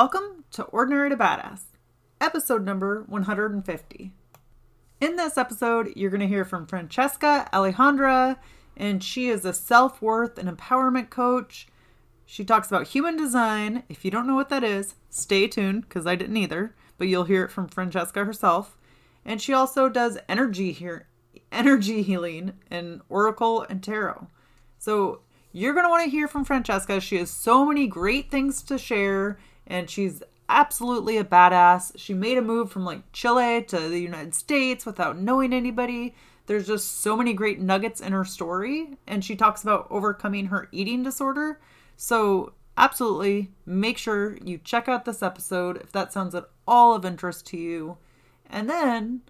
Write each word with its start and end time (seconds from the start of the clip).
Welcome 0.00 0.44
to 0.52 0.62
Ordinary 0.62 1.10
to 1.10 1.16
Badass, 1.16 1.62
episode 2.20 2.64
number 2.64 3.02
150. 3.08 4.12
In 5.00 5.16
this 5.16 5.36
episode, 5.36 5.92
you're 5.96 6.12
going 6.12 6.20
to 6.20 6.28
hear 6.28 6.44
from 6.44 6.68
Francesca 6.68 7.48
Alejandra, 7.52 8.36
and 8.76 9.02
she 9.02 9.28
is 9.28 9.44
a 9.44 9.52
self 9.52 10.00
worth 10.00 10.38
and 10.38 10.48
empowerment 10.48 11.10
coach. 11.10 11.66
She 12.24 12.44
talks 12.44 12.68
about 12.68 12.86
human 12.86 13.16
design. 13.16 13.82
If 13.88 14.04
you 14.04 14.12
don't 14.12 14.28
know 14.28 14.36
what 14.36 14.50
that 14.50 14.62
is, 14.62 14.94
stay 15.10 15.48
tuned 15.48 15.88
because 15.88 16.06
I 16.06 16.14
didn't 16.14 16.36
either, 16.36 16.76
but 16.96 17.08
you'll 17.08 17.24
hear 17.24 17.42
it 17.42 17.50
from 17.50 17.66
Francesca 17.66 18.24
herself. 18.24 18.78
And 19.24 19.42
she 19.42 19.52
also 19.52 19.88
does 19.88 20.16
energy 20.28 20.70
here, 20.70 21.08
energy 21.50 22.02
healing 22.02 22.52
and 22.70 23.00
oracle 23.08 23.66
and 23.68 23.82
tarot. 23.82 24.28
So 24.78 25.22
you're 25.50 25.74
going 25.74 25.86
to 25.86 25.90
want 25.90 26.04
to 26.04 26.10
hear 26.10 26.28
from 26.28 26.44
Francesca. 26.44 27.00
She 27.00 27.16
has 27.16 27.32
so 27.32 27.66
many 27.66 27.88
great 27.88 28.30
things 28.30 28.62
to 28.62 28.78
share 28.78 29.40
and 29.68 29.88
she's 29.88 30.22
absolutely 30.48 31.18
a 31.18 31.24
badass. 31.24 31.92
She 31.96 32.14
made 32.14 32.38
a 32.38 32.42
move 32.42 32.72
from 32.72 32.84
like 32.84 33.12
Chile 33.12 33.62
to 33.64 33.78
the 33.78 34.00
United 34.00 34.34
States 34.34 34.84
without 34.84 35.18
knowing 35.18 35.52
anybody. 35.52 36.16
There's 36.46 36.66
just 36.66 37.02
so 37.02 37.16
many 37.16 37.34
great 37.34 37.60
nuggets 37.60 38.00
in 38.00 38.12
her 38.12 38.24
story, 38.24 38.96
and 39.06 39.22
she 39.22 39.36
talks 39.36 39.62
about 39.62 39.86
overcoming 39.90 40.46
her 40.46 40.68
eating 40.72 41.02
disorder. 41.02 41.60
So, 41.96 42.54
absolutely 42.78 43.50
make 43.66 43.98
sure 43.98 44.38
you 44.42 44.56
check 44.56 44.88
out 44.88 45.04
this 45.04 45.22
episode 45.22 45.76
if 45.78 45.92
that 45.92 46.12
sounds 46.12 46.34
at 46.34 46.48
all 46.66 46.94
of 46.94 47.04
interest 47.04 47.46
to 47.48 47.58
you. 47.58 47.98
And 48.48 48.70
then 48.70 49.22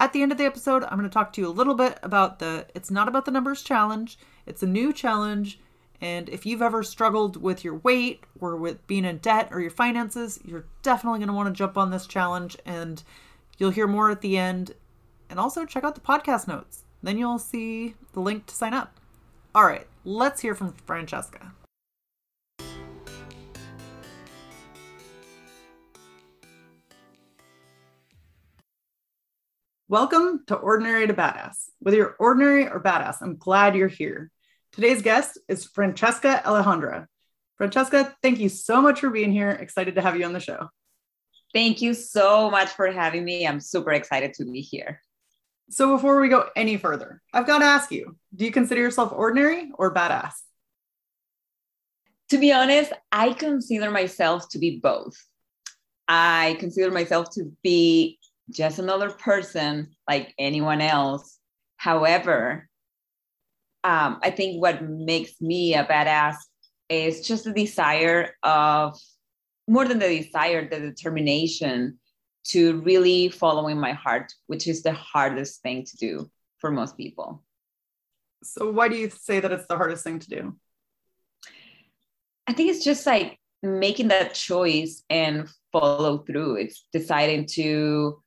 at 0.00 0.12
the 0.12 0.22
end 0.22 0.32
of 0.32 0.38
the 0.38 0.44
episode, 0.44 0.84
I'm 0.84 0.98
going 0.98 1.08
to 1.08 1.12
talk 1.12 1.32
to 1.34 1.40
you 1.40 1.48
a 1.48 1.50
little 1.50 1.74
bit 1.74 1.98
about 2.02 2.38
the 2.38 2.66
It's 2.74 2.90
Not 2.90 3.08
About 3.08 3.24
the 3.24 3.30
Numbers 3.30 3.62
challenge. 3.62 4.18
It's 4.46 4.62
a 4.62 4.66
new 4.66 4.92
challenge 4.92 5.60
and 6.02 6.28
if 6.28 6.44
you've 6.44 6.62
ever 6.62 6.82
struggled 6.82 7.40
with 7.40 7.62
your 7.62 7.76
weight 7.76 8.24
or 8.40 8.56
with 8.56 8.84
being 8.88 9.04
in 9.04 9.18
debt 9.18 9.50
or 9.52 9.60
your 9.60 9.70
finances, 9.70 10.40
you're 10.44 10.64
definitely 10.82 11.20
going 11.20 11.28
to 11.28 11.32
want 11.32 11.46
to 11.46 11.56
jump 11.56 11.78
on 11.78 11.92
this 11.92 12.08
challenge 12.08 12.56
and 12.66 13.04
you'll 13.56 13.70
hear 13.70 13.86
more 13.86 14.10
at 14.10 14.20
the 14.20 14.36
end. 14.36 14.74
And 15.30 15.38
also 15.38 15.64
check 15.64 15.84
out 15.84 15.94
the 15.94 16.00
podcast 16.00 16.48
notes. 16.48 16.82
Then 17.04 17.18
you'll 17.18 17.38
see 17.38 17.94
the 18.14 18.20
link 18.20 18.46
to 18.46 18.54
sign 18.54 18.74
up. 18.74 18.98
All 19.54 19.64
right, 19.64 19.86
let's 20.04 20.40
hear 20.40 20.56
from 20.56 20.72
Francesca. 20.72 21.52
Welcome 29.88 30.42
to 30.48 30.56
Ordinary 30.56 31.06
to 31.06 31.14
Badass. 31.14 31.70
Whether 31.78 31.98
you're 31.98 32.16
ordinary 32.18 32.66
or 32.66 32.82
badass, 32.82 33.18
I'm 33.20 33.36
glad 33.36 33.76
you're 33.76 33.86
here. 33.86 34.32
Today's 34.72 35.02
guest 35.02 35.38
is 35.48 35.66
Francesca 35.66 36.40
Alejandra. 36.46 37.06
Francesca, 37.58 38.16
thank 38.22 38.38
you 38.38 38.48
so 38.48 38.80
much 38.80 39.00
for 39.00 39.10
being 39.10 39.30
here. 39.30 39.50
Excited 39.50 39.96
to 39.96 40.00
have 40.00 40.16
you 40.16 40.24
on 40.24 40.32
the 40.32 40.40
show. 40.40 40.66
Thank 41.52 41.82
you 41.82 41.92
so 41.92 42.50
much 42.50 42.70
for 42.70 42.90
having 42.90 43.22
me. 43.22 43.46
I'm 43.46 43.60
super 43.60 43.92
excited 43.92 44.32
to 44.34 44.46
be 44.46 44.62
here. 44.62 45.02
So, 45.68 45.94
before 45.94 46.18
we 46.18 46.28
go 46.28 46.48
any 46.56 46.78
further, 46.78 47.20
I've 47.34 47.46
got 47.46 47.58
to 47.58 47.66
ask 47.66 47.92
you 47.92 48.16
do 48.34 48.46
you 48.46 48.50
consider 48.50 48.80
yourself 48.80 49.12
ordinary 49.14 49.70
or 49.74 49.92
badass? 49.92 50.32
To 52.30 52.38
be 52.38 52.50
honest, 52.50 52.94
I 53.12 53.34
consider 53.34 53.90
myself 53.90 54.48
to 54.52 54.58
be 54.58 54.80
both. 54.82 55.22
I 56.08 56.56
consider 56.60 56.90
myself 56.90 57.28
to 57.34 57.52
be 57.62 58.18
just 58.48 58.78
another 58.78 59.10
person 59.10 59.94
like 60.08 60.34
anyone 60.38 60.80
else. 60.80 61.38
However, 61.76 62.70
um, 63.84 64.18
I 64.22 64.30
think 64.30 64.60
what 64.60 64.82
makes 64.82 65.40
me 65.40 65.74
a 65.74 65.84
badass 65.84 66.36
is 66.88 67.26
just 67.26 67.44
the 67.44 67.52
desire 67.52 68.34
of 68.42 68.98
more 69.68 69.86
than 69.86 69.98
the 69.98 70.22
desire, 70.22 70.68
the 70.68 70.80
determination 70.80 71.98
to 72.44 72.80
really 72.80 73.28
following 73.28 73.78
my 73.78 73.92
heart, 73.92 74.32
which 74.46 74.66
is 74.66 74.82
the 74.82 74.92
hardest 74.92 75.62
thing 75.62 75.84
to 75.84 75.96
do 75.96 76.30
for 76.58 76.70
most 76.70 76.96
people. 76.96 77.42
So, 78.42 78.70
why 78.70 78.88
do 78.88 78.96
you 78.96 79.10
say 79.10 79.40
that 79.40 79.52
it's 79.52 79.66
the 79.66 79.76
hardest 79.76 80.04
thing 80.04 80.18
to 80.18 80.28
do? 80.28 80.56
I 82.46 82.52
think 82.52 82.70
it's 82.70 82.84
just 82.84 83.06
like 83.06 83.38
making 83.62 84.08
that 84.08 84.34
choice 84.34 85.02
and 85.08 85.48
follow 85.72 86.18
through. 86.18 86.56
It's 86.56 86.84
deciding 86.92 87.46
to 87.54 88.20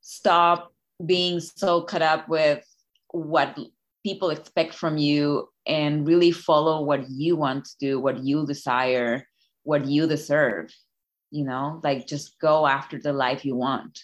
stop 0.00 0.74
being 1.04 1.40
so 1.40 1.82
caught 1.82 2.02
up 2.02 2.28
with 2.28 2.64
what 3.12 3.56
people 4.02 4.30
expect 4.30 4.74
from 4.74 4.98
you 4.98 5.48
and 5.66 6.06
really 6.06 6.32
follow 6.32 6.82
what 6.82 7.08
you 7.10 7.36
want 7.36 7.64
to 7.64 7.72
do, 7.78 8.00
what 8.00 8.22
you 8.22 8.46
desire, 8.46 9.24
what 9.62 9.84
you 9.84 10.06
deserve, 10.06 10.72
you 11.30 11.44
know, 11.44 11.80
like 11.84 12.06
just 12.06 12.38
go 12.40 12.66
after 12.66 12.98
the 12.98 13.12
life 13.12 13.44
you 13.44 13.54
want. 13.54 14.00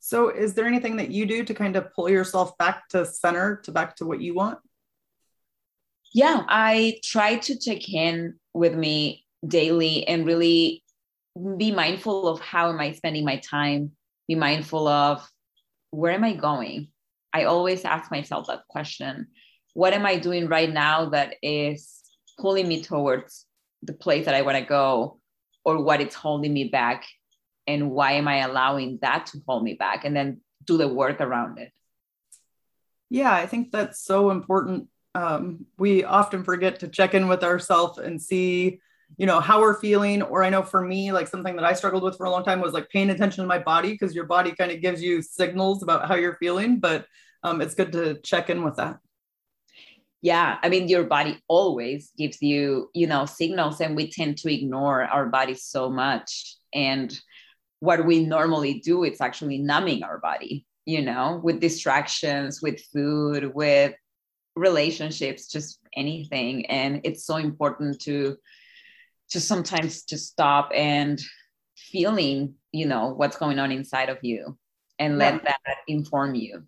So, 0.00 0.30
is 0.30 0.54
there 0.54 0.66
anything 0.66 0.96
that 0.96 1.10
you 1.10 1.26
do 1.26 1.44
to 1.44 1.54
kind 1.54 1.76
of 1.76 1.92
pull 1.92 2.08
yourself 2.08 2.56
back 2.56 2.88
to 2.90 3.04
center, 3.04 3.60
to 3.64 3.72
back 3.72 3.96
to 3.96 4.06
what 4.06 4.20
you 4.20 4.34
want? 4.34 4.58
Yeah, 6.14 6.44
I 6.48 7.00
try 7.04 7.36
to 7.36 7.58
check 7.58 7.88
in 7.92 8.34
with 8.54 8.74
me 8.74 9.26
daily 9.46 10.06
and 10.08 10.26
really 10.26 10.82
be 11.56 11.70
mindful 11.70 12.26
of 12.26 12.40
how 12.40 12.70
am 12.70 12.80
I 12.80 12.92
spending 12.92 13.24
my 13.24 13.36
time, 13.36 13.92
be 14.26 14.34
mindful 14.34 14.88
of 14.88 15.28
where 15.90 16.12
am 16.12 16.24
I 16.24 16.32
going? 16.32 16.88
I 17.32 17.44
always 17.44 17.84
ask 17.84 18.10
myself 18.10 18.46
that 18.46 18.66
question 18.68 19.28
What 19.74 19.92
am 19.92 20.06
I 20.06 20.18
doing 20.18 20.48
right 20.48 20.70
now 20.70 21.10
that 21.10 21.34
is 21.42 22.02
pulling 22.38 22.68
me 22.68 22.82
towards 22.82 23.46
the 23.82 23.92
place 23.92 24.24
that 24.24 24.34
I 24.34 24.42
want 24.42 24.58
to 24.58 24.64
go, 24.64 25.20
or 25.64 25.82
what 25.82 26.00
it's 26.00 26.14
holding 26.14 26.52
me 26.52 26.64
back? 26.64 27.06
And 27.66 27.90
why 27.90 28.12
am 28.12 28.26
I 28.28 28.38
allowing 28.38 28.98
that 29.02 29.26
to 29.26 29.42
hold 29.46 29.62
me 29.62 29.74
back? 29.74 30.04
And 30.04 30.16
then 30.16 30.40
do 30.64 30.78
the 30.78 30.88
work 30.88 31.20
around 31.20 31.58
it. 31.58 31.70
Yeah, 33.10 33.32
I 33.32 33.46
think 33.46 33.72
that's 33.72 34.02
so 34.02 34.30
important. 34.30 34.88
Um, 35.14 35.66
we 35.78 36.04
often 36.04 36.44
forget 36.44 36.80
to 36.80 36.88
check 36.88 37.14
in 37.14 37.28
with 37.28 37.42
ourselves 37.42 37.98
and 37.98 38.20
see 38.20 38.80
you 39.16 39.26
know 39.26 39.40
how 39.40 39.60
we're 39.60 39.78
feeling 39.80 40.22
or 40.22 40.44
i 40.44 40.50
know 40.50 40.62
for 40.62 40.82
me 40.82 41.12
like 41.12 41.26
something 41.26 41.56
that 41.56 41.64
i 41.64 41.72
struggled 41.72 42.02
with 42.02 42.16
for 42.16 42.26
a 42.26 42.30
long 42.30 42.44
time 42.44 42.60
was 42.60 42.72
like 42.72 42.88
paying 42.90 43.10
attention 43.10 43.42
to 43.42 43.48
my 43.48 43.58
body 43.58 43.92
because 43.92 44.14
your 44.14 44.26
body 44.26 44.52
kind 44.52 44.70
of 44.70 44.80
gives 44.80 45.02
you 45.02 45.22
signals 45.22 45.82
about 45.82 46.06
how 46.06 46.14
you're 46.14 46.36
feeling 46.36 46.78
but 46.78 47.06
um, 47.44 47.60
it's 47.60 47.74
good 47.76 47.92
to 47.92 48.20
check 48.22 48.50
in 48.50 48.64
with 48.64 48.76
that. 48.76 48.98
Yeah 50.20 50.58
i 50.62 50.68
mean 50.68 50.88
your 50.88 51.04
body 51.04 51.38
always 51.48 52.10
gives 52.18 52.42
you 52.42 52.90
you 52.94 53.06
know 53.06 53.24
signals 53.26 53.80
and 53.80 53.94
we 53.94 54.10
tend 54.10 54.36
to 54.38 54.52
ignore 54.52 55.04
our 55.04 55.26
body 55.26 55.54
so 55.54 55.88
much. 55.88 56.56
And 56.74 57.18
what 57.80 58.04
we 58.04 58.26
normally 58.26 58.80
do 58.80 59.04
it's 59.04 59.20
actually 59.20 59.58
numbing 59.58 60.02
our 60.02 60.18
body 60.18 60.66
you 60.84 61.00
know 61.00 61.40
with 61.42 61.60
distractions 61.60 62.60
with 62.60 62.80
food 62.92 63.54
with 63.54 63.94
relationships 64.58 65.48
just 65.48 65.78
anything. 65.96 66.66
And 66.66 67.00
it's 67.04 67.24
so 67.24 67.36
important 67.36 68.00
to 68.02 68.36
just 69.30 69.48
sometimes 69.48 70.02
just 70.04 70.28
stop 70.28 70.70
and 70.74 71.20
feeling 71.76 72.54
you 72.72 72.86
know 72.86 73.14
what's 73.16 73.36
going 73.36 73.58
on 73.58 73.72
inside 73.72 74.08
of 74.08 74.18
you 74.22 74.58
and 74.98 75.18
let 75.18 75.34
yeah. 75.34 75.40
that 75.66 75.76
inform 75.86 76.34
you 76.34 76.64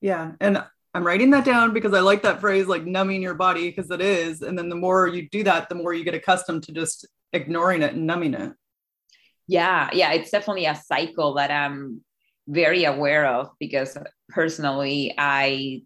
yeah. 0.00 0.32
And 0.40 0.62
I'm 0.94 1.06
writing 1.06 1.30
that 1.30 1.44
down 1.44 1.72
because 1.72 1.92
I 1.92 2.00
like 2.00 2.22
that 2.22 2.40
phrase, 2.40 2.66
like 2.66 2.84
numbing 2.84 3.22
your 3.22 3.34
body, 3.34 3.68
because 3.68 3.90
it 3.90 4.00
is. 4.00 4.42
And 4.42 4.58
then 4.58 4.68
the 4.68 4.76
more 4.76 5.06
you 5.06 5.28
do 5.28 5.42
that, 5.44 5.68
the 5.68 5.74
more 5.74 5.92
you 5.92 6.04
get 6.04 6.14
accustomed 6.14 6.64
to 6.64 6.72
just 6.72 7.06
ignoring 7.32 7.82
it 7.82 7.94
and 7.94 8.06
numbing 8.06 8.34
it. 8.34 8.52
Yeah. 9.46 9.90
Yeah. 9.92 10.12
It's 10.12 10.30
definitely 10.30 10.66
a 10.66 10.74
cycle 10.76 11.34
that 11.34 11.50
I'm 11.50 12.02
very 12.46 12.84
aware 12.84 13.26
of 13.26 13.50
because 13.58 13.96
personally, 14.28 15.14
I, 15.16 15.82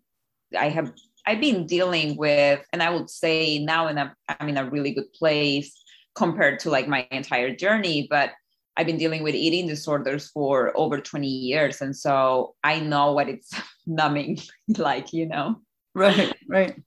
I 0.56 0.68
have, 0.68 0.92
I've 1.26 1.40
been 1.40 1.66
dealing 1.66 2.16
with, 2.16 2.64
and 2.72 2.82
I 2.82 2.90
would 2.90 3.08
say 3.08 3.58
now 3.58 3.88
in 3.88 3.98
a, 3.98 4.14
I'm 4.28 4.48
in 4.48 4.56
a 4.56 4.68
really 4.68 4.92
good 4.92 5.12
place 5.12 5.82
compared 6.14 6.60
to 6.60 6.70
like 6.70 6.88
my 6.88 7.06
entire 7.10 7.54
journey, 7.54 8.06
but 8.10 8.32
I've 8.76 8.86
been 8.86 8.98
dealing 8.98 9.22
with 9.22 9.34
eating 9.34 9.66
disorders 9.66 10.30
for 10.30 10.72
over 10.76 11.00
20 11.00 11.26
years. 11.26 11.80
And 11.80 11.96
so 11.96 12.54
I 12.64 12.80
know 12.80 13.12
what 13.12 13.28
it's 13.28 13.52
numbing 13.86 14.40
like, 14.78 15.12
you 15.12 15.26
know? 15.26 15.60
Right, 15.94 16.34
right. 16.48 16.82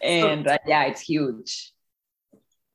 And 0.00 0.46
so, 0.46 0.52
uh, 0.52 0.58
yeah, 0.66 0.84
it's 0.84 1.00
huge. 1.00 1.72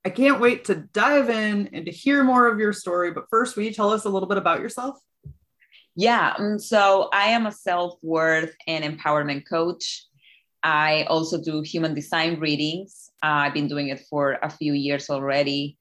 I 0.05 0.09
can't 0.09 0.39
wait 0.39 0.65
to 0.65 0.75
dive 0.75 1.29
in 1.29 1.69
and 1.73 1.85
to 1.85 1.91
hear 1.91 2.23
more 2.23 2.47
of 2.47 2.59
your 2.59 2.73
story. 2.73 3.11
But 3.11 3.25
first, 3.29 3.55
will 3.55 3.63
you 3.63 3.73
tell 3.73 3.91
us 3.91 4.05
a 4.05 4.09
little 4.09 4.27
bit 4.27 4.37
about 4.37 4.61
yourself? 4.61 4.97
Yeah. 5.95 6.33
Um, 6.37 6.59
so 6.59 7.09
I 7.11 7.27
am 7.27 7.45
a 7.45 7.51
self 7.51 7.95
worth 8.01 8.55
and 8.67 8.83
empowerment 8.83 9.45
coach. 9.47 10.05
I 10.63 11.03
also 11.03 11.41
do 11.41 11.61
human 11.61 11.93
design 11.93 12.39
readings. 12.39 13.11
Uh, 13.23 13.47
I've 13.47 13.53
been 13.53 13.67
doing 13.67 13.89
it 13.89 14.01
for 14.09 14.37
a 14.41 14.49
few 14.49 14.73
years 14.73 15.09
already. 15.09 15.77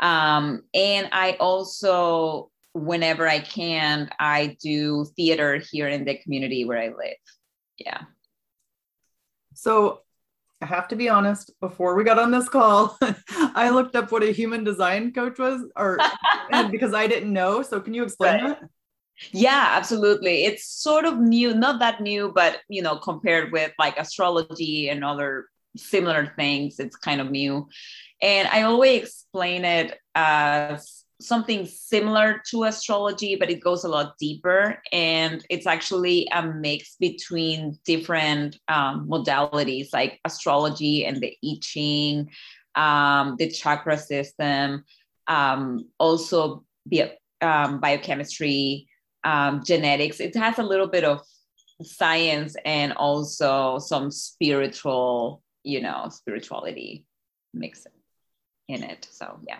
Um, 0.00 0.62
and 0.74 1.08
I 1.12 1.36
also, 1.40 2.50
whenever 2.74 3.28
I 3.28 3.40
can, 3.40 4.10
I 4.18 4.56
do 4.62 5.06
theater 5.16 5.62
here 5.70 5.88
in 5.88 6.04
the 6.04 6.16
community 6.18 6.64
where 6.64 6.78
I 6.78 6.88
live. 6.88 7.16
Yeah. 7.78 8.02
So 9.54 10.00
I 10.60 10.66
have 10.66 10.88
to 10.88 10.96
be 10.96 11.08
honest, 11.08 11.52
before 11.60 11.94
we 11.94 12.04
got 12.04 12.18
on 12.18 12.30
this 12.30 12.48
call, 12.48 12.98
I 13.30 13.70
looked 13.70 13.96
up 13.96 14.10
what 14.10 14.22
a 14.22 14.32
human 14.32 14.64
design 14.64 15.12
coach 15.12 15.38
was, 15.38 15.62
or 15.76 15.98
because 16.70 16.94
I 16.94 17.06
didn't 17.06 17.32
know. 17.32 17.62
So 17.62 17.80
can 17.80 17.94
you 17.94 18.02
explain 18.02 18.44
right. 18.44 18.60
that? 18.60 18.70
Yeah, 19.32 19.68
absolutely. 19.72 20.44
It's 20.44 20.66
sort 20.66 21.04
of 21.04 21.18
new, 21.18 21.54
not 21.54 21.80
that 21.80 22.00
new, 22.00 22.32
but 22.34 22.60
you 22.68 22.82
know, 22.82 22.96
compared 22.96 23.52
with 23.52 23.72
like 23.78 23.98
astrology 23.98 24.88
and 24.88 25.04
other 25.04 25.46
similar 25.76 26.32
things, 26.36 26.78
it's 26.78 26.96
kind 26.96 27.20
of 27.20 27.30
new. 27.30 27.68
And 28.20 28.48
I 28.48 28.62
always 28.62 29.02
explain 29.02 29.64
it 29.64 29.98
as 30.14 31.04
something 31.20 31.64
similar 31.66 32.42
to 32.50 32.64
astrology, 32.64 33.36
but 33.36 33.50
it 33.50 33.62
goes 33.62 33.84
a 33.84 33.88
lot 33.88 34.18
deeper. 34.18 34.82
And 34.92 35.44
it's 35.48 35.66
actually 35.66 36.28
a 36.32 36.42
mix 36.46 36.96
between 37.00 37.78
different 37.84 38.58
um, 38.68 39.08
modalities 39.08 39.88
like 39.92 40.20
astrology 40.24 41.06
and 41.06 41.16
the 41.20 41.36
I 41.44 41.56
Ching, 41.62 42.30
um, 42.74 43.36
the 43.38 43.50
chakra 43.50 43.96
system, 43.96 44.84
um, 45.26 45.88
also 45.98 46.64
bio, 46.84 47.08
um, 47.40 47.80
biochemistry, 47.80 48.88
um, 49.26 49.62
genetics. 49.64 50.20
It 50.20 50.34
has 50.36 50.58
a 50.58 50.62
little 50.62 50.86
bit 50.86 51.04
of 51.04 51.20
science 51.82 52.56
and 52.64 52.92
also 52.94 53.78
some 53.78 54.10
spiritual, 54.10 55.42
you 55.64 55.82
know, 55.82 56.08
spirituality 56.10 57.04
mix 57.52 57.86
in 58.68 58.82
it. 58.82 59.06
So 59.10 59.38
yeah 59.46 59.58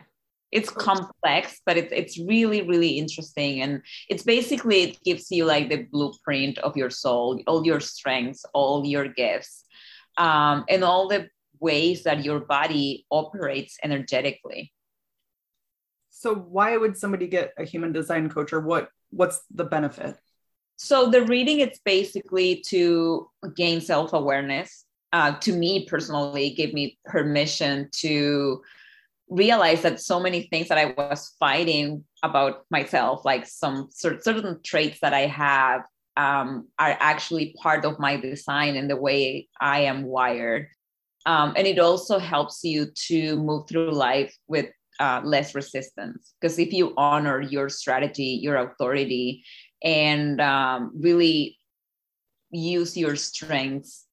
it's 0.53 0.71
complex 0.71 1.61
but 1.67 1.77
it's 1.77 1.93
it's 1.93 2.19
really 2.19 2.63
really 2.63 2.99
interesting 2.99 3.63
and 3.63 3.83
it's 4.09 4.23
basically 4.23 4.83
it 4.83 5.03
gives 5.05 5.31
you 5.31 5.45
like 5.45 5.69
the 5.69 5.87
blueprint 5.93 6.57
of 6.59 6.77
your 6.77 6.91
soul 6.91 7.41
all 7.47 7.67
your 7.67 7.81
strengths 7.81 8.45
all 8.55 8.85
your 8.87 9.09
gifts 9.09 9.65
um, 10.19 10.65
and 10.69 10.85
all 10.85 11.09
the 11.09 11.29
ways 11.61 12.05
that 12.05 12.25
your 12.25 12.41
body 12.41 13.05
operates 13.11 13.77
energetically 13.83 14.73
so 16.17 16.35
why 16.35 16.77
would 16.77 16.97
somebody 16.97 17.27
get 17.27 17.53
a 17.59 17.65
human 17.65 17.93
design 17.93 18.29
coach 18.29 18.53
or 18.53 18.61
what 18.61 18.89
what's 19.11 19.41
the 19.55 19.65
benefit 19.65 20.17
so 20.77 21.11
the 21.11 21.23
reading 21.23 21.61
it's 21.61 21.81
basically 21.81 22.63
to 22.67 23.29
gain 23.55 23.81
self-awareness 23.81 24.85
uh, 25.13 25.33
to 25.39 25.53
me 25.53 25.87
personally 25.87 26.51
gave 26.51 26.75
me 26.75 26.99
permission 27.05 27.89
to 27.93 28.63
realize 29.29 29.83
that 29.83 30.01
so 30.01 30.21
many 30.21 30.43
things 30.43 30.69
that 30.69 30.79
I 30.79 30.95
was 30.97 31.35
fighting 31.39 32.05
about 32.23 32.65
myself, 32.71 33.25
like 33.25 33.47
some 33.47 33.89
certain 33.91 34.61
traits 34.63 35.01
that 35.01 35.15
I 35.15 35.27
have, 35.27 35.83
um, 36.17 36.69
are 36.79 36.97
actually 37.01 37.55
part 37.61 37.85
of 37.85 37.99
my 37.99 38.17
design 38.17 38.77
and 38.77 38.89
the 38.89 38.97
way 38.97 39.49
I 39.61 39.81
am 39.81 40.05
wired. 40.05 40.69
Um, 41.27 41.55
and 41.57 41.67
it 41.67 41.79
also 41.79 42.19
helps 42.19 42.63
you 42.63 42.87
to 43.09 43.37
move 43.37 43.69
through 43.69 43.91
life 43.93 44.35
with 44.47 44.67
uh, 45.01 45.21
less 45.25 45.55
resistance. 45.55 46.35
Because 46.41 46.59
if 46.59 46.73
you 46.73 46.95
honor 46.97 47.41
your 47.41 47.69
strategy, 47.69 48.39
your 48.43 48.57
authority, 48.57 49.45
and 49.83 50.41
um, 50.41 50.93
really 50.99 51.59
use 52.51 52.97
your 52.97 53.17
strengths 53.17 54.07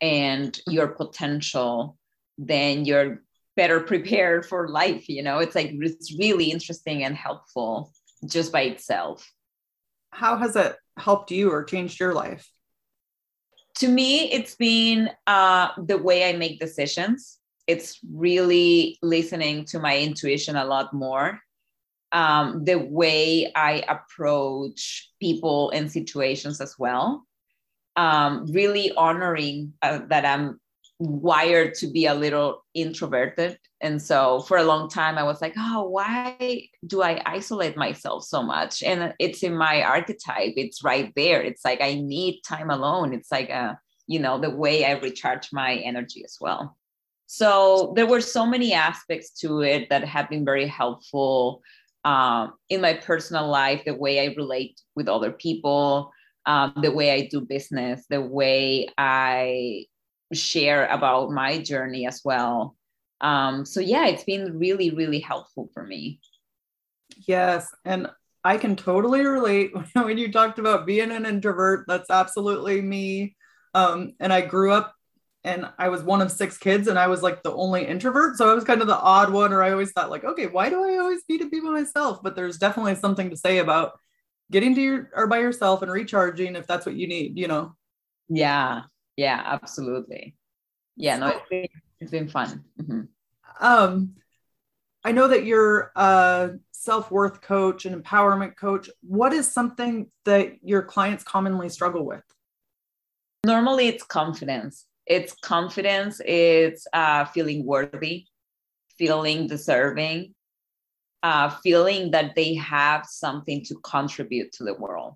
and 0.00 0.60
your 0.66 0.88
potential, 0.88 1.96
then 2.38 2.84
you're 2.84 3.22
better 3.56 3.80
prepared 3.92 4.44
for 4.44 4.68
life 4.68 5.08
you 5.08 5.22
know? 5.22 5.38
It's 5.38 5.54
like 5.54 5.72
it's 5.72 6.16
really 6.18 6.50
interesting 6.50 7.04
and 7.04 7.16
helpful 7.16 7.92
just 8.26 8.52
by 8.52 8.62
itself. 8.62 9.30
How 10.10 10.36
has 10.36 10.56
it 10.56 10.76
helped 10.96 11.30
you 11.30 11.50
or 11.50 11.64
changed 11.64 12.00
your 12.00 12.14
life? 12.14 12.48
To 13.76 13.88
me 13.88 14.32
it's 14.32 14.54
been 14.54 15.10
uh, 15.26 15.68
the 15.78 15.98
way 15.98 16.28
i 16.28 16.32
make 16.32 16.58
decisions 16.58 17.38
it's 17.66 17.98
really 18.12 18.98
listening 19.02 19.64
to 19.64 19.78
my 19.78 19.98
intuition 19.98 20.56
a 20.56 20.64
lot 20.64 20.92
more 20.92 21.40
um, 22.12 22.64
the 22.64 22.78
way 22.78 23.50
i 23.54 23.82
approach 23.88 25.10
people 25.20 25.70
and 25.70 25.90
situations 25.90 26.60
as 26.60 26.74
well 26.78 27.26
um, 27.96 28.46
really 28.52 28.92
honoring 28.92 29.72
uh, 29.82 30.00
that 30.08 30.24
i'm 30.24 30.60
wired 30.98 31.74
to 31.74 31.86
be 31.86 32.06
a 32.06 32.14
little 32.14 32.64
introverted. 32.74 33.58
And 33.80 34.00
so 34.00 34.40
for 34.40 34.56
a 34.56 34.64
long 34.64 34.88
time, 34.88 35.18
I 35.18 35.24
was 35.24 35.40
like, 35.42 35.54
oh, 35.58 35.88
why 35.88 36.68
do 36.86 37.02
I 37.02 37.20
isolate 37.26 37.76
myself 37.76 38.24
so 38.24 38.42
much? 38.42 38.82
And 38.82 39.14
it's 39.18 39.42
in 39.42 39.56
my 39.56 39.82
archetype, 39.82 40.54
it's 40.56 40.82
right 40.82 41.12
there. 41.14 41.42
It's 41.42 41.64
like 41.64 41.80
I 41.82 41.94
need 41.94 42.40
time 42.42 42.70
alone. 42.70 43.12
It's 43.12 43.30
like 43.30 43.50
a, 43.50 43.78
you 44.06 44.18
know, 44.18 44.40
the 44.40 44.50
way 44.50 44.84
I 44.84 44.92
recharge 44.92 45.50
my 45.52 45.74
energy 45.74 46.24
as 46.24 46.38
well. 46.40 46.75
So 47.26 47.92
there 47.96 48.06
were 48.06 48.20
so 48.20 48.46
many 48.46 48.72
aspects 48.72 49.30
to 49.40 49.62
it 49.62 49.88
that 49.90 50.04
have 50.04 50.30
been 50.30 50.44
very 50.44 50.66
helpful 50.66 51.62
um, 52.04 52.52
in 52.68 52.80
my 52.80 52.94
personal 52.94 53.48
life, 53.48 53.84
the 53.84 53.94
way 53.94 54.20
I 54.20 54.34
relate 54.34 54.80
with 54.94 55.08
other 55.08 55.32
people, 55.32 56.12
um, 56.46 56.72
the 56.80 56.92
way 56.92 57.10
I 57.10 57.26
do 57.26 57.40
business, 57.40 58.04
the 58.08 58.20
way 58.20 58.88
I 58.96 59.86
share 60.32 60.86
about 60.86 61.32
my 61.32 61.58
journey 61.58 62.06
as 62.06 62.20
well. 62.24 62.76
Um, 63.20 63.64
so 63.64 63.80
yeah, 63.80 64.06
it's 64.06 64.24
been 64.24 64.56
really, 64.56 64.90
really 64.90 65.18
helpful 65.18 65.68
for 65.74 65.84
me. 65.84 66.20
Yes. 67.26 67.66
And 67.84 68.08
I 68.44 68.58
can 68.58 68.76
totally 68.76 69.26
relate 69.26 69.72
when 69.94 70.18
you 70.18 70.30
talked 70.30 70.60
about 70.60 70.86
being 70.86 71.10
an 71.10 71.26
introvert. 71.26 71.86
That's 71.88 72.10
absolutely 72.10 72.80
me. 72.80 73.34
Um, 73.74 74.12
and 74.20 74.32
I 74.32 74.42
grew 74.42 74.72
up 74.72 74.94
and 75.46 75.70
I 75.78 75.88
was 75.88 76.02
one 76.02 76.20
of 76.20 76.30
six 76.30 76.58
kids 76.58 76.88
and 76.88 76.98
I 76.98 77.06
was 77.06 77.22
like 77.22 77.42
the 77.42 77.52
only 77.52 77.86
introvert. 77.86 78.36
So 78.36 78.50
I 78.50 78.54
was 78.54 78.64
kind 78.64 78.82
of 78.82 78.86
the 78.86 78.98
odd 78.98 79.30
one, 79.30 79.52
or 79.52 79.62
I 79.62 79.70
always 79.70 79.92
thought, 79.92 80.10
like, 80.10 80.24
okay, 80.24 80.46
why 80.46 80.68
do 80.68 80.82
I 80.82 80.98
always 80.98 81.22
need 81.28 81.38
to 81.38 81.48
be 81.48 81.60
by 81.60 81.70
myself? 81.70 82.22
But 82.22 82.36
there's 82.36 82.58
definitely 82.58 82.96
something 82.96 83.30
to 83.30 83.36
say 83.36 83.58
about 83.58 83.98
getting 84.50 84.74
to 84.74 84.80
your 84.80 85.10
or 85.14 85.26
by 85.26 85.38
yourself 85.38 85.82
and 85.82 85.90
recharging 85.90 86.56
if 86.56 86.66
that's 86.66 86.84
what 86.84 86.96
you 86.96 87.08
need, 87.08 87.38
you 87.38 87.48
know? 87.48 87.74
Yeah, 88.28 88.82
yeah 89.16 89.42
absolutely 89.44 90.34
yeah 90.96 91.16
no 91.16 91.28
it's 91.28 91.48
been, 91.48 91.66
it's 92.00 92.10
been 92.10 92.28
fun 92.28 92.64
mm-hmm. 92.80 93.00
um 93.60 94.14
i 95.04 95.12
know 95.12 95.26
that 95.26 95.44
you're 95.44 95.90
a 95.96 96.50
self-worth 96.72 97.40
coach 97.40 97.86
and 97.86 98.02
empowerment 98.02 98.56
coach 98.56 98.88
what 99.00 99.32
is 99.32 99.50
something 99.50 100.10
that 100.24 100.52
your 100.62 100.82
clients 100.82 101.24
commonly 101.24 101.68
struggle 101.68 102.04
with 102.04 102.22
normally 103.44 103.88
it's 103.88 104.04
confidence 104.04 104.84
it's 105.06 105.34
confidence 105.42 106.20
it's 106.24 106.86
uh, 106.92 107.24
feeling 107.26 107.64
worthy 107.64 108.26
feeling 108.98 109.46
deserving 109.46 110.34
uh, 111.26 111.50
feeling 111.62 112.12
that 112.12 112.36
they 112.36 112.54
have 112.54 113.04
something 113.04 113.64
to 113.64 113.74
contribute 113.82 114.52
to 114.52 114.62
the 114.62 114.74
world. 114.74 115.14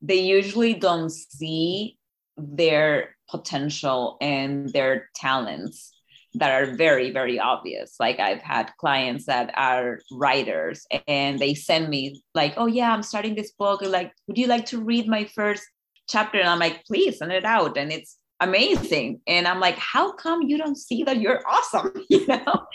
They 0.00 0.20
usually 0.20 0.72
don't 0.72 1.10
see 1.10 1.98
their 2.38 3.16
potential 3.28 4.16
and 4.22 4.70
their 4.70 5.10
talents 5.14 5.92
that 6.34 6.50
are 6.50 6.74
very 6.74 7.10
very 7.10 7.38
obvious. 7.38 7.96
Like 7.98 8.20
i've 8.20 8.42
had 8.42 8.72
clients 8.78 9.24
that 9.26 9.52
are 9.56 10.00
writers 10.12 10.86
and 11.08 11.38
they 11.38 11.54
send 11.54 11.88
me 11.88 12.22
like 12.34 12.54
oh 12.56 12.66
yeah 12.66 12.92
i'm 12.92 13.02
starting 13.02 13.34
this 13.34 13.52
book. 13.52 13.80
Like 13.82 14.12
would 14.26 14.38
you 14.38 14.46
like 14.46 14.66
to 14.66 14.80
read 14.80 15.08
my 15.08 15.24
first 15.34 15.64
chapter? 16.08 16.38
And 16.38 16.48
i'm 16.48 16.58
like 16.58 16.84
please 16.84 17.18
send 17.18 17.32
it 17.32 17.44
out. 17.44 17.76
And 17.76 17.90
it's 17.90 18.18
amazing 18.40 19.20
and 19.26 19.48
i'm 19.48 19.60
like 19.60 19.78
how 19.78 20.12
come 20.12 20.42
you 20.42 20.58
don't 20.58 20.76
see 20.76 21.02
that 21.04 21.20
you're 21.20 21.42
awesome 21.46 21.92
you 22.10 22.26
know 22.26 22.66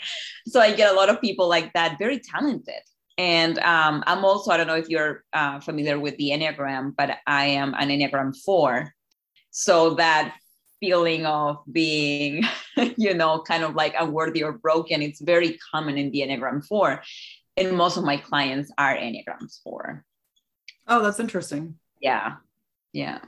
so 0.46 0.60
i 0.60 0.72
get 0.72 0.92
a 0.92 0.96
lot 0.96 1.08
of 1.08 1.20
people 1.20 1.48
like 1.48 1.72
that 1.72 1.98
very 1.98 2.18
talented 2.18 2.82
and 3.18 3.58
um, 3.60 4.02
i'm 4.06 4.24
also 4.24 4.50
i 4.50 4.56
don't 4.56 4.66
know 4.66 4.76
if 4.76 4.88
you're 4.88 5.22
uh, 5.32 5.60
familiar 5.60 5.98
with 5.98 6.16
the 6.16 6.30
enneagram 6.30 6.92
but 6.96 7.18
i 7.26 7.46
am 7.46 7.74
an 7.74 7.88
enneagram 7.88 8.36
4 8.44 8.92
so 9.50 9.94
that 9.94 10.34
feeling 10.82 11.24
of 11.26 11.62
being, 11.70 12.42
you 12.96 13.14
know, 13.14 13.40
kind 13.40 13.62
of 13.62 13.76
like 13.76 13.94
unworthy 13.96 14.42
or 14.42 14.52
broken, 14.52 15.00
it's 15.00 15.20
very 15.20 15.56
common 15.70 15.96
in 15.96 16.10
the 16.10 16.22
Enneagram 16.22 16.66
4. 16.66 17.00
and 17.56 17.76
most 17.76 17.96
of 17.96 18.02
my 18.02 18.16
clients 18.16 18.72
are 18.76 18.96
Enneagrams 18.96 19.62
four. 19.62 20.04
Oh, 20.88 21.02
that's 21.02 21.20
interesting. 21.20 21.76
Yeah. 22.00 22.36
Yeah. 22.92 23.18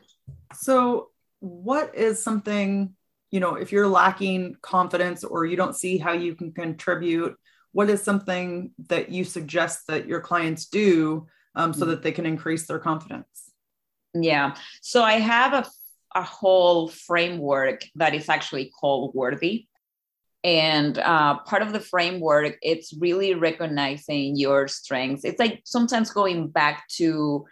So, 0.55 1.11
what 1.45 1.95
is 1.95 2.23
something, 2.23 2.95
you 3.31 3.39
know, 3.39 3.57
if 3.57 3.71
you're 3.71 3.87
lacking 3.87 4.57
confidence 4.63 5.25
or 5.25 5.45
you 5.45 5.57
don't 5.57 5.77
see 5.77 5.99
how 5.99 6.13
you 6.13 6.35
can 6.35 6.53
contribute, 6.53 7.37
what 7.73 7.91
is 7.91 8.03
something 8.03 8.71
that 8.89 9.11
you 9.11 9.25
suggest 9.25 9.87
that 9.89 10.07
your 10.07 10.21
clients 10.21 10.67
do 10.67 11.27
um, 11.55 11.75
so 11.75 11.85
mm. 11.85 11.89
that 11.89 12.03
they 12.03 12.13
can 12.13 12.25
increase 12.25 12.67
their 12.67 12.79
confidence? 12.79 13.51
Yeah. 14.15 14.55
So, 14.81 15.03
I 15.03 15.15
have 15.15 15.53
a, 15.53 16.19
a 16.19 16.23
whole 16.23 16.89
framework 16.89 17.85
that 17.97 18.15
is 18.15 18.31
actually 18.31 18.73
called 18.81 19.15
Worthy 19.15 19.67
and 20.45 20.99
uh, 20.99 21.39
part 21.41 21.63
of 21.63 21.73
the 21.73 21.81
framework 21.81 22.59
it's 22.61 22.93
really 23.01 23.35
recognizing 23.35 24.37
your 24.37 24.69
strengths 24.69 25.25
it's 25.25 25.41
like 25.41 25.63
sometimes 25.65 26.11
going 26.11 26.49
back 26.49 26.87
to 26.89 27.47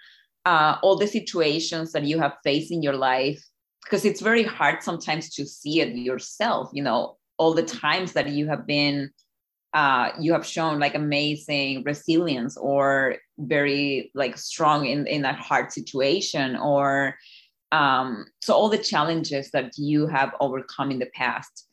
uh, 0.45 0.77
all 0.83 0.97
the 0.97 1.07
situations 1.07 1.93
that 1.93 2.05
you 2.05 2.19
have 2.19 2.37
faced 2.45 2.71
in 2.71 2.83
your 2.83 2.95
life 2.95 3.43
because 3.85 4.05
it's 4.05 4.21
very 4.21 4.43
hard 4.43 4.83
sometimes 4.83 5.31
to 5.31 5.47
see 5.47 5.81
it 5.81 5.95
yourself 5.95 6.71
you 6.73 6.83
know 6.83 7.17
all 7.39 7.55
the 7.55 7.63
times 7.63 8.13
that 8.13 8.29
you 8.29 8.47
have 8.49 8.67
been 8.67 9.11
uh, 9.75 10.11
you 10.21 10.35
have 10.35 10.45
shown 10.45 10.79
like 10.79 10.95
amazing 10.95 11.83
resilience 11.85 12.59
or 12.59 13.17
very 13.39 14.11
like 14.15 14.37
strong 14.37 14.85
in 14.85 15.07
in 15.07 15.23
that 15.23 15.37
hard 15.37 15.73
situation 15.73 16.57
or 16.57 17.17
um, 17.73 18.27
so 18.43 18.53
all 18.53 18.69
the 18.69 18.77
challenges 18.77 19.51
that 19.53 19.73
you 19.79 20.07
have 20.07 20.35
overcome 20.41 20.91
in 20.91 20.99
the 20.99 21.11
past 21.15 21.69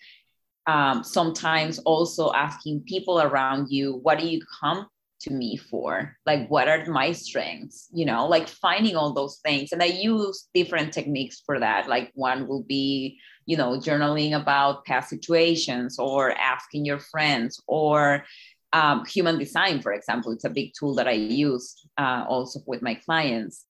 um, 0.66 1.04
sometimes 1.04 1.80
also 1.80 2.32
asking 2.32 2.82
people 2.88 3.22
around 3.22 3.68
you 3.70 4.00
what 4.04 4.18
do 4.18 4.28
you 4.28 4.42
come 4.62 4.88
to 5.22 5.32
me 5.32 5.58
for 5.58 6.16
like 6.26 6.48
what 6.50 6.68
are 6.68 6.86
my 6.86 7.12
strengths 7.12 7.90
you 7.92 8.06
know 8.06 8.28
like 8.28 8.48
finding 8.48 8.96
all 8.96 9.14
those 9.14 9.40
things. 9.44 9.72
And 9.72 9.84
i 9.84 9.86
use 9.86 10.48
different 10.54 10.94
techniques 10.94 11.42
for 11.46 11.60
that. 11.60 11.88
Like 11.88 12.12
one 12.16 12.48
will 12.48 12.64
be 12.64 13.20
you 13.46 13.58
know 13.58 13.80
journaling 13.80 14.34
about 14.40 14.86
past 14.86 15.10
situations 15.10 16.00
or 16.00 16.32
asking 16.32 16.86
your 16.86 17.00
friends 17.00 17.62
or 17.68 18.26
um, 18.72 19.06
human 19.06 19.38
design 19.40 19.82
for 19.82 19.94
example. 19.94 20.32
It's 20.32 20.46
a 20.46 20.50
big 20.50 20.74
tool 20.78 20.96
that 20.96 21.08
i 21.08 21.14
use 21.14 21.76
uh, 21.98 22.26
also 22.28 22.60
with 22.66 22.82
my 22.82 22.96
clients. 22.96 23.66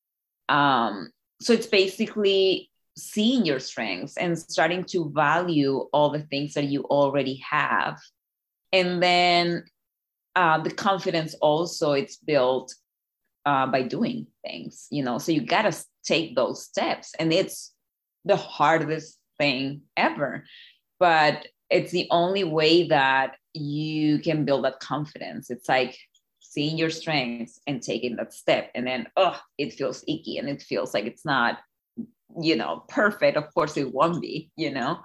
Um, 0.50 1.12
so 1.42 1.54
it's 1.54 1.68
basically 1.68 2.70
seeing 2.98 3.46
your 3.46 3.60
strengths 3.60 4.18
and 4.18 4.38
starting 4.38 4.84
to 4.84 5.12
value 5.16 5.88
all 5.94 6.10
the 6.10 6.24
things 6.24 6.54
that 6.54 6.66
you 6.66 6.84
already 6.84 7.42
have. 7.50 7.98
And 8.74 9.02
then 9.02 9.64
uh, 10.36 10.62
the 10.62 10.72
confidence 10.72 11.36
also 11.42 11.94
it's 11.94 12.18
built 12.18 12.74
uh, 13.46 13.68
by 13.68 13.82
doing 13.82 14.28
things 14.46 14.88
you 14.92 15.04
know? 15.04 15.18
So 15.18 15.32
you 15.32 15.42
got 15.42 15.64
to 15.64 15.86
take 16.04 16.36
those 16.36 16.64
steps 16.64 17.14
and 17.20 17.34
it's 17.34 17.74
the 18.26 18.36
hardest 18.36 19.18
thing 19.38 19.82
ever 19.96 20.44
but 21.00 21.48
it's 21.70 21.92
the 21.92 22.08
only 22.12 22.44
way 22.44 22.88
that 22.88 23.36
you 23.54 24.20
can 24.20 24.46
build 24.46 24.66
that 24.66 24.80
confidence. 24.80 25.50
It's 25.50 25.70
like 25.70 25.98
seeing 26.40 26.78
your 26.78 26.90
strengths 26.90 27.60
and 27.68 27.82
taking 27.82 28.16
that 28.16 28.34
step 28.34 28.72
and 28.74 28.86
then 28.88 29.08
oh 29.16 29.40
it 29.58 29.74
feels 29.74 30.04
icky 30.08 30.38
and 30.38 30.50
it 30.50 30.64
feels 30.64 30.94
like 30.94 31.06
it's 31.06 31.26
not 31.26 31.60
you 32.42 32.56
know 32.56 32.84
perfect. 32.88 33.38
Of 33.38 33.54
course 33.54 33.78
it 33.78 33.94
won't 33.94 34.22
be 34.22 34.52
you 34.56 34.72
know? 34.72 35.00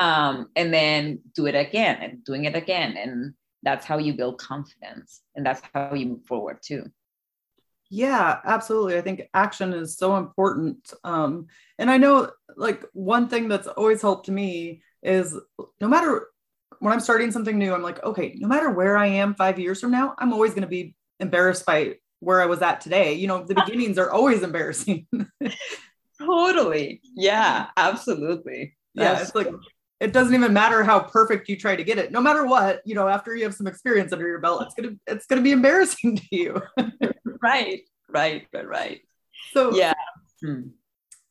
Um, 0.00 0.48
and 0.56 0.72
then 0.72 1.20
do 1.34 1.46
it 1.46 1.54
again 1.54 1.98
and 2.00 2.24
doing 2.24 2.44
it 2.46 2.56
again 2.56 2.96
and 2.96 3.34
that's 3.62 3.86
how 3.86 3.98
you 3.98 4.14
build 4.14 4.38
confidence 4.38 5.22
and 5.34 5.44
that's 5.44 5.62
how 5.74 5.94
you 5.94 6.06
move 6.06 6.24
forward 6.24 6.58
too 6.62 6.84
yeah 7.90 8.38
absolutely 8.44 8.96
i 8.96 9.00
think 9.00 9.22
action 9.34 9.72
is 9.72 9.96
so 9.96 10.16
important 10.16 10.92
um, 11.04 11.46
and 11.78 11.90
i 11.90 11.96
know 11.98 12.30
like 12.56 12.84
one 12.92 13.28
thing 13.28 13.48
that's 13.48 13.66
always 13.66 14.00
helped 14.00 14.28
me 14.28 14.82
is 15.02 15.36
no 15.80 15.88
matter 15.88 16.28
when 16.78 16.92
i'm 16.92 17.00
starting 17.00 17.30
something 17.30 17.58
new 17.58 17.74
i'm 17.74 17.82
like 17.82 18.02
okay 18.02 18.34
no 18.38 18.48
matter 18.48 18.70
where 18.70 18.96
i 18.96 19.06
am 19.06 19.34
five 19.34 19.58
years 19.58 19.80
from 19.80 19.90
now 19.90 20.14
i'm 20.18 20.32
always 20.32 20.52
going 20.52 20.62
to 20.62 20.68
be 20.68 20.94
embarrassed 21.20 21.66
by 21.66 21.94
where 22.20 22.40
i 22.40 22.46
was 22.46 22.62
at 22.62 22.80
today 22.80 23.14
you 23.14 23.26
know 23.26 23.44
the 23.44 23.54
beginnings 23.66 23.98
are 23.98 24.10
always 24.10 24.42
embarrassing 24.42 25.06
totally. 26.26 27.00
Yeah, 27.14 27.68
absolutely. 27.76 28.76
Yeah, 28.94 29.14
That's 29.14 29.28
it's 29.28 29.34
like 29.34 29.50
it 30.02 30.12
doesn't 30.12 30.34
even 30.34 30.52
matter 30.52 30.82
how 30.82 30.98
perfect 30.98 31.48
you 31.48 31.56
try 31.56 31.76
to 31.76 31.84
get 31.84 31.96
it. 31.96 32.10
No 32.10 32.20
matter 32.20 32.44
what, 32.44 32.82
you 32.84 32.96
know, 32.96 33.06
after 33.06 33.36
you 33.36 33.44
have 33.44 33.54
some 33.54 33.68
experience 33.68 34.12
under 34.12 34.26
your 34.26 34.40
belt, 34.40 34.62
it's 34.62 34.74
gonna 34.74 34.96
it's 35.06 35.26
gonna 35.26 35.42
be 35.42 35.52
embarrassing 35.52 36.16
to 36.16 36.24
you. 36.32 36.60
right, 37.40 37.82
right, 38.08 38.46
right, 38.52 38.66
right. 38.66 39.00
So 39.52 39.74
yeah. 39.76 39.94
Hmm. 40.42 40.70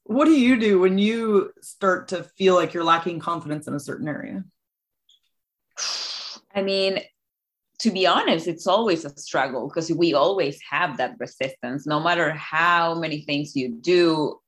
What 0.03 0.25
do 0.25 0.31
you 0.31 0.57
do 0.57 0.79
when 0.79 0.97
you 0.97 1.51
start 1.61 2.07
to 2.09 2.23
feel 2.23 2.55
like 2.55 2.73
you're 2.73 2.83
lacking 2.83 3.19
confidence 3.19 3.67
in 3.67 3.73
a 3.73 3.79
certain 3.79 4.07
area? 4.07 4.43
I 6.55 6.61
mean, 6.61 6.99
to 7.79 7.91
be 7.91 8.07
honest, 8.07 8.47
it's 8.47 8.67
always 8.67 9.03
a 9.03 9.17
struggle 9.17 9.67
because 9.67 9.91
we 9.91 10.13
always 10.13 10.59
have 10.69 10.97
that 10.97 11.15
resistance. 11.19 11.85
No 11.85 11.99
matter 11.99 12.31
how 12.31 12.95
many 12.95 13.21
things 13.21 13.55
you 13.55 13.69
do, 13.69 14.39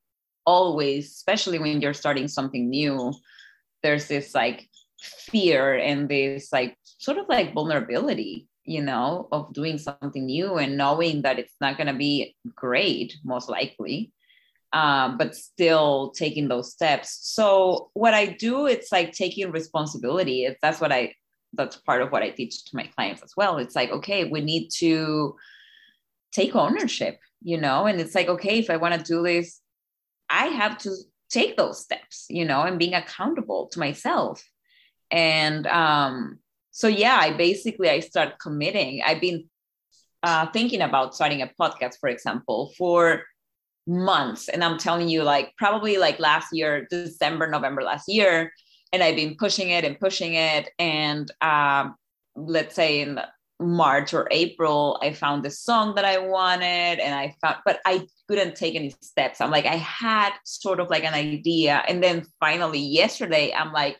always, 0.46 1.12
especially 1.12 1.58
when 1.58 1.80
you're 1.80 1.94
starting 1.94 2.28
something 2.28 2.68
new, 2.68 3.12
there's 3.84 4.08
this 4.08 4.34
like 4.34 4.68
fear 5.00 5.74
and 5.74 6.08
this 6.08 6.52
like 6.52 6.76
sort 6.98 7.18
of 7.18 7.28
like 7.28 7.54
vulnerability, 7.54 8.48
you 8.64 8.82
know, 8.82 9.28
of 9.30 9.52
doing 9.52 9.78
something 9.78 10.26
new 10.26 10.56
and 10.56 10.76
knowing 10.76 11.22
that 11.22 11.38
it's 11.38 11.54
not 11.60 11.76
going 11.76 11.86
to 11.86 11.94
be 11.94 12.34
great, 12.56 13.16
most 13.22 13.48
likely. 13.48 14.10
Um, 14.72 15.18
but 15.18 15.36
still 15.36 16.10
taking 16.16 16.48
those 16.48 16.72
steps. 16.72 17.20
So 17.22 17.90
what 17.94 18.12
I 18.12 18.26
do, 18.26 18.66
it's 18.66 18.90
like 18.90 19.12
taking 19.12 19.52
responsibility. 19.52 20.46
It's, 20.46 20.58
that's 20.60 20.80
what 20.80 20.90
I, 20.90 21.14
that's 21.52 21.76
part 21.76 22.02
of 22.02 22.10
what 22.10 22.24
I 22.24 22.30
teach 22.30 22.64
to 22.64 22.76
my 22.76 22.90
clients 22.96 23.22
as 23.22 23.34
well. 23.36 23.58
It's 23.58 23.76
like, 23.76 23.90
okay, 23.90 24.24
we 24.24 24.40
need 24.40 24.70
to 24.78 25.36
take 26.32 26.56
ownership, 26.56 27.20
you 27.40 27.60
know, 27.60 27.86
and 27.86 28.00
it's 28.00 28.16
like, 28.16 28.26
okay, 28.26 28.58
if 28.58 28.68
I 28.68 28.78
want 28.78 28.94
to 28.94 29.00
do 29.04 29.22
this 29.22 29.60
I 30.28 30.46
have 30.46 30.78
to 30.78 30.90
take 31.34 31.56
those 31.56 31.82
steps, 31.82 32.26
you 32.30 32.44
know, 32.44 32.62
and 32.62 32.78
being 32.78 32.94
accountable 32.94 33.68
to 33.72 33.78
myself. 33.86 34.42
And 35.10 35.66
um, 35.66 36.38
so, 36.70 36.86
yeah, 36.88 37.18
I 37.20 37.32
basically 37.36 37.90
I 37.90 38.00
start 38.00 38.38
committing. 38.38 39.02
I've 39.04 39.20
been 39.20 39.40
uh, 40.22 40.46
thinking 40.52 40.80
about 40.80 41.14
starting 41.14 41.42
a 41.42 41.50
podcast, 41.60 41.94
for 42.00 42.08
example, 42.08 42.72
for 42.78 43.24
months, 43.86 44.48
and 44.48 44.64
I'm 44.64 44.78
telling 44.78 45.08
you, 45.08 45.22
like 45.22 45.52
probably 45.58 45.98
like 45.98 46.18
last 46.18 46.48
year, 46.52 46.86
December, 46.90 47.46
November 47.48 47.82
last 47.82 48.08
year, 48.08 48.52
and 48.92 49.02
I've 49.02 49.16
been 49.16 49.36
pushing 49.36 49.68
it 49.70 49.84
and 49.84 50.00
pushing 50.00 50.34
it, 50.34 50.70
and 50.78 51.30
um, 51.42 51.94
let's 52.36 52.74
say 52.74 53.02
in 53.02 53.20
March 53.60 54.12
or 54.12 54.28
April, 54.30 54.98
I 55.02 55.12
found 55.12 55.44
the 55.44 55.50
song 55.50 55.94
that 55.94 56.04
I 56.04 56.18
wanted 56.18 56.98
and 56.98 57.14
I 57.14 57.34
found, 57.40 57.56
but 57.64 57.80
I 57.86 58.06
couldn't 58.28 58.56
take 58.56 58.74
any 58.74 58.94
steps. 59.00 59.40
I'm 59.40 59.50
like, 59.50 59.66
I 59.66 59.76
had 59.76 60.32
sort 60.44 60.80
of 60.80 60.90
like 60.90 61.04
an 61.04 61.14
idea. 61.14 61.82
And 61.86 62.02
then 62.02 62.26
finally, 62.40 62.80
yesterday, 62.80 63.52
I'm 63.52 63.72
like, 63.72 63.98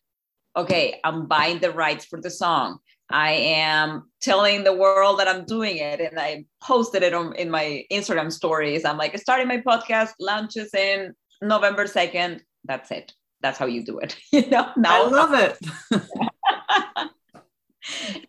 okay, 0.56 1.00
I'm 1.04 1.26
buying 1.26 1.58
the 1.58 1.72
rights 1.72 2.04
for 2.04 2.20
the 2.20 2.30
song. 2.30 2.78
I 3.10 3.32
am 3.32 4.10
telling 4.22 4.64
the 4.64 4.74
world 4.74 5.20
that 5.20 5.28
I'm 5.28 5.44
doing 5.44 5.76
it. 5.76 6.00
And 6.00 6.18
I 6.18 6.46
posted 6.62 7.02
it 7.02 7.14
on 7.14 7.34
in 7.34 7.50
my 7.50 7.84
Instagram 7.92 8.32
stories. 8.32 8.84
I'm 8.84 8.96
like, 8.96 9.16
starting 9.18 9.48
my 9.48 9.58
podcast, 9.58 10.12
launches 10.18 10.72
in 10.74 11.14
November 11.42 11.84
2nd. 11.84 12.40
That's 12.64 12.90
it. 12.90 13.12
That's 13.40 13.58
how 13.58 13.66
you 13.66 13.84
do 13.84 13.98
it. 13.98 14.16
you 14.32 14.48
know, 14.48 14.70
now 14.76 15.04
I 15.04 15.08
love 15.08 15.34
it. 15.34 15.58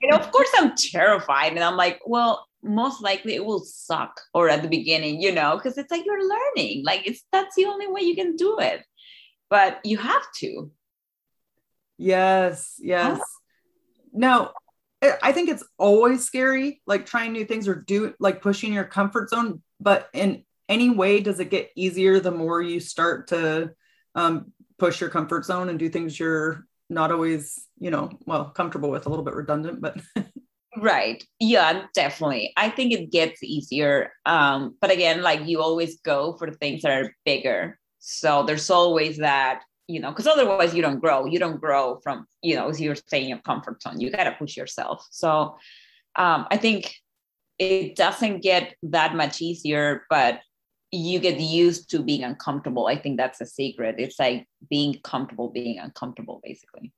and 0.01 0.13
of 0.13 0.31
course 0.31 0.49
i'm 0.57 0.73
terrified 0.75 1.53
and 1.53 1.63
i'm 1.63 1.77
like 1.77 1.99
well 2.05 2.47
most 2.65 3.01
likely 3.01 3.35
it 3.35 3.45
will 3.45 3.59
suck 3.59 4.19
or 4.33 4.49
at 4.49 4.61
the 4.61 4.67
beginning 4.67 5.21
you 5.21 5.31
know 5.31 5.55
because 5.55 5.77
it's 5.77 5.91
like 5.91 6.05
you're 6.05 6.27
learning 6.27 6.83
like 6.83 7.05
it's 7.05 7.23
that's 7.31 7.55
the 7.55 7.65
only 7.65 7.87
way 7.87 8.01
you 8.01 8.15
can 8.15 8.35
do 8.35 8.59
it. 8.59 8.83
But 9.47 9.79
you 9.85 9.97
have 9.97 10.23
to. 10.37 10.71
Yes 11.97 12.75
yes. 12.79 13.21
now 14.11 14.51
i 15.21 15.31
think 15.31 15.49
it's 15.49 15.63
always 15.77 16.25
scary 16.25 16.81
like 16.87 17.05
trying 17.05 17.31
new 17.31 17.45
things 17.45 17.67
or 17.67 17.75
do 17.75 18.13
like 18.19 18.41
pushing 18.41 18.73
your 18.73 18.83
comfort 18.83 19.29
zone 19.29 19.61
but 19.79 20.09
in 20.13 20.43
any 20.67 20.89
way 20.89 21.21
does 21.21 21.39
it 21.39 21.49
get 21.49 21.69
easier 21.75 22.19
the 22.19 22.31
more 22.31 22.61
you 22.61 22.79
start 22.79 23.27
to 23.27 23.71
um, 24.15 24.51
push 24.79 24.99
your 24.99 25.09
comfort 25.09 25.45
zone 25.45 25.69
and 25.69 25.77
do 25.77 25.89
things 25.89 26.19
you're 26.19 26.65
not 26.89 27.11
always, 27.11 27.65
you 27.79 27.91
know, 27.91 28.09
well, 28.25 28.45
comfortable 28.45 28.89
with, 28.89 29.05
a 29.05 29.09
little 29.09 29.25
bit 29.25 29.33
redundant, 29.33 29.81
but 29.81 29.99
right. 30.77 31.23
Yeah 31.39 31.83
definitely. 31.93 32.53
I 32.57 32.69
think 32.69 32.91
it 32.91 33.11
gets 33.11 33.41
easier 33.43 34.11
um 34.25 34.75
but 34.81 34.91
again 34.91 35.21
like 35.21 35.47
you 35.47 35.61
always 35.61 35.99
go 36.01 36.35
for 36.37 36.51
things 36.51 36.81
that 36.81 36.91
are 36.91 37.15
bigger. 37.25 37.79
So 37.99 38.43
there's 38.43 38.69
always 38.69 39.17
that 39.17 39.61
you 39.87 39.99
know 39.99 40.09
because 40.09 40.27
otherwise 40.27 40.73
you 40.73 40.81
don't 40.81 40.99
grow. 40.99 41.25
You 41.25 41.39
don't 41.39 41.61
grow 41.61 41.99
from 42.03 42.27
you 42.41 42.55
know 42.55 42.71
you're 42.73 42.95
staying 42.95 43.23
in 43.23 43.29
your 43.29 43.39
comfort 43.39 43.81
zone. 43.81 43.99
You 43.99 44.11
got 44.11 44.25
to 44.25 44.33
push 44.33 44.57
yourself. 44.57 45.07
So 45.11 45.57
um 46.17 46.47
i 46.51 46.57
think 46.57 46.93
it 47.57 47.95
doesn't 47.95 48.41
get 48.41 48.75
that 48.83 49.15
much 49.15 49.41
easier, 49.41 50.05
but 50.09 50.41
you 50.95 51.19
get 51.19 51.39
used 51.39 51.89
to 51.91 52.01
being 52.01 52.23
uncomfortable. 52.23 52.87
I 52.87 52.97
think 52.97 53.17
that's 53.17 53.41
a 53.41 53.45
secret. 53.45 53.95
It's 53.97 54.19
like 54.19 54.47
being 54.69 54.99
comfortable 55.03 55.49
being 55.49 55.79
uncomfortable, 55.79 56.41
basically. 56.43 56.93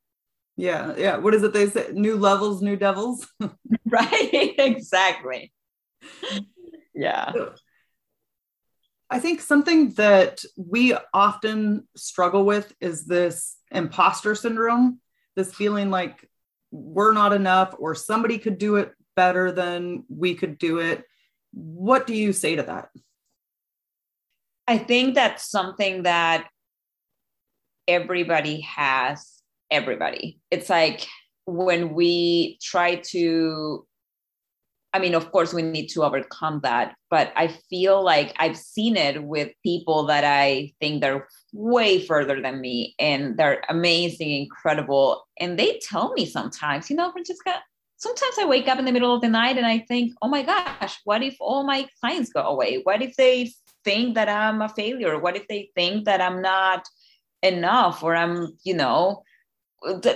Yeah, 0.56 0.96
yeah. 0.98 1.18
What 1.18 1.36
is 1.36 1.44
it 1.44 1.54
they 1.54 1.68
say? 1.68 1.90
New 1.94 2.18
levels, 2.18 2.62
new 2.62 2.76
devils. 2.76 3.28
right, 3.86 4.56
exactly. 4.58 5.54
Yeah. 6.94 7.32
I 9.10 9.20
think 9.20 9.40
something 9.42 9.92
that 9.92 10.44
we 10.58 10.96
often 11.14 11.88
struggle 11.96 12.44
with 12.44 12.74
is 12.82 13.06
this 13.06 13.58
imposter 13.72 14.36
syndrome, 14.36 15.00
this 15.36 15.54
feeling 15.54 15.90
like 15.90 16.28
we're 16.72 17.14
not 17.14 17.34
enough 17.34 17.74
or 17.78 17.96
somebody 17.96 18.38
could 18.38 18.58
do 18.58 18.76
it 18.76 18.92
better 19.16 19.52
than 19.52 20.04
we 20.10 20.36
could 20.36 20.58
do 20.58 20.80
it. 20.80 21.06
What 21.54 22.06
do 22.06 22.14
you 22.14 22.34
say 22.34 22.56
to 22.56 22.64
that? 22.64 22.90
I 24.68 24.78
think 24.78 25.16
that's 25.16 25.50
something 25.50 26.04
that 26.04 26.48
everybody 27.88 28.62
has, 28.62 29.42
everybody. 29.72 30.40
It's 30.52 30.70
like 30.70 31.08
when 31.46 31.94
we 31.94 32.60
try 32.62 32.96
to 33.12 33.86
I 34.94 35.00
mean, 35.00 35.14
of 35.14 35.32
course, 35.32 35.54
we 35.54 35.62
need 35.62 35.88
to 35.90 36.04
overcome 36.04 36.62
that. 36.64 36.96
But 37.12 37.32
I 37.36 37.50
feel 37.70 38.04
like 38.04 38.34
I've 38.40 38.58
seen 38.58 38.96
it 38.96 39.24
with 39.24 39.52
people 39.62 40.08
that 40.08 40.24
I 40.24 40.74
think 40.80 41.02
they're 41.02 41.28
way 41.54 42.04
further 42.04 42.42
than 42.42 42.62
me 42.62 42.96
and 42.98 43.38
they're 43.38 43.62
amazing, 43.70 44.32
incredible. 44.32 45.28
And 45.40 45.60
they 45.60 45.80
tell 45.84 46.14
me 46.14 46.26
sometimes, 46.26 46.90
you 46.90 46.96
know, 46.96 47.12
Francesca, 47.12 47.62
sometimes 47.98 48.36
I 48.40 48.46
wake 48.46 48.68
up 48.68 48.80
in 48.80 48.86
the 48.86 48.92
middle 48.92 49.14
of 49.14 49.22
the 49.22 49.30
night 49.30 49.58
and 49.58 49.68
I 49.68 49.80
think, 49.88 50.14
oh 50.22 50.30
my 50.30 50.42
gosh, 50.42 51.00
what 51.04 51.22
if 51.22 51.36
all 51.40 51.64
my 51.64 51.88
clients 52.00 52.32
go 52.32 52.42
away? 52.42 52.80
What 52.84 53.04
if 53.04 53.16
they 53.18 53.52
think 53.88 54.16
that 54.16 54.28
I'm 54.28 54.62
a 54.62 54.68
failure? 54.68 55.18
What 55.18 55.38
if 55.38 55.48
they 55.48 55.72
think 55.74 56.06
that 56.06 56.20
I'm 56.20 56.42
not 56.42 56.86
enough 57.42 58.04
or 58.04 58.16
I'm, 58.16 58.58
you 58.64 58.74
know, 58.74 59.24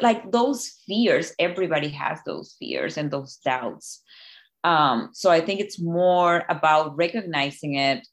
like 0.01 0.29
those 0.31 0.67
fears, 0.85 1.33
everybody 1.39 1.87
has 1.89 2.19
those 2.25 2.55
fears 2.59 2.97
and 2.97 3.09
those 3.09 3.37
doubts. 3.37 4.01
Um, 4.65 5.11
so 5.13 5.31
I 5.31 5.39
think 5.39 5.61
it's 5.61 5.79
more 5.79 6.43
about 6.49 6.97
recognizing 6.97 7.75
it, 7.75 8.05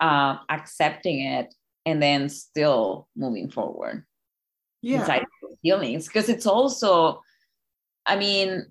uh, 0.00 0.36
accepting 0.50 1.20
it, 1.24 1.54
and 1.86 2.02
then 2.02 2.28
still 2.28 3.08
moving 3.16 3.50
forward. 3.50 4.04
Yeah. 4.82 5.00
Inside 5.00 5.24
feelings. 5.62 6.06
Because 6.06 6.28
it's 6.28 6.46
also, 6.46 7.22
I 8.04 8.16
mean, 8.16 8.66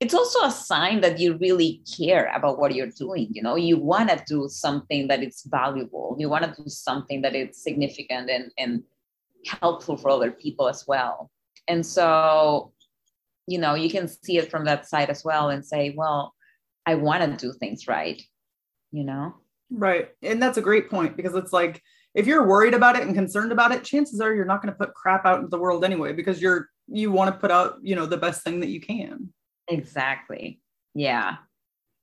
it's 0.00 0.14
also 0.14 0.44
a 0.44 0.50
sign 0.50 1.00
that 1.02 1.18
you 1.18 1.36
really 1.36 1.82
care 1.96 2.32
about 2.34 2.58
what 2.58 2.74
you're 2.74 2.86
doing 2.86 3.28
you 3.32 3.42
know? 3.42 3.56
You 3.56 3.76
want 3.78 4.08
to 4.10 4.22
do 4.26 4.48
something 4.48 5.08
that 5.08 5.22
is 5.22 5.42
valuable. 5.46 6.16
You 6.18 6.28
want 6.28 6.44
to 6.44 6.62
do 6.62 6.68
something 6.68 7.22
that 7.22 7.34
is 7.34 7.62
significant 7.62 8.30
and, 8.30 8.50
and 8.58 8.82
helpful 9.46 9.96
for 9.96 10.10
other 10.10 10.30
people 10.30 10.68
as 10.68 10.86
well. 10.86 11.30
And 11.68 11.84
so 11.84 12.72
you 13.46 13.58
know 13.58 13.74
you 13.74 13.90
can 13.90 14.06
see 14.08 14.38
it 14.38 14.50
from 14.50 14.64
that 14.64 14.86
side 14.86 15.10
as 15.10 15.24
well 15.24 15.48
and 15.48 15.64
say 15.64 15.92
well 15.96 16.34
i 16.86 16.94
want 16.94 17.20
to 17.22 17.46
do 17.46 17.52
things 17.58 17.88
right 17.88 18.22
you 18.92 19.04
know? 19.04 19.34
Right. 19.70 20.08
And 20.22 20.42
that's 20.42 20.58
a 20.58 20.62
great 20.62 20.90
point 20.90 21.16
because 21.16 21.34
it's 21.34 21.52
like 21.52 21.80
if 22.14 22.26
you're 22.26 22.46
worried 22.46 22.74
about 22.74 22.96
it 22.96 23.02
and 23.02 23.14
concerned 23.14 23.52
about 23.52 23.72
it 23.72 23.84
chances 23.84 24.20
are 24.20 24.34
you're 24.34 24.44
not 24.44 24.62
going 24.62 24.72
to 24.72 24.78
put 24.78 24.94
crap 24.94 25.24
out 25.24 25.38
into 25.38 25.48
the 25.48 25.58
world 25.58 25.84
anyway 25.84 26.12
because 26.12 26.42
you're 26.42 26.68
you 26.88 27.12
want 27.12 27.32
to 27.32 27.40
put 27.40 27.52
out 27.52 27.76
you 27.82 27.94
know 27.94 28.06
the 28.06 28.16
best 28.16 28.42
thing 28.42 28.60
that 28.60 28.68
you 28.68 28.80
can 28.80 29.32
exactly 29.70 30.60
yeah 30.94 31.36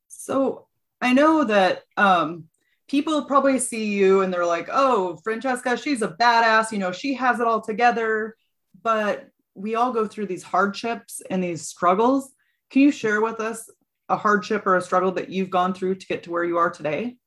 so 0.07 0.67
i 1.01 1.13
know 1.13 1.43
that 1.43 1.83
um 1.97 2.45
people 2.87 3.25
probably 3.25 3.59
see 3.59 3.85
you 3.93 4.21
and 4.21 4.33
they're 4.33 4.45
like 4.45 4.69
oh 4.71 5.19
francesca 5.23 5.77
she's 5.77 6.01
a 6.01 6.15
badass 6.19 6.71
you 6.71 6.77
know 6.79 6.91
she 6.91 7.13
has 7.13 7.39
it 7.39 7.47
all 7.47 7.61
together 7.61 8.35
but 8.81 9.29
we 9.57 9.75
all 9.75 9.91
go 9.91 10.07
through 10.07 10.27
these 10.27 10.43
hardships 10.43 11.21
and 11.29 11.43
these 11.43 11.67
struggles. 11.67 12.31
Can 12.69 12.83
you 12.83 12.91
share 12.91 13.21
with 13.21 13.39
us 13.39 13.69
a 14.07 14.15
hardship 14.15 14.65
or 14.65 14.77
a 14.77 14.81
struggle 14.81 15.11
that 15.13 15.29
you've 15.29 15.49
gone 15.49 15.73
through 15.73 15.95
to 15.95 16.07
get 16.07 16.23
to 16.23 16.31
where 16.31 16.45
you 16.45 16.57
are 16.57 16.69
today? 16.69 17.17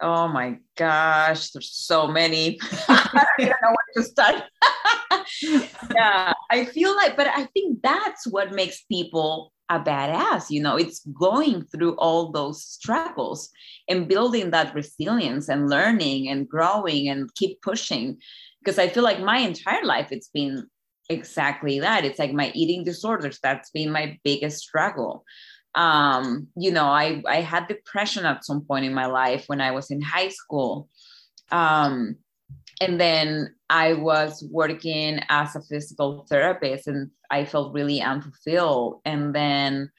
Oh 0.00 0.28
my 0.28 0.58
gosh, 0.76 1.50
there's 1.50 1.72
so 1.72 2.06
many. 2.06 2.58
I 2.88 3.26
don't 3.38 3.48
know 3.48 3.74
where 3.74 3.96
to 3.96 4.02
start. 4.02 4.42
yeah, 5.94 6.32
I 6.50 6.66
feel 6.66 6.94
like, 6.96 7.16
but 7.16 7.28
I 7.28 7.44
think 7.46 7.80
that's 7.82 8.26
what 8.26 8.52
makes 8.52 8.82
people 8.82 9.52
a 9.70 9.80
badass. 9.80 10.50
You 10.50 10.62
know, 10.62 10.76
it's 10.76 11.00
going 11.18 11.64
through 11.64 11.96
all 11.96 12.30
those 12.30 12.62
struggles 12.62 13.50
and 13.88 14.08
building 14.08 14.50
that 14.50 14.74
resilience 14.74 15.48
and 15.48 15.70
learning 15.70 16.28
and 16.28 16.48
growing 16.48 17.08
and 17.08 17.34
keep 17.34 17.62
pushing. 17.62 18.18
Because 18.62 18.78
I 18.78 18.88
feel 18.88 19.02
like 19.02 19.20
my 19.20 19.38
entire 19.38 19.84
life, 19.84 20.08
it's 20.10 20.28
been 20.28 20.66
exactly 21.08 21.78
that 21.80 22.04
it's 22.04 22.18
like 22.18 22.32
my 22.32 22.50
eating 22.52 22.82
disorders 22.82 23.38
that's 23.40 23.70
been 23.70 23.92
my 23.92 24.18
biggest 24.24 24.58
struggle 24.58 25.24
um 25.74 26.48
you 26.56 26.70
know 26.70 26.86
i 26.86 27.22
i 27.26 27.40
had 27.40 27.68
depression 27.68 28.24
at 28.24 28.44
some 28.44 28.62
point 28.62 28.84
in 28.84 28.94
my 28.94 29.06
life 29.06 29.44
when 29.46 29.60
i 29.60 29.70
was 29.70 29.90
in 29.90 30.00
high 30.00 30.28
school. 30.28 30.88
Um 31.50 32.16
and 32.80 33.00
then 33.00 33.54
i 33.70 33.94
was 33.94 34.44
working 34.50 35.20
as 35.28 35.56
a 35.56 35.62
physical 35.62 36.26
therapist 36.28 36.86
and 36.86 37.10
i 37.30 37.44
felt 37.44 37.74
really 37.74 38.00
unfulfilled. 38.00 39.00
And 39.04 39.34
then 39.34 39.90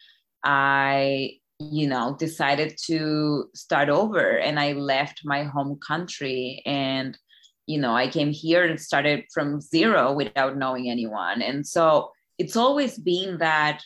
i 0.44 1.38
you 1.60 1.88
know 1.88 2.16
decided 2.20 2.78
to 2.86 3.50
start 3.56 3.90
over 3.90 4.38
and 4.38 4.60
i 4.60 4.74
left 4.74 5.22
my 5.26 5.44
home 5.44 5.80
country 5.86 6.62
and 6.68 7.18
you 7.66 7.80
know 7.80 7.96
i 7.96 8.08
came 8.08 8.32
here 8.32 8.64
and 8.64 8.80
started 8.80 9.26
from 9.34 9.60
zero 9.60 10.14
without 10.14 10.58
knowing 10.58 10.90
anyone. 10.90 11.42
And 11.42 11.66
so 11.66 12.12
it's 12.38 12.56
always 12.56 12.98
been 12.98 13.40
that 13.40 13.82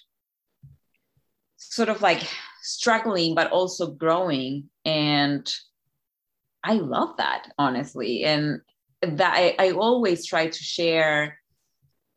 sort 1.69 1.89
of 1.89 2.01
like 2.01 2.27
struggling 2.61 3.35
but 3.35 3.51
also 3.51 3.91
growing. 3.91 4.69
And 4.85 5.51
i 6.63 6.73
love 6.73 7.17
that 7.17 7.51
honestly. 7.57 8.23
And 8.23 8.61
that 9.01 9.33
i, 9.35 9.55
I 9.57 9.71
always 9.71 10.25
try 10.25 10.47
to 10.47 10.63
share 10.63 11.37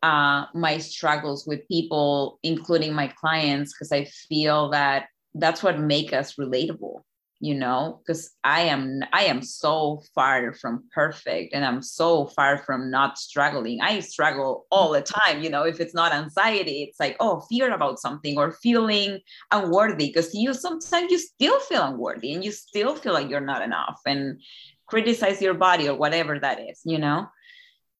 uh, 0.03 0.45
my 0.53 0.77
struggles 0.77 1.47
with 1.47 1.67
people 1.67 2.39
including 2.43 2.93
my 2.93 3.07
clients 3.07 3.73
because 3.73 3.91
i 3.91 4.05
feel 4.05 4.69
that 4.69 5.07
that's 5.33 5.63
what 5.63 5.79
make 5.79 6.13
us 6.13 6.35
relatable 6.35 7.01
you 7.45 7.53
know 7.53 8.01
because 8.01 8.31
i 8.43 8.61
am 8.61 9.01
i 9.13 9.23
am 9.23 9.39
so 9.41 10.01
far 10.15 10.51
from 10.53 10.83
perfect 10.91 11.53
and 11.53 11.63
i'm 11.63 11.81
so 11.81 12.25
far 12.35 12.57
from 12.57 12.89
not 12.89 13.19
struggling. 13.19 13.79
I 13.81 13.99
struggle 13.99 14.65
all 14.71 14.91
the 14.91 15.03
time 15.03 15.43
you 15.43 15.49
know 15.51 15.63
if 15.63 15.79
it's 15.79 15.93
not 15.93 16.11
anxiety 16.11 16.83
it's 16.83 16.99
like 16.99 17.15
oh 17.19 17.41
fear 17.41 17.71
about 17.71 17.99
something 17.99 18.35
or 18.37 18.51
feeling 18.51 19.19
unworthy 19.51 20.07
because 20.07 20.33
you 20.33 20.55
sometimes 20.55 21.11
you 21.11 21.19
still 21.19 21.59
feel 21.59 21.83
unworthy 21.83 22.33
and 22.33 22.43
you 22.43 22.51
still 22.51 22.95
feel 22.95 23.13
like 23.13 23.29
you're 23.29 23.51
not 23.53 23.61
enough 23.61 23.99
and 24.07 24.41
criticize 24.87 25.39
your 25.41 25.53
body 25.53 25.87
or 25.87 25.95
whatever 25.95 26.39
that 26.39 26.59
is 26.59 26.81
you 26.83 26.97
know? 26.97 27.27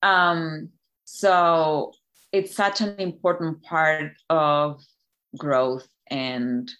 Um 0.02 0.70
so 1.06 1.92
it's 2.32 2.56
such 2.56 2.82
an 2.82 2.96
important 2.98 3.62
part 3.62 4.14
of 4.30 4.82
growth 5.38 5.88
and 6.10 6.72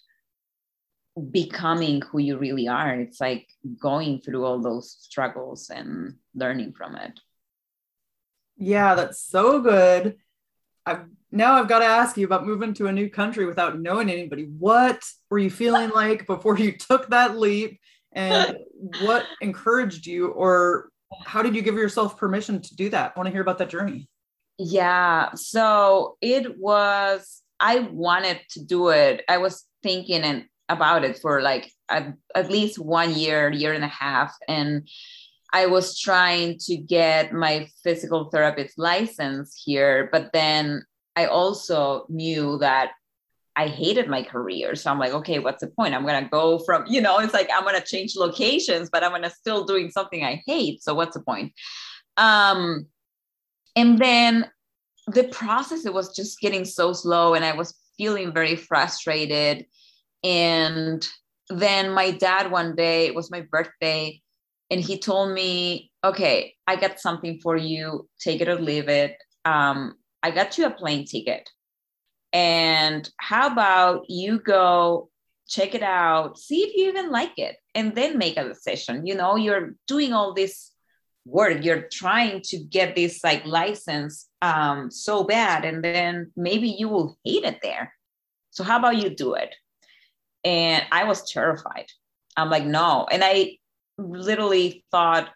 becoming 1.30 2.02
who 2.02 2.18
you 2.18 2.36
really 2.38 2.68
are. 2.68 2.94
It's 2.94 3.20
like 3.20 3.48
going 3.80 4.20
through 4.20 4.44
all 4.44 4.60
those 4.60 4.90
struggles 4.90 5.70
and 5.70 6.16
learning 6.34 6.72
from 6.72 6.96
it. 6.96 7.18
Yeah, 8.56 8.94
that's 8.94 9.20
so 9.22 9.60
good. 9.60 10.16
I've 10.84 11.06
now 11.32 11.54
I've 11.54 11.68
got 11.68 11.80
to 11.80 11.86
ask 11.86 12.16
you 12.16 12.24
about 12.24 12.46
moving 12.46 12.72
to 12.74 12.86
a 12.86 12.92
new 12.92 13.10
country 13.10 13.44
without 13.44 13.78
knowing 13.78 14.08
anybody. 14.08 14.44
What 14.44 15.02
were 15.28 15.38
you 15.38 15.50
feeling 15.50 15.90
like 15.90 16.26
before 16.26 16.56
you 16.58 16.72
took 16.72 17.08
that 17.10 17.36
leap? 17.36 17.80
And 18.12 18.56
what 19.02 19.24
encouraged 19.42 20.06
you, 20.06 20.28
or 20.28 20.90
how 21.24 21.42
did 21.42 21.54
you 21.54 21.60
give 21.60 21.74
yourself 21.74 22.16
permission 22.16 22.62
to 22.62 22.76
do 22.76 22.88
that? 22.90 23.12
I 23.14 23.18
want 23.18 23.26
to 23.26 23.32
hear 23.32 23.42
about 23.42 23.58
that 23.58 23.68
journey. 23.68 24.08
Yeah. 24.58 25.34
So 25.34 26.16
it 26.22 26.58
was, 26.58 27.42
I 27.60 27.80
wanted 27.80 28.40
to 28.50 28.64
do 28.64 28.88
it. 28.88 29.22
I 29.28 29.36
was 29.38 29.64
thinking 29.82 30.22
and 30.22 30.46
about 30.68 31.04
it 31.04 31.18
for 31.18 31.42
like 31.42 31.70
at, 31.88 32.14
at 32.34 32.50
least 32.50 32.78
one 32.78 33.14
year, 33.14 33.50
year 33.50 33.72
and 33.72 33.84
a 33.84 33.88
half. 33.88 34.34
And 34.48 34.88
I 35.52 35.66
was 35.66 35.98
trying 35.98 36.58
to 36.66 36.76
get 36.76 37.32
my 37.32 37.68
physical 37.82 38.30
therapist 38.30 38.78
license 38.78 39.60
here, 39.64 40.08
but 40.10 40.32
then 40.32 40.84
I 41.14 41.26
also 41.26 42.06
knew 42.08 42.58
that 42.58 42.90
I 43.54 43.68
hated 43.68 44.08
my 44.08 44.22
career. 44.22 44.74
So 44.74 44.90
I'm 44.90 44.98
like, 44.98 45.12
okay, 45.12 45.38
what's 45.38 45.62
the 45.62 45.68
point? 45.68 45.94
I'm 45.94 46.04
going 46.04 46.22
to 46.22 46.28
go 46.28 46.58
from, 46.58 46.84
you 46.86 47.00
know, 47.00 47.18
it's 47.20 47.32
like 47.32 47.48
I'm 47.52 47.62
going 47.62 47.80
to 47.80 47.86
change 47.86 48.14
locations, 48.14 48.90
but 48.90 49.02
I'm 49.02 49.12
going 49.12 49.22
to 49.22 49.30
still 49.30 49.64
doing 49.64 49.90
something 49.90 50.22
I 50.22 50.42
hate. 50.46 50.82
So 50.82 50.94
what's 50.94 51.16
the 51.16 51.22
point? 51.22 51.54
Um, 52.18 52.86
and 53.74 53.98
then 53.98 54.50
the 55.06 55.24
process, 55.24 55.86
it 55.86 55.94
was 55.94 56.14
just 56.14 56.40
getting 56.40 56.66
so 56.66 56.92
slow 56.92 57.32
and 57.32 57.44
I 57.44 57.54
was 57.54 57.74
feeling 57.96 58.32
very 58.32 58.56
frustrated 58.56 59.64
And 60.24 61.06
then 61.48 61.90
my 61.90 62.10
dad 62.10 62.50
one 62.50 62.74
day, 62.74 63.06
it 63.06 63.14
was 63.14 63.30
my 63.30 63.42
birthday, 63.42 64.20
and 64.70 64.80
he 64.80 64.98
told 64.98 65.32
me, 65.32 65.90
okay, 66.02 66.54
I 66.66 66.76
got 66.76 67.00
something 67.00 67.40
for 67.40 67.56
you. 67.56 68.08
Take 68.20 68.40
it 68.40 68.48
or 68.48 68.56
leave 68.56 68.88
it. 68.88 69.16
Um, 69.44 69.94
I 70.22 70.32
got 70.32 70.58
you 70.58 70.66
a 70.66 70.70
plane 70.70 71.04
ticket. 71.04 71.48
And 72.32 73.08
how 73.18 73.46
about 73.46 74.10
you 74.10 74.40
go 74.40 75.08
check 75.48 75.74
it 75.74 75.82
out, 75.82 76.38
see 76.38 76.62
if 76.62 76.76
you 76.76 76.88
even 76.88 77.10
like 77.10 77.38
it, 77.38 77.56
and 77.74 77.94
then 77.94 78.18
make 78.18 78.36
a 78.36 78.48
decision. 78.48 79.06
You 79.06 79.14
know, 79.14 79.36
you're 79.36 79.74
doing 79.86 80.12
all 80.12 80.34
this 80.34 80.72
work, 81.24 81.64
you're 81.64 81.88
trying 81.92 82.40
to 82.42 82.58
get 82.58 82.94
this 82.94 83.22
like 83.22 83.44
license 83.46 84.28
um, 84.42 84.90
so 84.90 85.24
bad, 85.24 85.64
and 85.64 85.82
then 85.82 86.32
maybe 86.36 86.68
you 86.68 86.88
will 86.88 87.16
hate 87.24 87.44
it 87.44 87.58
there. 87.62 87.92
So, 88.50 88.64
how 88.64 88.78
about 88.78 88.96
you 88.96 89.10
do 89.10 89.34
it? 89.34 89.54
And 90.46 90.84
I 90.92 91.04
was 91.04 91.28
terrified. 91.28 91.86
I'm 92.36 92.50
like, 92.50 92.64
no. 92.64 93.08
And 93.10 93.24
I 93.24 93.58
literally 93.98 94.84
thought 94.92 95.28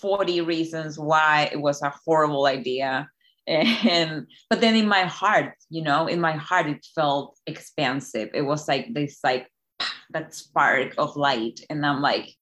40 0.00 0.40
reasons 0.40 0.98
why 0.98 1.50
it 1.52 1.60
was 1.60 1.82
a 1.82 1.94
horrible 2.04 2.46
idea. 2.46 3.08
And 3.48 4.26
but 4.50 4.60
then 4.60 4.74
in 4.74 4.88
my 4.88 5.02
heart 5.02 5.54
you 5.70 5.80
know 5.80 6.08
in 6.08 6.20
my 6.20 6.32
heart 6.32 6.66
it 6.66 6.84
felt 6.96 7.38
expansive. 7.46 8.30
It 8.34 8.42
was 8.42 8.66
like 8.66 8.92
this 8.92 9.20
like 9.22 9.46
that 10.10 10.34
spark 10.34 10.94
of 10.98 11.14
light. 11.14 11.60
And 11.70 11.86
i'm 11.86 12.02
like 12.02 12.34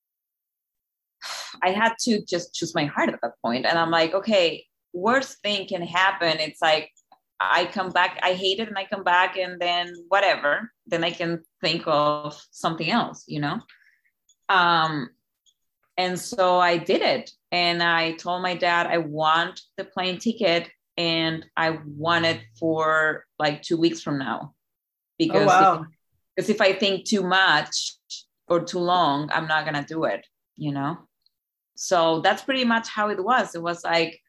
i 1.63 1.73
had 1.73 1.93
to 2.05 2.25
just 2.25 2.55
choose 2.55 2.75
my 2.75 2.87
heart 2.87 3.11
at 3.11 3.21
that 3.21 3.35
point. 3.45 3.67
And 3.67 3.79
i'm 3.79 3.91
like 3.91 4.15
okay 4.15 4.65
worst 4.95 5.43
thing 5.43 5.67
can 5.67 5.83
happen. 5.83 6.39
It's 6.41 6.63
like 6.63 6.91
i 7.41 7.65
come 7.67 7.91
back 7.91 8.19
i 8.23 8.33
hate 8.33 8.61
it 8.61 8.69
and 8.69 8.79
i 8.79 8.85
come 8.85 9.05
back 9.05 9.37
and 9.37 9.61
then 9.61 9.93
whatever 10.09 10.71
then 10.87 11.05
i 11.05 11.11
can 11.11 11.43
think 11.61 11.83
of 11.87 12.41
something 12.51 12.91
else 12.91 13.25
you 13.27 13.41
know 13.41 13.59
um 14.49 15.09
and 15.97 16.19
so 16.19 16.59
i 16.59 16.77
did 16.77 17.03
it 17.03 17.31
and 17.53 17.83
i 17.83 18.13
told 18.13 18.43
my 18.43 18.55
dad 18.55 18.87
i 18.87 18.99
want 18.99 19.61
the 19.77 19.85
plane 19.85 20.19
ticket 20.19 20.71
and 20.97 21.45
I 21.57 21.79
want 21.87 22.25
it 22.25 22.41
for 22.59 23.25
like 23.39 23.63
two 23.63 23.77
weeks 23.77 24.01
from 24.01 24.19
now 24.19 24.55
because 25.19 25.43
oh, 25.43 25.47
wow. 25.47 25.75
if, 25.75 25.89
because 26.37 26.51
if 26.51 26.61
I 26.61 26.73
think 26.73 27.07
too 27.07 27.23
much 27.23 27.97
or 28.49 28.61
too 28.61 28.79
long, 28.79 29.31
I'm 29.33 29.47
not 29.47 29.65
gonna 29.65 29.85
do 29.87 30.05
it, 30.05 30.27
you 30.57 30.73
know. 30.73 30.99
So 31.77 32.21
that's 32.21 32.43
pretty 32.43 32.65
much 32.65 32.89
how 32.89 33.09
it 33.11 33.23
was. 33.23 33.55
It 33.55 33.63
was 33.63 33.83
like 33.83 34.21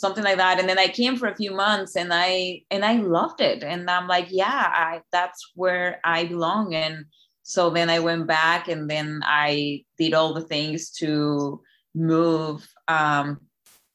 something 0.00 0.24
like 0.24 0.38
that, 0.38 0.58
and 0.58 0.68
then 0.68 0.78
I 0.78 0.88
came 0.88 1.16
for 1.16 1.28
a 1.28 1.36
few 1.36 1.52
months, 1.52 1.96
and 1.96 2.10
I 2.12 2.62
and 2.70 2.84
I 2.84 2.94
loved 2.94 3.40
it, 3.40 3.62
and 3.62 3.90
I'm 3.90 4.08
like, 4.08 4.28
yeah, 4.30 4.72
I 4.74 5.02
that's 5.12 5.52
where 5.54 6.00
I 6.04 6.24
belong, 6.24 6.74
and 6.74 7.04
so 7.42 7.70
then 7.70 7.90
I 7.90 7.98
went 8.00 8.26
back, 8.26 8.68
and 8.68 8.88
then 8.88 9.20
I 9.24 9.84
did 9.98 10.14
all 10.14 10.34
the 10.34 10.48
things 10.54 10.90
to 11.00 11.60
move, 11.94 12.66
um, 12.88 13.40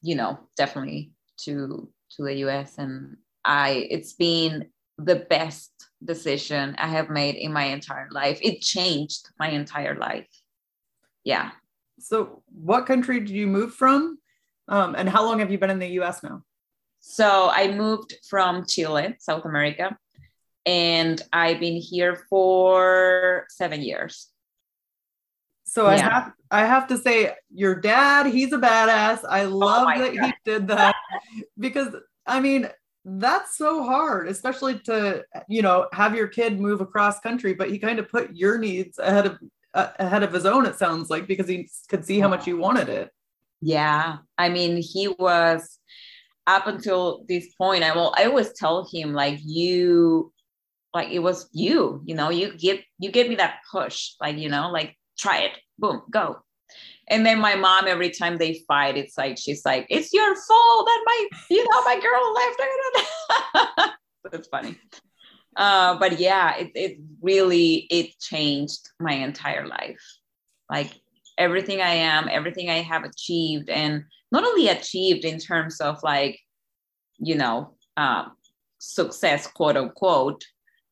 you 0.02 0.16
know, 0.16 0.40
definitely 0.58 1.12
to 1.38 1.90
to 2.16 2.24
the 2.24 2.36
US 2.46 2.78
and 2.78 3.18
I 3.44 3.88
it's 3.90 4.14
been 4.14 4.68
the 4.98 5.16
best 5.16 5.72
decision 6.04 6.76
I 6.78 6.88
have 6.88 7.10
made 7.10 7.36
in 7.36 7.52
my 7.52 7.66
entire 7.66 8.08
life. 8.12 8.40
It 8.42 8.62
changed 8.62 9.30
my 9.40 9.50
entire 9.50 9.96
life. 9.96 10.28
Yeah. 11.24 11.52
So 12.00 12.44
what 12.54 12.86
country 12.86 13.20
did 13.20 13.30
you 13.30 13.48
move 13.48 13.74
from? 13.74 14.20
Um, 14.68 14.96
and 14.96 15.08
how 15.08 15.24
long 15.24 15.40
have 15.40 15.52
you 15.52 15.58
been 15.58 15.70
in 15.70 15.80
the 15.80 16.00
US 16.00 16.24
now? 16.24 16.44
So 17.00 17.50
I 17.52 17.72
moved 17.72 18.16
from 18.28 18.66
Chile, 18.66 19.16
South 19.20 19.46
America, 19.46 19.98
and 20.66 21.22
I've 21.32 21.60
been 21.60 21.78
here 21.78 22.26
for 22.30 23.46
seven 23.50 23.82
years. 23.82 24.30
So 25.66 25.90
yeah. 25.90 25.92
I 25.92 25.98
have 25.98 26.34
I 26.52 26.66
have 26.66 26.88
to 26.88 26.98
say, 26.98 27.34
your 27.54 27.76
dad, 27.76 28.28
he's 28.28 28.54
a 28.54 28.58
badass. 28.58 29.26
I 29.28 29.46
oh 29.46 29.50
love 29.50 29.88
oh 29.94 30.00
that 30.00 30.16
God. 30.16 30.26
he 30.26 30.34
did 30.46 30.68
that 30.70 30.96
because 31.60 31.90
I 32.26 32.40
mean, 32.40 32.70
that's 33.04 33.58
so 33.58 33.84
hard, 33.84 34.28
especially 34.28 34.80
to 34.86 35.24
you 35.48 35.62
know 35.62 35.88
have 35.94 36.16
your 36.16 36.28
kid 36.28 36.60
move 36.60 36.82
across 36.82 37.20
country. 37.20 37.54
But 37.54 37.70
he 37.70 37.80
kind 37.80 38.00
of 38.00 38.10
put 38.10 38.36
your 38.36 38.58
needs 38.58 39.00
ahead 39.00 39.26
of 39.26 39.40
uh, 39.74 39.90
ahead 40.00 40.24
of 40.24 40.34
his 40.34 40.46
own. 40.46 40.66
It 40.66 40.76
sounds 40.76 41.10
like 41.10 41.28
because 41.28 41.48
he 41.48 41.70
could 41.90 42.06
see 42.06 42.20
how 42.20 42.30
much 42.30 42.48
you 42.48 42.58
wanted 42.58 42.90
it. 42.90 43.12
Yeah, 43.62 44.18
I 44.38 44.50
mean, 44.50 44.82
he 44.82 45.08
was 45.08 45.80
up 46.48 46.68
until 46.68 47.24
this 47.28 47.54
point. 47.56 47.84
I 47.84 47.96
will. 47.96 48.14
I 48.18 48.26
always 48.26 48.54
tell 48.54 48.88
him 48.92 49.14
like 49.14 49.40
you, 49.44 50.32
like 50.94 51.10
it 51.10 51.20
was 51.20 51.50
you. 51.54 52.02
You 52.06 52.16
know, 52.16 52.30
you 52.30 52.56
give 52.58 52.80
you 53.00 53.12
give 53.12 53.28
me 53.28 53.36
that 53.36 53.60
push. 53.72 54.12
Like 54.22 54.38
you 54.38 54.50
know, 54.50 54.72
like 54.72 54.96
try 55.18 55.40
it. 55.40 55.52
Boom, 55.80 56.02
go. 56.10 56.38
And 57.08 57.26
then 57.26 57.40
my 57.40 57.56
mom, 57.56 57.88
every 57.88 58.10
time 58.10 58.38
they 58.38 58.64
fight, 58.68 58.98
it's 58.98 59.18
like 59.18 59.38
she's 59.38 59.64
like, 59.66 59.86
"It's 59.90 60.12
your 60.14 60.36
fault 60.36 60.86
that 60.88 61.04
my, 61.06 61.28
you 61.50 61.64
know, 61.64 61.84
my 61.84 62.00
girl 62.00 62.34
left." 63.84 63.96
That's 64.32 64.48
funny. 64.48 64.78
Uh, 65.56 65.98
but 66.00 66.20
yeah, 66.20 66.58
it 66.58 66.72
it 66.76 66.98
really 67.22 67.88
it 67.90 68.20
changed 68.20 68.90
my 69.00 69.14
entire 69.14 69.68
life. 69.68 70.02
Like 70.70 70.92
everything 71.38 71.82
I 71.82 71.94
am, 71.94 72.28
everything 72.30 72.70
I 72.70 72.82
have 72.82 73.04
achieved, 73.04 73.70
and 73.70 74.06
not 74.32 74.44
only 74.44 74.68
achieved 74.70 75.26
in 75.26 75.40
terms 75.40 75.82
of 75.82 76.02
like, 76.04 76.40
you 77.18 77.36
know, 77.36 77.76
um, 77.98 78.34
success, 78.80 79.48
quote 79.48 79.78
unquote, 79.78 80.44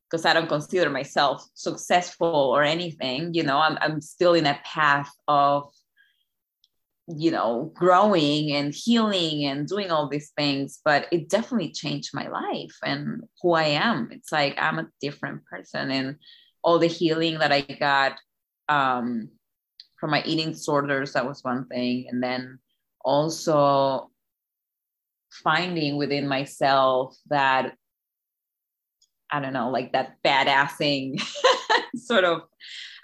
because 0.10 0.26
I 0.26 0.34
don't 0.34 0.48
consider 0.48 0.90
myself 0.90 1.46
successful 1.54 2.28
or 2.28 2.64
anything. 2.64 3.34
You 3.34 3.44
know, 3.44 3.58
I'm 3.58 3.78
I'm 3.82 4.02
still 4.02 4.34
in 4.34 4.46
a 4.46 4.60
path 4.64 5.12
of 5.28 5.72
you 7.08 7.32
know 7.32 7.72
growing 7.76 8.54
and 8.54 8.74
healing 8.74 9.44
and 9.46 9.68
doing 9.68 9.92
all 9.92 10.08
these 10.08 10.32
things 10.38 10.80
but 10.86 11.06
it 11.12 11.28
definitely 11.28 11.70
changed 11.70 12.12
my 12.14 12.30
life 12.30 12.78
and 12.86 13.24
who 13.42 13.52
i 13.52 13.64
am 13.64 14.08
it's 14.12 14.32
like 14.32 14.56
i'm 14.58 14.80
a 14.80 14.88
different 15.02 15.44
person 15.46 15.92
and 15.92 16.16
all 16.64 16.80
the 16.80 16.88
healing 16.88 17.40
that 17.40 17.52
i 17.52 17.60
got 17.60 18.14
um, 18.70 19.28
from 20.04 20.12
my 20.12 20.22
eating 20.26 20.52
disorders 20.52 21.14
that 21.14 21.26
was 21.26 21.46
one 21.46 21.66
thing. 21.68 22.08
And 22.10 22.22
then 22.22 22.60
also 23.06 24.12
finding 25.32 25.96
within 25.96 26.28
myself 26.28 27.16
that 27.28 27.74
i 29.32 29.40
don't 29.40 29.54
know 29.54 29.72
like 29.72 29.94
that 29.94 30.18
badassing 30.24 31.20
sort 31.96 32.24
of 32.24 32.42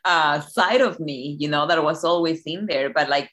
uh, 0.05 0.39
side 0.41 0.79
of 0.79 0.99
me 0.99 1.35
you 1.39 1.47
know 1.47 1.65
that 1.65 1.81
was 1.81 2.03
always 2.03 2.43
in 2.45 2.65
there. 2.65 2.89
But 2.89 3.07
like 3.07 3.31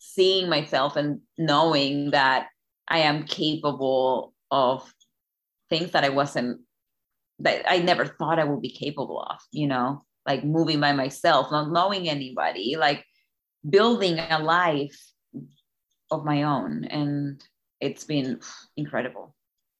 seeing 0.00 0.48
myself 0.48 0.96
and 0.96 1.20
knowing 1.38 2.10
that 2.10 2.48
I 2.88 2.98
am 2.98 3.26
capable 3.26 4.34
of 4.50 4.92
things 5.70 5.92
that 5.92 6.02
I 6.02 6.08
wasn't 6.08 6.62
that 7.38 7.62
I 7.70 7.78
never 7.78 8.06
thought 8.06 8.40
I 8.40 8.44
would 8.44 8.60
be 8.60 8.72
capable 8.72 9.20
of, 9.22 9.38
you 9.52 9.68
know, 9.68 10.04
like 10.26 10.44
moving 10.44 10.80
by 10.80 10.92
myself, 10.92 11.50
not 11.50 11.70
knowing 11.70 12.08
anybody, 12.08 12.76
like 12.76 13.04
building 13.68 14.18
a 14.18 14.38
life 14.38 14.98
of 16.10 16.24
my 16.24 16.42
own. 16.44 16.84
And 16.84 17.42
it's 17.80 18.04
been 18.04 18.40
incredible. 18.76 19.34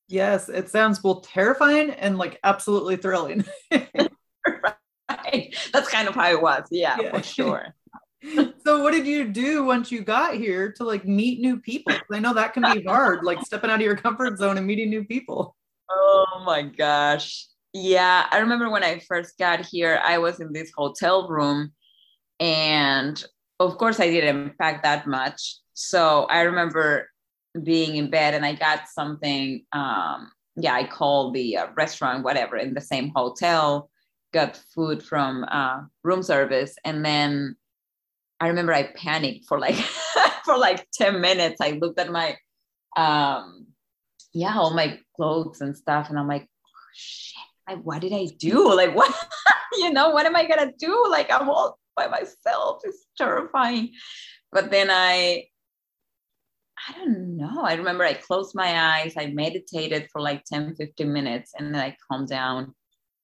Yes, 0.08 0.48
it 0.48 0.68
sounds 0.68 0.98
both 0.98 1.26
terrifying 1.28 1.90
and 1.90 2.18
like 2.18 2.38
absolutely 2.44 2.96
thrilling. 2.96 3.44
right. 3.70 5.56
That's 5.72 5.88
kind 5.88 6.08
of 6.08 6.14
how 6.14 6.30
it 6.30 6.42
was. 6.42 6.66
Yeah, 6.70 6.98
yeah. 7.00 7.16
for 7.16 7.22
sure. 7.22 7.74
so 8.64 8.82
what 8.82 8.92
did 8.92 9.06
you 9.06 9.28
do 9.28 9.64
once 9.64 9.90
you 9.90 10.02
got 10.02 10.34
here 10.34 10.72
to 10.72 10.84
like 10.84 11.04
meet 11.04 11.40
new 11.40 11.58
people? 11.58 11.94
I 12.12 12.18
know 12.18 12.34
that 12.34 12.54
can 12.54 12.64
be 12.72 12.82
hard, 12.84 13.24
like 13.24 13.40
stepping 13.42 13.70
out 13.70 13.76
of 13.76 13.82
your 13.82 13.96
comfort 13.96 14.38
zone 14.38 14.58
and 14.58 14.66
meeting 14.66 14.90
new 14.90 15.04
people. 15.04 15.56
Oh 15.90 16.42
my 16.44 16.62
gosh. 16.62 17.46
Yeah, 17.72 18.26
I 18.30 18.38
remember 18.38 18.68
when 18.70 18.84
I 18.84 18.98
first 18.98 19.38
got 19.38 19.64
here, 19.64 20.00
I 20.02 20.18
was 20.18 20.40
in 20.40 20.52
this 20.52 20.70
hotel 20.76 21.28
room 21.28 21.72
and 22.40 23.22
of 23.60 23.78
course 23.78 24.00
I 24.00 24.10
didn't 24.10 24.58
pack 24.58 24.82
that 24.82 25.06
much. 25.06 25.56
So 25.74 26.24
I 26.24 26.42
remember 26.42 27.08
being 27.62 27.96
in 27.96 28.10
bed 28.10 28.34
and 28.34 28.44
I 28.44 28.54
got 28.54 28.88
something 28.88 29.64
um 29.72 30.30
yeah, 30.56 30.74
I 30.74 30.84
called 30.86 31.34
the 31.34 31.56
uh, 31.56 31.66
restaurant 31.76 32.24
whatever 32.24 32.56
in 32.56 32.74
the 32.74 32.80
same 32.80 33.10
hotel, 33.14 33.90
got 34.34 34.56
food 34.74 35.02
from 35.02 35.44
uh, 35.50 35.80
room 36.04 36.22
service 36.22 36.76
and 36.84 37.04
then 37.04 37.56
I 38.40 38.48
remember 38.48 38.74
I 38.74 38.92
panicked 38.94 39.46
for 39.46 39.58
like 39.58 39.76
for 40.44 40.58
like 40.58 40.86
10 40.92 41.20
minutes. 41.20 41.60
I 41.60 41.72
looked 41.72 41.98
at 42.00 42.10
my 42.10 42.36
um 42.96 43.66
yeah, 44.34 44.58
all 44.58 44.74
my 44.74 44.98
clothes 45.16 45.60
and 45.60 45.76
stuff 45.76 46.10
and 46.10 46.18
I'm 46.18 46.28
like, 46.28 46.42
oh, 46.42 46.90
shit, 46.94 47.38
what 47.74 48.00
did 48.00 48.12
I 48.12 48.26
do? 48.38 48.74
Like 48.76 48.94
what 48.94 49.12
you 49.74 49.90
know, 49.92 50.10
what 50.10 50.26
am 50.26 50.36
I 50.36 50.46
gonna 50.46 50.72
do? 50.78 51.06
Like 51.10 51.30
I'm 51.32 51.48
all 51.48 51.78
by 51.96 52.08
myself. 52.08 52.82
It's 52.84 53.06
terrifying. 53.16 53.92
But 54.50 54.70
then 54.70 54.88
I 54.90 55.44
I 56.88 56.92
don't 56.98 57.36
know. 57.36 57.62
I 57.62 57.74
remember 57.74 58.04
I 58.04 58.14
closed 58.14 58.54
my 58.54 59.00
eyes, 59.00 59.14
I 59.16 59.26
meditated 59.26 60.08
for 60.10 60.20
like 60.20 60.44
10, 60.44 60.74
15 60.74 61.12
minutes, 61.12 61.52
and 61.56 61.74
then 61.74 61.80
I 61.80 61.96
calmed 62.10 62.28
down 62.28 62.74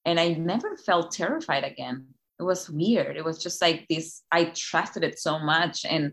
and 0.04 0.20
I 0.20 0.34
never 0.34 0.76
felt 0.76 1.10
terrified 1.12 1.64
again. 1.64 2.06
It 2.38 2.44
was 2.44 2.70
weird. 2.70 3.16
It 3.16 3.24
was 3.24 3.42
just 3.42 3.60
like 3.60 3.86
this, 3.88 4.22
I 4.30 4.52
trusted 4.54 5.02
it 5.02 5.18
so 5.18 5.40
much 5.40 5.84
and 5.84 6.12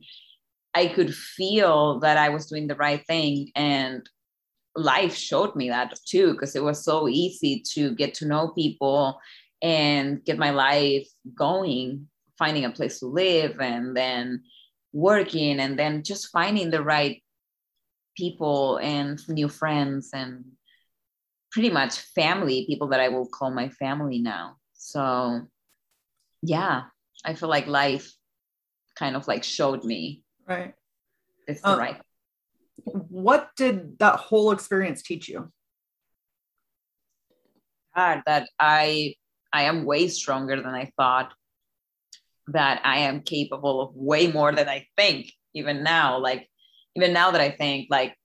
I 0.74 0.88
could 0.88 1.14
feel 1.14 2.00
that 2.00 2.18
I 2.18 2.30
was 2.30 2.48
doing 2.48 2.68
the 2.68 2.76
right 2.76 3.06
thing. 3.06 3.52
And 3.56 4.10
life 4.76 5.16
showed 5.16 5.56
me 5.56 5.70
that 5.70 5.98
too, 6.06 6.34
because 6.34 6.56
it 6.56 6.64
was 6.64 6.84
so 6.84 7.08
easy 7.08 7.64
to 7.74 7.96
get 7.96 8.14
to 8.16 8.26
know 8.26 8.50
people 8.50 9.20
and 9.62 10.24
get 10.26 10.38
my 10.38 10.52
life 10.52 11.08
going, 11.34 12.08
finding 12.38 12.66
a 12.66 12.70
place 12.70 13.00
to 13.00 13.08
live 13.08 13.60
and 13.60 13.96
then 13.96 14.44
working 14.94 15.60
and 15.60 15.78
then 15.80 16.04
just 16.04 16.30
finding 16.30 16.70
the 16.70 16.84
right 16.84 17.24
people 18.18 18.78
and 18.78 19.28
new 19.28 19.48
friends 19.48 20.10
and 20.14 20.44
pretty 21.52 21.70
much 21.70 22.00
family, 22.00 22.66
people 22.68 22.88
that 22.88 23.00
I 23.00 23.10
will 23.10 23.28
call 23.28 23.52
my 23.52 23.70
family 23.70 24.20
now. 24.20 24.58
So, 24.74 25.42
yeah, 26.42 26.84
I 27.24 27.34
feel 27.34 27.50
like 27.50 27.68
life 27.68 28.14
kind 28.96 29.16
of 29.16 29.28
like 29.28 29.44
showed 29.44 29.84
me 29.84 30.24
right 30.48 30.74
it's 31.48 31.62
the 31.62 31.70
uh, 31.70 31.78
right. 31.78 32.02
What 32.84 33.50
did 33.56 34.00
that 34.00 34.16
whole 34.16 34.52
experience 34.52 35.02
teach 35.02 35.30
you? 35.30 35.52
God, 37.96 38.24
that 38.26 38.50
I 38.60 39.16
I 39.54 39.64
am 39.64 39.86
way 39.86 40.10
stronger 40.10 40.58
than 40.58 40.74
I 40.74 40.92
thought. 40.98 41.34
That 42.48 42.82
I 42.84 43.00
am 43.00 43.22
capable 43.22 43.82
of 43.82 43.96
way 43.96 44.32
more 44.32 44.52
than 44.52 44.68
I 44.68 44.88
think. 44.98 45.32
Even 45.54 45.84
now, 45.84 46.20
like 46.20 46.50
even 46.96 47.14
now 47.14 47.32
that 47.32 47.42
I 47.42 47.52
think 47.52 47.88
like, 47.90 48.16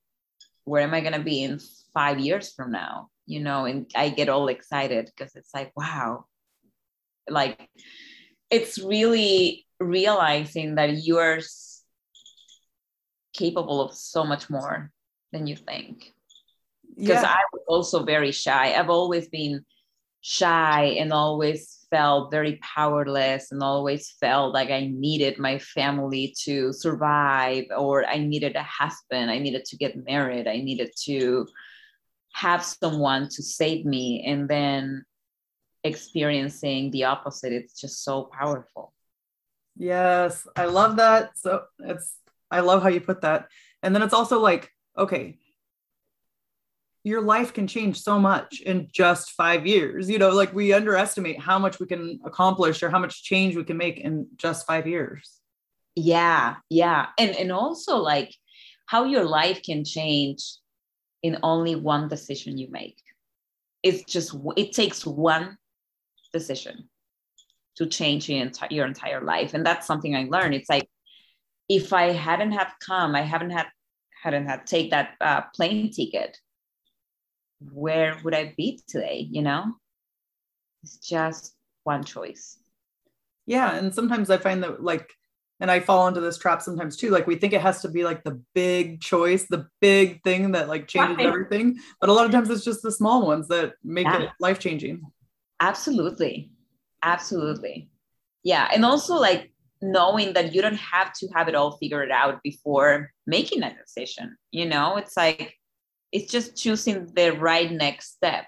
where 0.65 0.83
am 0.83 0.95
I 0.95 1.01
gonna 1.01 1.23
be 1.23 1.43
in 1.43 1.61
five 1.95 2.19
years 2.19 2.53
from 2.53 2.73
now? 2.73 3.09
You 3.27 3.41
know, 3.41 3.65
and 3.65 3.91
I 3.95 4.09
get 4.09 4.29
all 4.29 4.49
excited 4.49 5.07
because 5.07 5.37
it's 5.37 5.55
like, 5.55 5.73
wow, 5.77 6.25
like 7.29 7.69
it's 8.51 8.79
really 8.79 9.67
realizing 9.79 10.75
that 10.75 11.05
you're 11.05 11.41
capable 13.41 13.81
of 13.81 13.95
so 13.95 14.23
much 14.25 14.51
more 14.51 14.93
than 15.33 15.47
you 15.47 15.57
think. 15.57 16.13
Because 16.97 17.23
yeah. 17.23 17.37
I 17.41 17.43
was 17.53 17.63
also 17.69 18.05
very 18.05 18.33
shy. 18.33 18.75
I've 18.75 18.91
always 18.91 19.29
been 19.29 19.65
shy 20.21 20.97
and 21.01 21.13
always 21.13 21.87
felt 21.91 22.31
very 22.31 22.61
powerless 22.77 23.53
and 23.53 23.63
always 23.63 24.15
felt 24.21 24.53
like 24.53 24.71
I 24.71 24.93
needed 24.93 25.39
my 25.39 25.59
family 25.59 26.35
to 26.45 26.73
survive 26.73 27.65
or 27.77 28.07
I 28.07 28.19
needed 28.19 28.55
a 28.57 28.63
husband, 28.63 29.31
I 29.31 29.39
needed 29.39 29.65
to 29.67 29.77
get 29.77 30.05
married, 30.05 30.47
I 30.47 30.59
needed 30.59 30.91
to 31.07 31.47
have 32.35 32.63
someone 32.65 33.29
to 33.29 33.43
save 33.43 33.85
me 33.85 34.25
and 34.27 34.49
then 34.49 35.05
experiencing 35.83 36.91
the 36.91 37.05
opposite 37.05 37.53
it's 37.53 37.81
just 37.81 38.05
so 38.05 38.25
powerful. 38.25 38.93
Yes, 39.77 40.47
I 40.55 40.67
love 40.67 40.97
that. 40.97 41.39
So 41.39 41.63
it's 41.79 42.20
I 42.51 42.61
love 42.61 42.83
how 42.83 42.89
you 42.89 43.01
put 43.01 43.23
that. 43.23 43.49
And 43.83 43.95
then 43.95 44.03
it's 44.03 44.15
also 44.15 44.41
like, 44.41 44.73
okay, 44.97 45.39
your 47.03 47.23
life 47.23 47.55
can 47.55 47.67
change 47.67 48.01
so 48.01 48.19
much 48.19 48.61
in 48.61 48.89
just 48.93 49.31
five 49.31 49.67
years. 49.67 50.11
You 50.11 50.19
know, 50.19 50.31
like 50.31 50.53
we 50.55 50.73
underestimate 50.73 51.41
how 51.41 51.59
much 51.59 51.81
we 51.81 51.87
can 51.87 52.21
accomplish 52.25 52.83
or 52.83 52.91
how 52.91 52.99
much 52.99 53.23
change 53.23 53.57
we 53.57 53.65
can 53.65 53.77
make 53.77 53.99
in 53.99 54.27
just 54.37 54.67
five 54.67 54.87
years. 54.87 55.41
Yeah, 55.97 56.57
yeah. 56.69 57.07
And 57.19 57.35
and 57.37 57.53
also 57.53 57.97
like 57.97 58.35
how 58.87 59.05
your 59.05 59.25
life 59.25 59.63
can 59.63 59.85
change 59.85 60.43
in 61.23 61.39
only 61.43 61.75
one 61.75 62.09
decision 62.09 62.59
you 62.59 62.69
make. 62.71 63.01
It's 63.83 64.05
just 64.05 64.37
it 64.57 64.73
takes 64.73 65.07
one 65.07 65.57
decision 66.33 66.91
to 67.77 67.87
change 67.87 68.29
your 68.29 68.43
entire 68.43 68.69
your 68.71 68.87
entire 68.87 69.23
life. 69.23 69.55
And 69.55 69.65
that's 69.65 69.87
something 69.87 70.15
I 70.15 70.25
learned. 70.25 70.55
It's 70.55 70.69
like 70.69 70.89
if 71.71 71.95
I 71.95 72.13
hadn't 72.13 72.53
have 72.53 72.75
come, 72.81 73.15
I 73.15 73.23
haven't 73.23 73.51
had 73.51 73.67
hadn't 74.23 74.47
had 74.47 74.67
take 74.67 74.91
that 74.91 75.15
uh, 75.23 75.41
plane 75.55 75.91
ticket 75.91 76.37
where 77.73 78.17
would 78.25 78.35
I 78.35 78.55
be 78.57 78.81
today? 78.89 79.27
You 79.31 79.43
know, 79.43 79.75
it's 80.83 80.97
just 80.97 81.55
one 81.85 82.05
choice. 82.05 82.59
Yeah. 83.47 83.75
And 83.75 83.95
sometimes 83.95 84.31
I 84.31 84.39
find 84.39 84.63
that, 84.63 84.83
like, 84.83 85.11
and 85.61 85.71
I 85.71 85.81
fall 85.81 86.09
into 86.09 86.21
this 86.21 86.39
trap 86.39 86.63
sometimes 86.63 86.97
too. 86.97 87.11
Like, 87.11 87.27
we 87.27 87.37
think 87.37 87.53
it 87.53 87.61
has 87.61 87.83
to 87.83 87.89
be 87.89 88.03
like 88.03 88.25
the 88.25 88.41
big 88.55 89.01
choice, 89.01 89.47
the 89.49 89.67
big 89.81 90.23
thing 90.23 90.53
that 90.53 90.69
like 90.69 90.89
changes 90.89 91.19
right. 91.19 91.27
everything. 91.27 91.79
But 92.01 92.09
a 92.09 92.13
lot 92.13 92.25
of 92.25 92.33
times 92.33 92.49
it's 92.49 92.65
just 92.65 92.83
the 92.83 92.93
small 92.93 93.27
ones 93.27 93.49
that 93.49 93.75
make 93.85 94.07
yeah. 94.07 94.23
it 94.23 94.31
life 94.41 94.59
changing. 94.59 95.03
Absolutely. 95.61 96.51
Absolutely. 97.03 97.91
Yeah. 98.43 98.69
And 98.73 98.87
also, 98.87 99.17
like, 99.17 99.53
knowing 99.83 100.33
that 100.35 100.55
you 100.55 100.63
don't 100.63 100.75
have 100.75 101.13
to 101.15 101.29
have 101.35 101.49
it 101.49 101.55
all 101.55 101.77
figured 101.79 102.11
out 102.11 102.43
before 102.43 103.11
making 103.27 103.63
a 103.63 103.77
decision. 103.77 104.37
You 104.51 104.67
know, 104.67 104.97
it's 104.97 105.17
like, 105.17 105.57
it's 106.13 106.31
just 106.31 106.57
choosing 106.57 107.07
the 107.15 107.31
right 107.31 107.71
next 107.71 108.13
step 108.13 108.47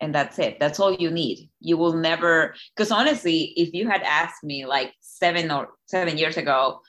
and 0.00 0.14
that's 0.14 0.38
it. 0.38 0.58
That's 0.58 0.80
all 0.80 0.94
you 0.94 1.10
need. 1.10 1.50
You 1.60 1.76
will 1.76 1.92
never 1.92 2.54
because 2.74 2.90
honestly 2.90 3.52
if 3.56 3.74
you 3.74 3.88
had 3.88 4.02
asked 4.02 4.42
me 4.42 4.66
like 4.66 4.92
seven 5.00 5.50
or 5.50 5.68
seven 5.86 6.16
years 6.18 6.36
ago 6.36 6.80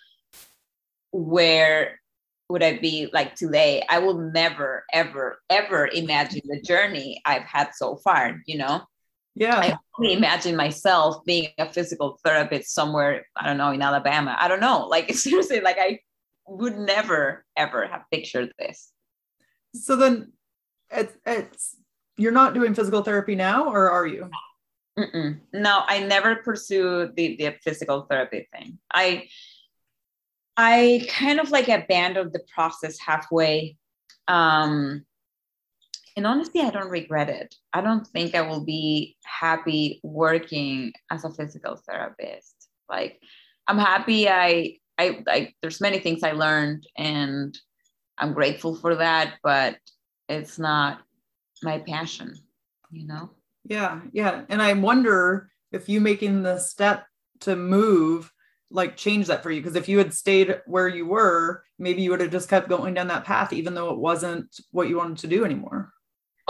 where 1.11 1.99
would 2.49 2.63
i 2.63 2.77
be 2.77 3.09
like 3.13 3.35
today 3.35 3.83
i 3.89 3.99
will 3.99 4.31
never 4.31 4.85
ever 4.93 5.41
ever 5.49 5.87
imagine 5.87 6.41
the 6.45 6.61
journey 6.61 7.21
i've 7.25 7.43
had 7.43 7.69
so 7.73 7.97
far 7.97 8.41
you 8.45 8.57
know 8.57 8.81
yeah. 9.35 9.57
I 9.57 9.77
only 9.97 10.13
imagine 10.13 10.55
myself 10.55 11.23
being 11.25 11.49
a 11.57 11.71
physical 11.71 12.19
therapist 12.23 12.73
somewhere 12.73 13.25
i 13.35 13.47
don't 13.47 13.57
know 13.57 13.71
in 13.71 13.81
alabama. 13.81 14.35
I 14.39 14.47
don't 14.47 14.59
know. 14.59 14.87
Like 14.89 15.13
seriously 15.13 15.61
like 15.61 15.77
i 15.79 15.99
would 16.47 16.77
never 16.77 17.45
ever 17.55 17.87
have 17.87 18.03
pictured 18.11 18.51
this. 18.59 18.91
So 19.73 19.95
then 19.95 20.33
it's, 20.89 21.13
it's 21.25 21.75
you're 22.17 22.33
not 22.33 22.53
doing 22.53 22.73
physical 22.73 23.03
therapy 23.03 23.35
now 23.35 23.69
or 23.71 23.89
are 23.89 24.05
you? 24.05 24.29
Mm-mm. 24.99 25.39
no 25.53 25.83
i 25.87 26.03
never 26.03 26.35
pursued 26.35 27.15
the, 27.15 27.37
the 27.37 27.55
physical 27.63 28.01
therapy 28.09 28.49
thing. 28.51 28.77
I 28.93 29.29
i 30.57 31.07
kind 31.09 31.39
of 31.39 31.49
like 31.51 31.69
abandoned 31.69 32.33
the 32.33 32.43
process 32.53 32.99
halfway. 32.99 33.77
Um 34.27 35.05
and 36.17 36.27
honestly 36.27 36.61
i 36.61 36.69
don't 36.69 36.89
regret 36.89 37.29
it 37.29 37.55
i 37.73 37.81
don't 37.81 38.07
think 38.07 38.35
i 38.35 38.41
will 38.41 38.63
be 38.63 39.15
happy 39.23 39.99
working 40.03 40.91
as 41.09 41.23
a 41.23 41.31
physical 41.31 41.75
therapist 41.87 42.67
like 42.89 43.19
i'm 43.67 43.77
happy 43.77 44.27
i 44.27 44.77
i, 44.97 45.23
I 45.27 45.53
there's 45.61 45.81
many 45.81 45.99
things 45.99 46.23
i 46.23 46.31
learned 46.31 46.85
and 46.97 47.57
I'm 48.21 48.33
grateful 48.33 48.75
for 48.75 48.95
that, 48.95 49.33
but 49.43 49.77
it's 50.29 50.59
not 50.59 51.01
my 51.63 51.79
passion, 51.79 52.35
you 52.91 53.07
know? 53.07 53.31
Yeah, 53.65 54.01
yeah. 54.13 54.43
And 54.47 54.61
I 54.61 54.73
wonder 54.73 55.49
if 55.71 55.89
you 55.89 55.99
making 55.99 56.43
the 56.43 56.59
step 56.59 57.05
to 57.41 57.55
move 57.55 58.31
like 58.69 58.95
change 58.95 59.27
that 59.27 59.43
for 59.43 59.51
you 59.51 59.59
because 59.59 59.75
if 59.75 59.89
you 59.89 59.97
had 59.97 60.13
stayed 60.13 60.61
where 60.65 60.87
you 60.87 61.05
were 61.05 61.61
maybe 61.77 62.01
you 62.01 62.09
would 62.09 62.21
have 62.21 62.31
just 62.31 62.47
kept 62.47 62.69
going 62.69 62.93
down 62.93 63.07
that 63.07 63.25
path 63.25 63.51
even 63.51 63.73
though 63.73 63.89
it 63.89 63.99
wasn't 63.99 64.47
what 64.71 64.87
you 64.87 64.95
wanted 64.95 65.17
to 65.17 65.27
do 65.27 65.43
anymore 65.43 65.91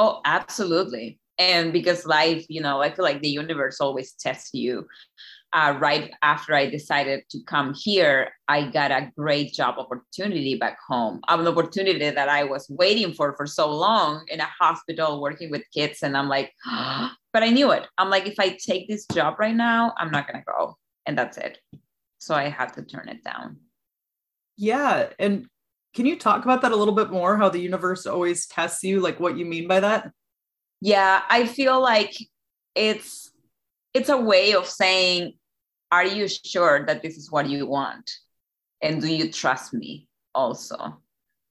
oh 0.01 0.21
absolutely 0.25 1.19
and 1.37 1.71
because 1.71 2.05
life 2.05 2.45
you 2.49 2.61
know 2.61 2.81
i 2.81 2.89
feel 2.89 3.05
like 3.05 3.21
the 3.21 3.29
universe 3.29 3.79
always 3.79 4.13
tests 4.13 4.51
you 4.53 4.87
uh, 5.53 5.77
right 5.79 6.13
after 6.21 6.53
I 6.55 6.69
decided 6.69 7.23
to 7.29 7.43
come 7.43 7.73
here, 7.73 8.31
I 8.47 8.69
got 8.69 8.91
a 8.91 9.11
great 9.17 9.53
job 9.53 9.75
opportunity 9.77 10.55
back 10.55 10.77
home. 10.87 11.19
An 11.27 11.45
opportunity 11.45 12.09
that 12.09 12.29
I 12.29 12.45
was 12.45 12.67
waiting 12.69 13.13
for 13.13 13.35
for 13.35 13.45
so 13.45 13.69
long 13.69 14.23
in 14.29 14.39
a 14.39 14.49
hospital 14.59 15.21
working 15.21 15.51
with 15.51 15.63
kids. 15.73 16.03
And 16.03 16.15
I'm 16.15 16.29
like, 16.29 16.53
but 17.33 17.43
I 17.43 17.49
knew 17.49 17.71
it. 17.71 17.85
I'm 17.97 18.09
like, 18.09 18.27
if 18.27 18.39
I 18.39 18.57
take 18.65 18.87
this 18.87 19.05
job 19.07 19.35
right 19.39 19.55
now, 19.55 19.93
I'm 19.97 20.11
not 20.11 20.27
going 20.27 20.39
to 20.39 20.45
go. 20.45 20.77
And 21.05 21.17
that's 21.17 21.37
it. 21.37 21.57
So 22.19 22.33
I 22.33 22.47
had 22.47 22.73
to 22.73 22.83
turn 22.83 23.09
it 23.09 23.23
down. 23.23 23.57
Yeah. 24.55 25.09
And 25.19 25.47
can 25.93 26.05
you 26.05 26.17
talk 26.17 26.43
about 26.43 26.61
that 26.61 26.71
a 26.71 26.75
little 26.75 26.93
bit 26.93 27.11
more? 27.11 27.37
How 27.37 27.49
the 27.49 27.59
universe 27.59 28.05
always 28.05 28.47
tests 28.47 28.83
you, 28.83 28.99
like 28.99 29.19
what 29.19 29.37
you 29.37 29.45
mean 29.45 29.67
by 29.67 29.79
that? 29.79 30.11
Yeah. 30.79 31.21
I 31.29 31.45
feel 31.45 31.81
like 31.81 32.15
it's, 32.75 33.31
it's 33.93 34.09
a 34.09 34.17
way 34.17 34.53
of 34.53 34.65
saying 34.65 35.33
are 35.91 36.05
you 36.05 36.27
sure 36.27 36.85
that 36.85 37.01
this 37.01 37.17
is 37.17 37.31
what 37.31 37.49
you 37.49 37.67
want? 37.67 38.11
And 38.81 39.01
do 39.01 39.13
you 39.13 39.31
trust 39.31 39.73
me 39.73 40.07
also? 40.33 41.01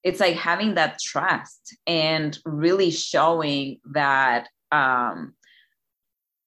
It's 0.03 0.19
like 0.21 0.37
having 0.37 0.75
that 0.75 0.99
trust 0.99 1.77
and 1.87 2.39
really 2.47 2.91
showing 2.91 3.81
that 3.93 4.49
um, 4.73 5.35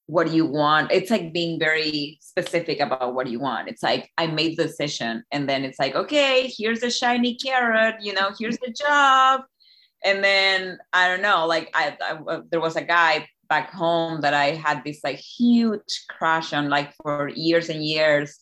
what 0.08 0.28
do 0.28 0.36
you 0.36 0.46
want. 0.46 0.92
It's 0.92 1.10
like 1.10 1.34
being 1.34 1.60
very 1.60 2.18
specific 2.22 2.80
about 2.80 3.16
what 3.16 3.28
you 3.28 3.40
want. 3.40 3.70
It's 3.70 3.84
like 3.84 4.12
I 4.18 4.28
made 4.28 4.58
the 4.58 4.66
decision, 4.66 5.24
and 5.32 5.48
then 5.48 5.64
it's 5.64 5.80
like, 5.80 5.96
okay, 5.96 6.52
here's 6.58 6.84
a 6.84 6.92
shiny 6.92 7.36
carrot. 7.36 7.96
You 8.02 8.14
know, 8.14 8.32
here's 8.38 8.58
the 8.58 8.72
job. 8.72 9.42
And 10.04 10.24
then 10.24 10.78
I 10.92 11.08
don't 11.08 11.22
know, 11.22 11.46
like 11.46 11.70
I, 11.74 11.98
I 12.02 12.18
uh, 12.28 12.42
there 12.52 12.60
was 12.60 12.76
a 12.76 12.84
guy 12.84 13.28
back 13.48 13.72
home 13.72 14.22
that 14.22 14.34
I 14.34 14.52
had 14.52 14.84
this 14.84 15.00
like 15.04 15.18
huge 15.18 16.06
crush 16.10 16.54
on 16.54 16.70
like 16.70 16.94
for 17.02 17.30
years 17.30 17.70
and 17.70 17.84
years. 17.84 18.40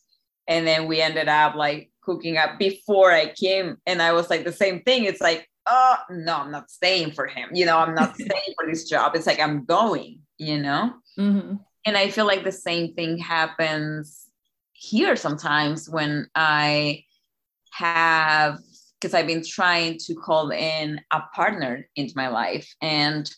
And 0.47 0.65
then 0.65 0.87
we 0.87 1.01
ended 1.01 1.27
up 1.27 1.55
like 1.55 1.91
hooking 2.03 2.37
up 2.37 2.57
before 2.57 3.11
I 3.11 3.33
came. 3.33 3.77
And 3.85 4.01
I 4.01 4.13
was 4.13 4.29
like 4.29 4.43
the 4.43 4.51
same 4.51 4.81
thing. 4.81 5.03
It's 5.03 5.21
like, 5.21 5.47
oh 5.67 5.97
no, 6.09 6.37
I'm 6.37 6.51
not 6.51 6.71
staying 6.71 7.11
for 7.11 7.27
him. 7.27 7.49
You 7.53 7.65
know, 7.65 7.77
I'm 7.77 7.93
not 7.93 8.15
staying 8.15 8.55
for 8.59 8.67
this 8.67 8.89
job. 8.89 9.15
It's 9.15 9.27
like 9.27 9.39
I'm 9.39 9.65
going, 9.65 10.19
you 10.41 10.57
know? 10.57 10.93
Mm-hmm. 11.19 11.57
And 11.85 11.97
I 11.97 12.09
feel 12.09 12.25
like 12.25 12.43
the 12.43 12.51
same 12.51 12.95
thing 12.95 13.19
happens 13.19 14.25
here 14.73 15.15
sometimes 15.15 15.87
when 15.87 16.27
I 16.33 17.03
have 17.73 18.57
because 18.99 19.13
I've 19.13 19.27
been 19.27 19.45
trying 19.45 19.97
to 20.05 20.15
call 20.15 20.51
in 20.51 20.99
a 21.11 21.21
partner 21.35 21.87
into 21.95 22.13
my 22.15 22.27
life. 22.27 22.71
And 22.81 23.29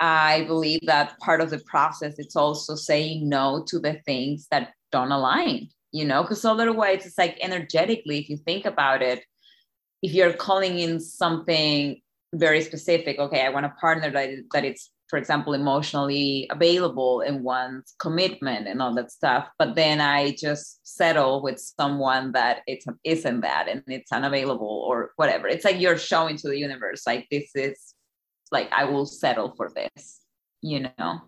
I 0.00 0.44
believe 0.44 0.80
that 0.84 1.18
part 1.18 1.40
of 1.40 1.50
the 1.50 1.58
process 1.60 2.18
it's 2.18 2.36
also 2.36 2.74
saying 2.74 3.28
no 3.28 3.64
to 3.68 3.78
the 3.78 3.94
things 4.06 4.46
that 4.50 4.72
don't 4.92 5.12
align, 5.12 5.68
you 5.92 6.04
know, 6.04 6.22
because 6.22 6.44
otherwise 6.44 7.04
it's 7.04 7.18
like 7.18 7.38
energetically, 7.42 8.18
if 8.18 8.28
you 8.28 8.36
think 8.36 8.64
about 8.64 9.02
it, 9.02 9.24
if 10.02 10.12
you're 10.12 10.32
calling 10.32 10.78
in 10.78 11.00
something 11.00 12.00
very 12.34 12.62
specific, 12.62 13.18
okay, 13.18 13.44
I 13.44 13.50
want 13.50 13.66
a 13.66 13.74
partner 13.80 14.10
that, 14.10 14.30
that 14.52 14.64
it's 14.64 14.90
for 15.08 15.18
example, 15.18 15.54
emotionally 15.54 16.46
available 16.50 17.22
and 17.22 17.42
one's 17.42 17.94
commitment 17.98 18.68
and 18.68 18.82
all 18.82 18.94
that 18.94 19.10
stuff. 19.10 19.48
But 19.58 19.74
then 19.74 20.00
I 20.00 20.32
just 20.32 20.86
settle 20.86 21.42
with 21.42 21.58
someone 21.58 22.32
that 22.32 22.60
it 22.66 22.84
isn't 23.04 23.40
that 23.40 23.68
and 23.68 23.82
it's 23.86 24.12
unavailable 24.12 24.84
or 24.86 25.12
whatever. 25.16 25.48
It's 25.48 25.64
like 25.64 25.80
you're 25.80 25.98
showing 25.98 26.36
to 26.36 26.48
the 26.48 26.58
universe, 26.58 27.06
like, 27.06 27.26
this 27.30 27.50
is 27.54 27.94
like, 28.52 28.70
I 28.70 28.84
will 28.84 29.06
settle 29.06 29.54
for 29.56 29.70
this, 29.74 30.20
you 30.60 30.88
know? 30.98 31.20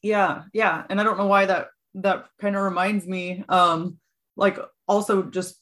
Yeah. 0.00 0.42
Yeah. 0.52 0.84
And 0.88 1.00
I 1.00 1.04
don't 1.04 1.18
know 1.18 1.26
why 1.26 1.46
that, 1.46 1.68
that 1.94 2.26
kind 2.40 2.54
of 2.54 2.62
reminds 2.62 3.06
me, 3.06 3.44
um, 3.48 3.98
like 4.36 4.58
also 4.86 5.22
just 5.22 5.56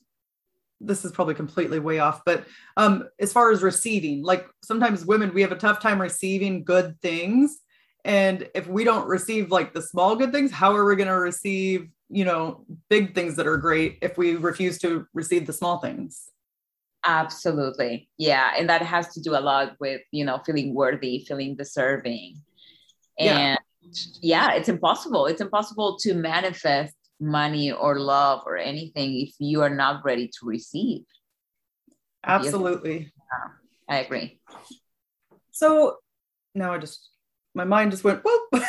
this 0.84 1.04
is 1.04 1.12
probably 1.12 1.34
completely 1.34 1.78
way 1.78 1.98
off, 1.98 2.22
but 2.24 2.44
um, 2.76 3.08
as 3.20 3.32
far 3.32 3.50
as 3.50 3.62
receiving, 3.62 4.22
like 4.22 4.46
sometimes 4.62 5.06
women, 5.06 5.32
we 5.32 5.42
have 5.42 5.52
a 5.52 5.56
tough 5.56 5.80
time 5.80 6.00
receiving 6.00 6.64
good 6.64 7.00
things. 7.00 7.60
And 8.04 8.48
if 8.54 8.66
we 8.66 8.84
don't 8.84 9.06
receive 9.06 9.50
like 9.50 9.72
the 9.72 9.82
small 9.82 10.16
good 10.16 10.32
things, 10.32 10.50
how 10.50 10.74
are 10.74 10.84
we 10.84 10.96
going 10.96 11.08
to 11.08 11.18
receive, 11.18 11.88
you 12.08 12.24
know, 12.24 12.64
big 12.88 13.14
things 13.14 13.36
that 13.36 13.46
are 13.46 13.56
great 13.56 13.98
if 14.02 14.18
we 14.18 14.34
refuse 14.34 14.78
to 14.78 15.06
receive 15.14 15.46
the 15.46 15.52
small 15.52 15.78
things? 15.78 16.28
Absolutely. 17.04 18.08
Yeah. 18.18 18.52
And 18.56 18.68
that 18.68 18.82
has 18.82 19.12
to 19.14 19.20
do 19.20 19.36
a 19.36 19.40
lot 19.40 19.76
with, 19.80 20.02
you 20.10 20.24
know, 20.24 20.40
feeling 20.44 20.74
worthy, 20.74 21.24
feeling 21.26 21.56
deserving. 21.56 22.36
And 23.18 23.58
yeah, 24.20 24.50
yeah 24.50 24.52
it's 24.52 24.68
impossible. 24.68 25.26
It's 25.26 25.40
impossible 25.40 25.96
to 25.98 26.14
manifest 26.14 26.94
money 27.22 27.70
or 27.70 27.98
love 28.00 28.42
or 28.44 28.56
anything 28.56 29.20
if 29.20 29.34
you 29.38 29.62
are 29.62 29.70
not 29.70 30.04
ready 30.04 30.28
to 30.28 30.46
receive. 30.46 31.02
Absolutely. 32.24 32.98
Yeah, 32.98 33.48
I 33.88 33.98
agree. 34.00 34.40
So 35.52 35.98
now 36.54 36.74
I 36.74 36.78
just, 36.78 37.08
my 37.54 37.64
mind 37.64 37.92
just 37.92 38.04
went, 38.04 38.22
whoop. 38.24 38.42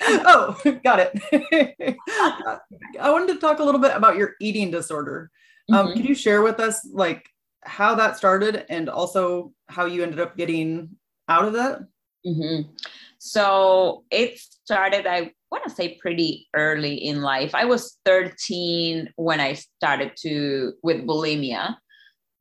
oh, 0.00 0.56
got 0.82 0.98
it. 1.00 1.96
I 3.00 3.10
wanted 3.10 3.34
to 3.34 3.40
talk 3.40 3.60
a 3.60 3.64
little 3.64 3.80
bit 3.80 3.96
about 3.96 4.16
your 4.16 4.34
eating 4.40 4.70
disorder. 4.70 5.30
Um, 5.72 5.86
mm-hmm. 5.86 5.96
Can 5.96 6.04
you 6.04 6.14
share 6.14 6.42
with 6.42 6.60
us 6.60 6.86
like 6.92 7.28
how 7.62 7.94
that 7.94 8.16
started 8.16 8.66
and 8.68 8.88
also 8.88 9.52
how 9.68 9.86
you 9.86 10.02
ended 10.02 10.20
up 10.20 10.36
getting 10.36 10.90
out 11.28 11.44
of 11.44 11.54
that? 11.54 11.80
Mm-hmm. 12.26 12.70
So 13.18 14.04
it 14.10 14.38
started, 14.38 15.06
I 15.06 15.32
want 15.50 15.64
to 15.64 15.70
say 15.70 15.98
pretty 16.00 16.48
early 16.54 16.94
in 16.94 17.22
life. 17.22 17.54
I 17.54 17.64
was 17.64 17.98
13 18.04 19.10
when 19.16 19.40
I 19.40 19.54
started 19.54 20.12
to 20.22 20.72
with 20.82 21.06
bulimia. 21.06 21.76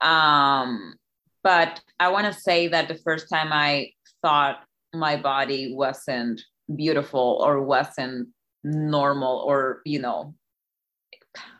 Um, 0.01 0.95
but 1.43 1.81
I 1.99 2.09
want 2.09 2.27
to 2.27 2.39
say 2.39 2.67
that 2.69 2.87
the 2.87 2.95
first 2.95 3.29
time 3.29 3.49
I 3.51 3.91
thought 4.21 4.63
my 4.93 5.15
body 5.15 5.73
wasn't 5.75 6.41
beautiful 6.73 7.39
or 7.41 7.61
wasn't 7.61 8.29
normal 8.63 9.39
or, 9.39 9.81
you 9.85 9.99
know, 9.99 10.33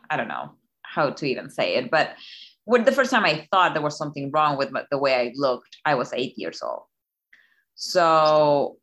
I 0.08 0.16
don't 0.16 0.28
know 0.28 0.52
how 0.82 1.10
to 1.10 1.26
even 1.26 1.50
say 1.50 1.76
it, 1.76 1.90
but 1.90 2.14
when 2.64 2.84
the 2.84 2.92
first 2.92 3.10
time 3.10 3.24
I 3.24 3.46
thought 3.50 3.74
there 3.74 3.82
was 3.82 3.98
something 3.98 4.30
wrong 4.30 4.56
with 4.56 4.72
the 4.90 4.98
way 4.98 5.14
I 5.14 5.32
looked, 5.34 5.76
I 5.84 5.94
was 5.94 6.12
eight 6.14 6.38
years 6.38 6.62
old. 6.62 6.84
So 7.74 8.76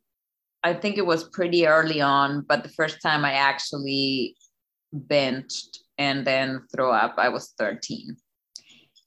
I 0.62 0.74
think 0.74 0.98
it 0.98 1.06
was 1.06 1.24
pretty 1.24 1.66
early 1.66 2.00
on, 2.00 2.44
but 2.48 2.62
the 2.62 2.68
first 2.68 3.02
time 3.02 3.24
I 3.24 3.32
actually 3.32 4.36
benched 4.92 5.80
and 5.98 6.26
then 6.26 6.62
threw 6.74 6.90
up, 6.90 7.14
I 7.18 7.28
was 7.28 7.52
13. 7.58 8.16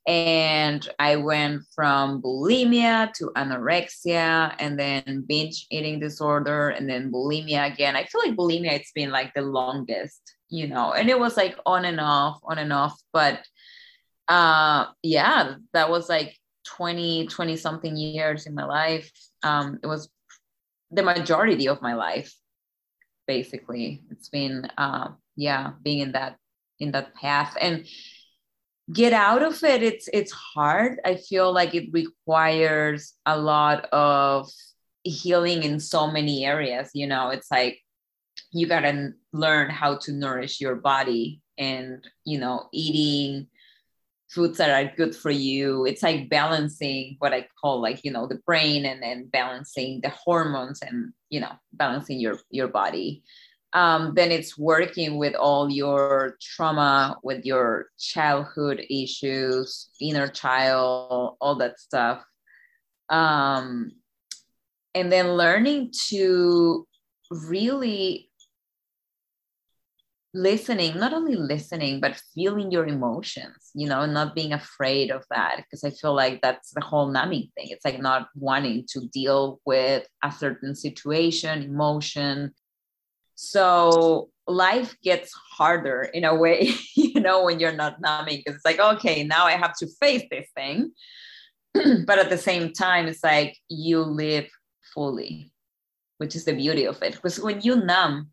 And 0.07 0.87
I 0.99 1.15
went 1.15 1.63
from 1.73 2.21
bulimia 2.21 3.11
to 3.13 3.31
anorexia 3.35 4.53
and 4.59 4.79
then 4.79 5.25
binge 5.27 5.65
eating 5.71 5.99
disorder 5.99 6.69
and 6.69 6.87
then 6.87 7.11
bulimia 7.11 7.71
again. 7.71 7.95
I 7.95 8.03
feel 8.03 8.21
like 8.23 8.35
bulimia, 8.35 8.73
it's 8.73 8.91
been 8.91 9.09
like 9.09 9.33
the 9.33 9.41
longest, 9.41 10.21
you 10.47 10.67
know, 10.67 10.93
and 10.93 11.09
it 11.09 11.19
was 11.19 11.35
like 11.35 11.57
on 11.65 11.85
and 11.85 11.99
off, 11.99 12.39
on 12.43 12.59
and 12.59 12.71
off. 12.71 12.99
But 13.13 13.43
uh, 14.27 14.85
yeah, 15.01 15.55
that 15.73 15.89
was 15.89 16.07
like 16.07 16.37
20, 16.65 17.27
20 17.27 17.57
something 17.57 17.95
years 17.95 18.45
in 18.45 18.53
my 18.53 18.65
life. 18.65 19.09
Um, 19.45 19.79
it 19.81 19.87
was 19.87 20.09
the 20.91 21.03
majority 21.03 21.67
of 21.67 21.81
my 21.81 21.93
life 21.93 22.33
basically. 23.27 24.01
It's 24.11 24.29
been 24.29 24.65
uh, 24.77 25.09
yeah 25.35 25.73
being 25.83 25.99
in 25.99 26.11
that 26.13 26.37
in 26.79 26.91
that 26.91 27.15
path. 27.15 27.55
And 27.59 27.85
get 28.93 29.13
out 29.13 29.41
of 29.41 29.63
it 29.63 29.83
it's 29.83 30.09
it's 30.13 30.31
hard. 30.31 30.99
I 31.05 31.15
feel 31.15 31.53
like 31.53 31.73
it 31.73 31.89
requires 31.91 33.13
a 33.25 33.37
lot 33.37 33.85
of 33.85 34.49
healing 35.03 35.63
in 35.63 35.79
so 35.79 36.09
many 36.09 36.45
areas 36.45 36.89
you 36.93 37.07
know? 37.07 37.29
It's 37.29 37.51
like 37.51 37.79
you 38.51 38.67
got 38.67 38.81
to 38.81 39.11
learn 39.33 39.69
how 39.69 39.97
to 39.97 40.11
nourish 40.11 40.61
your 40.61 40.75
body 40.75 41.41
and 41.57 42.05
you 42.25 42.39
know 42.39 42.67
eating 42.73 43.47
foods 44.35 44.57
that 44.57 44.69
are 44.69 44.93
good 44.97 45.15
for 45.15 45.31
you. 45.31 45.85
It's 45.85 46.03
like 46.03 46.29
balancing 46.29 47.15
what 47.19 47.33
i 47.33 47.47
call 47.61 47.81
like 47.81 48.01
you 48.03 48.11
know 48.11 48.27
the 48.27 48.41
brain 48.45 48.85
and 48.85 49.01
then 49.01 49.29
balancing 49.31 50.01
the 50.01 50.09
hormones 50.09 50.81
and 50.81 51.13
you 51.29 51.39
know 51.39 51.53
balancing 51.71 52.19
your 52.19 52.37
your 52.51 52.67
body. 52.67 53.23
Um, 53.71 54.13
then 54.15 54.31
it's 54.31 54.57
working 54.57 55.17
with 55.17 55.35
all 55.35 55.69
your 55.69 56.37
trauma 56.41 57.17
with 57.23 57.45
your 57.45 57.87
childhood 57.97 58.85
issues 58.89 59.89
inner 60.01 60.27
child 60.27 61.37
all 61.41 61.55
that 61.55 61.79
stuff. 61.79 62.23
Um, 63.09 63.91
and 64.93 65.11
then 65.11 65.33
learning 65.33 65.91
to 66.09 66.87
really 67.29 68.29
listening 70.35 70.99
not 70.99 71.13
only 71.13 71.35
listening 71.35 72.01
but 72.01 72.21
feeling 72.33 72.69
your 72.69 72.85
emotions 72.85 73.71
you 73.73 73.87
know 73.87 74.05
not 74.05 74.35
being 74.35 74.51
afraid 74.51 75.09
of 75.09 75.23
that 75.29 75.55
because 75.57 75.81
i 75.85 75.89
feel 75.89 76.13
like 76.13 76.41
that's 76.41 76.71
the 76.71 76.81
whole 76.81 77.07
numbing 77.07 77.49
thing. 77.55 77.67
It's 77.69 77.85
like 77.85 78.01
not 78.01 78.27
wanting 78.35 78.85
to 78.89 79.07
deal 79.07 79.61
with 79.65 80.05
a 80.23 80.31
certain 80.31 80.75
situation 80.75 81.63
emotion. 81.63 82.53
So 83.35 84.29
life 84.45 84.95
gets 85.01 85.31
harder 85.33 86.03
in 86.13 86.25
a 86.25 86.35
way 86.35 86.69
you 86.95 87.21
know 87.21 87.45
when 87.45 87.59
you're 87.59 87.71
not 87.71 88.01
numbing 88.01 88.37
because 88.37 88.55
it's 88.55 88.65
like 88.65 88.79
okay 88.79 89.23
now 89.23 89.45
i 89.45 89.53
have 89.53 89.75
to 89.77 89.87
face 90.01 90.23
this 90.29 90.47
thing. 90.55 90.91
But 92.05 92.19
at 92.19 92.29
the 92.29 92.37
same 92.37 92.73
time 92.73 93.07
it's 93.07 93.23
like 93.23 93.57
you 93.69 94.01
live 94.01 94.49
fully 94.93 95.53
which 96.17 96.35
is 96.35 96.45
the 96.45 96.53
beauty 96.53 96.85
of 96.85 97.01
it 97.03 97.13
because 97.13 97.39
when 97.39 97.61
you 97.61 97.77
numb 97.77 98.29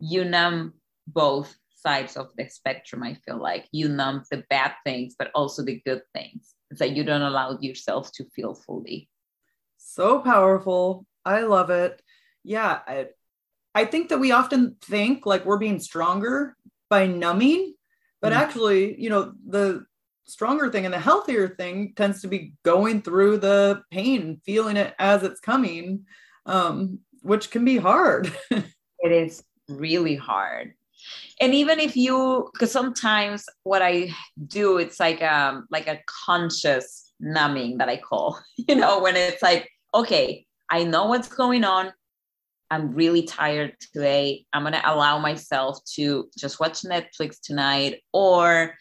you 0.00 0.24
numb 0.24 0.74
both 1.12 1.54
sides 1.74 2.16
of 2.16 2.28
the 2.36 2.48
spectrum 2.48 3.02
i 3.02 3.14
feel 3.24 3.40
like. 3.40 3.66
You 3.72 3.88
numb 3.88 4.24
the 4.30 4.44
bad 4.50 4.72
things 4.84 5.14
but 5.18 5.30
also 5.34 5.64
the 5.64 5.80
good 5.84 6.02
things. 6.14 6.54
It's 6.70 6.80
like 6.80 6.96
you 6.96 7.04
don't 7.04 7.22
allow 7.22 7.58
yourself 7.60 8.12
to 8.12 8.24
feel 8.34 8.54
fully. 8.54 9.08
So 9.78 10.18
powerful. 10.20 11.06
I 11.24 11.42
love 11.42 11.70
it. 11.70 12.02
Yeah 12.44 12.80
I, 12.86 13.06
I 13.74 13.84
think 13.84 14.08
that 14.08 14.18
we 14.18 14.32
often 14.32 14.76
think 14.82 15.24
like 15.26 15.44
we're 15.44 15.58
being 15.58 15.80
stronger 15.80 16.56
by 16.88 17.06
numbing 17.06 17.74
but 18.20 18.32
mm 18.32 18.36
actually 18.36 19.00
you 19.00 19.10
know 19.10 19.32
the 19.46 19.84
stronger 20.24 20.70
thing 20.70 20.84
and 20.84 20.92
the 20.92 20.98
healthier 20.98 21.48
thing 21.48 21.92
tends 21.96 22.20
to 22.20 22.28
be 22.28 22.52
going 22.62 23.00
through 23.00 23.38
the 23.38 23.80
pain 23.90 24.40
feeling 24.44 24.76
it 24.76 24.94
as 24.98 25.22
it's 25.22 25.40
coming 25.40 26.04
um, 26.44 26.98
which 27.22 27.50
can 27.50 27.64
be 27.64 27.76
hard. 27.76 28.32
It 29.00 29.12
is 29.12 29.44
really 29.68 30.16
hard 30.16 30.74
and 31.40 31.54
even 31.54 31.78
if 31.78 31.96
you 31.96 32.48
because 32.52 32.72
sometimes 32.72 33.44
what 33.62 33.82
i 33.82 34.10
do 34.46 34.78
it's 34.78 34.98
like 34.98 35.22
um 35.22 35.66
like 35.70 35.86
a 35.86 36.00
conscious 36.24 37.12
numbing 37.20 37.78
that 37.78 37.88
i 37.88 37.96
call 37.96 38.40
you 38.56 38.74
know 38.74 39.00
when 39.00 39.16
it's 39.16 39.42
like 39.42 39.70
okay 39.94 40.46
I 40.70 40.84
know 40.84 41.06
what's 41.06 41.28
going 41.28 41.64
on. 41.64 41.92
I'm 42.70 42.94
really 42.94 43.22
tired 43.22 43.74
today. 43.80 44.44
I'm 44.52 44.62
going 44.62 44.74
to 44.74 44.92
allow 44.92 45.18
myself 45.18 45.78
to 45.94 46.28
just 46.36 46.60
watch 46.60 46.82
Netflix 46.82 47.40
tonight 47.42 48.02
or 48.12 48.74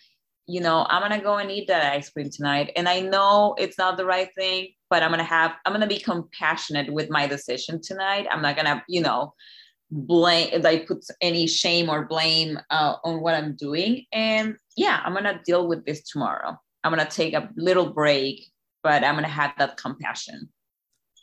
you 0.50 0.62
know, 0.62 0.88
I'm 0.90 1.02
going 1.02 1.20
to 1.20 1.26
go 1.26 1.40
and 1.40 1.52
eat 1.52 1.68
that 1.68 1.92
ice 1.92 2.10
cream 2.10 2.30
tonight. 2.30 2.72
And 2.78 2.88
I 2.88 3.02
know 3.02 3.54
it's 3.58 3.78
not 3.78 3.98
the 3.98 4.06
right 4.06 4.30
thing, 4.38 4.70
but 4.90 5.04
I'm 5.04 5.10
going 5.10 5.20
to 5.20 5.26
have 5.26 5.56
I'm 5.66 5.74
going 5.74 5.82
to 5.82 5.94
be 5.94 6.00
compassionate 6.00 6.92
with 6.92 7.10
my 7.10 7.28
decision 7.28 7.82
tonight. 7.82 8.28
I'm 8.32 8.42
not 8.42 8.56
going 8.56 8.66
to, 8.66 8.82
you 8.88 9.02
know, 9.02 9.34
blame 9.90 10.62
like 10.62 10.88
put 10.88 11.06
any 11.22 11.48
shame 11.48 11.90
or 11.90 12.06
blame 12.06 12.60
uh, 12.70 12.96
on 13.04 13.22
what 13.22 13.36
I'm 13.36 13.56
doing. 13.56 14.06
And 14.12 14.58
yeah, 14.76 15.02
I'm 15.04 15.14
to 15.16 15.40
deal 15.46 15.68
with 15.68 15.86
this 15.86 16.04
tomorrow. 16.04 16.58
I'm 16.84 16.96
to 16.96 17.06
take 17.06 17.34
a 17.34 17.50
little 17.56 17.92
break, 17.92 18.46
but 18.84 19.04
I'm 19.04 19.16
to 19.18 19.28
have 19.28 19.54
that 19.58 19.78
compassion. 19.78 20.50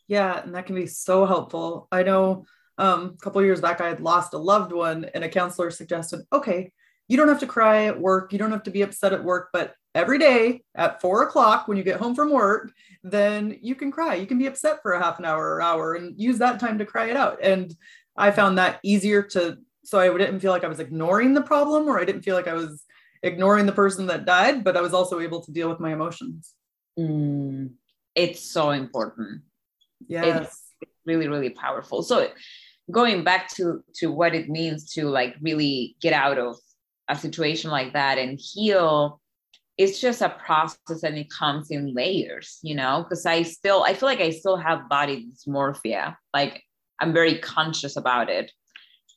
Yeah, 0.08 0.42
and 0.42 0.54
that 0.54 0.66
can 0.66 0.74
be 0.74 0.86
so 0.86 1.24
helpful. 1.24 1.88
I 1.90 2.02
know 2.02 2.44
um, 2.76 3.16
a 3.18 3.24
couple 3.24 3.42
years 3.42 3.60
back 3.60 3.80
I 3.80 3.88
had 3.88 4.00
lost 4.00 4.34
a 4.34 4.38
loved 4.38 4.72
one, 4.72 5.06
and 5.14 5.24
a 5.24 5.28
counselor 5.28 5.70
suggested, 5.70 6.20
okay, 6.32 6.72
you 7.08 7.16
don't 7.16 7.28
have 7.28 7.40
to 7.40 7.46
cry 7.46 7.86
at 7.86 8.00
work, 8.00 8.32
you 8.32 8.38
don't 8.38 8.50
have 8.50 8.64
to 8.64 8.70
be 8.70 8.82
upset 8.82 9.12
at 9.12 9.24
work, 9.24 9.48
but 9.52 9.74
every 9.94 10.18
day 10.18 10.62
at 10.74 11.00
four 11.00 11.22
o'clock 11.22 11.68
when 11.68 11.76
you 11.76 11.84
get 11.84 12.00
home 12.00 12.14
from 12.14 12.30
work, 12.30 12.72
then 13.02 13.56
you 13.62 13.74
can 13.74 13.92
cry. 13.92 14.14
You 14.14 14.26
can 14.26 14.38
be 14.38 14.46
upset 14.46 14.82
for 14.82 14.92
a 14.92 15.02
half 15.02 15.18
an 15.18 15.24
hour 15.24 15.54
or 15.54 15.62
hour 15.62 15.94
and 15.94 16.20
use 16.20 16.38
that 16.38 16.58
time 16.58 16.78
to 16.78 16.86
cry 16.86 17.10
it 17.10 17.16
out. 17.16 17.38
And 17.42 17.74
I 18.16 18.30
found 18.30 18.58
that 18.58 18.80
easier 18.82 19.22
to, 19.22 19.58
so 19.84 19.98
I 19.98 20.16
didn't 20.16 20.40
feel 20.40 20.52
like 20.52 20.64
I 20.64 20.68
was 20.68 20.80
ignoring 20.80 21.34
the 21.34 21.42
problem 21.42 21.88
or 21.88 22.00
I 22.00 22.04
didn't 22.04 22.22
feel 22.22 22.36
like 22.36 22.48
I 22.48 22.54
was 22.54 22.84
ignoring 23.22 23.66
the 23.66 23.72
person 23.72 24.06
that 24.06 24.24
died, 24.24 24.64
but 24.64 24.76
I 24.76 24.80
was 24.80 24.94
also 24.94 25.20
able 25.20 25.40
to 25.42 25.52
deal 25.52 25.68
with 25.68 25.80
my 25.80 25.92
emotions. 25.92 26.52
Mm, 26.98 27.72
it's 28.14 28.40
so 28.40 28.70
important. 28.70 29.42
Yes. 30.06 30.70
It's 30.80 30.92
really, 31.06 31.28
really 31.28 31.50
powerful. 31.50 32.02
So 32.02 32.28
going 32.90 33.24
back 33.24 33.48
to 33.54 33.82
to 33.94 34.12
what 34.12 34.34
it 34.34 34.48
means 34.48 34.92
to 34.92 35.08
like 35.08 35.34
really 35.40 35.96
get 36.00 36.12
out 36.12 36.38
of 36.38 36.56
a 37.08 37.16
situation 37.16 37.70
like 37.70 37.92
that 37.92 38.18
and 38.18 38.38
heal 38.38 39.20
it's 39.76 40.00
just 40.00 40.22
a 40.22 40.28
process 40.28 41.02
and 41.02 41.16
it 41.16 41.30
comes 41.30 41.70
in 41.70 41.94
layers 41.94 42.58
you 42.62 42.74
know 42.74 43.02
because 43.02 43.24
i 43.26 43.42
still 43.42 43.82
i 43.84 43.94
feel 43.94 44.08
like 44.08 44.20
i 44.20 44.30
still 44.30 44.56
have 44.56 44.88
body 44.88 45.26
dysmorphia 45.26 46.14
like 46.34 46.62
i'm 47.00 47.12
very 47.12 47.38
conscious 47.38 47.96
about 47.96 48.28
it. 48.30 48.50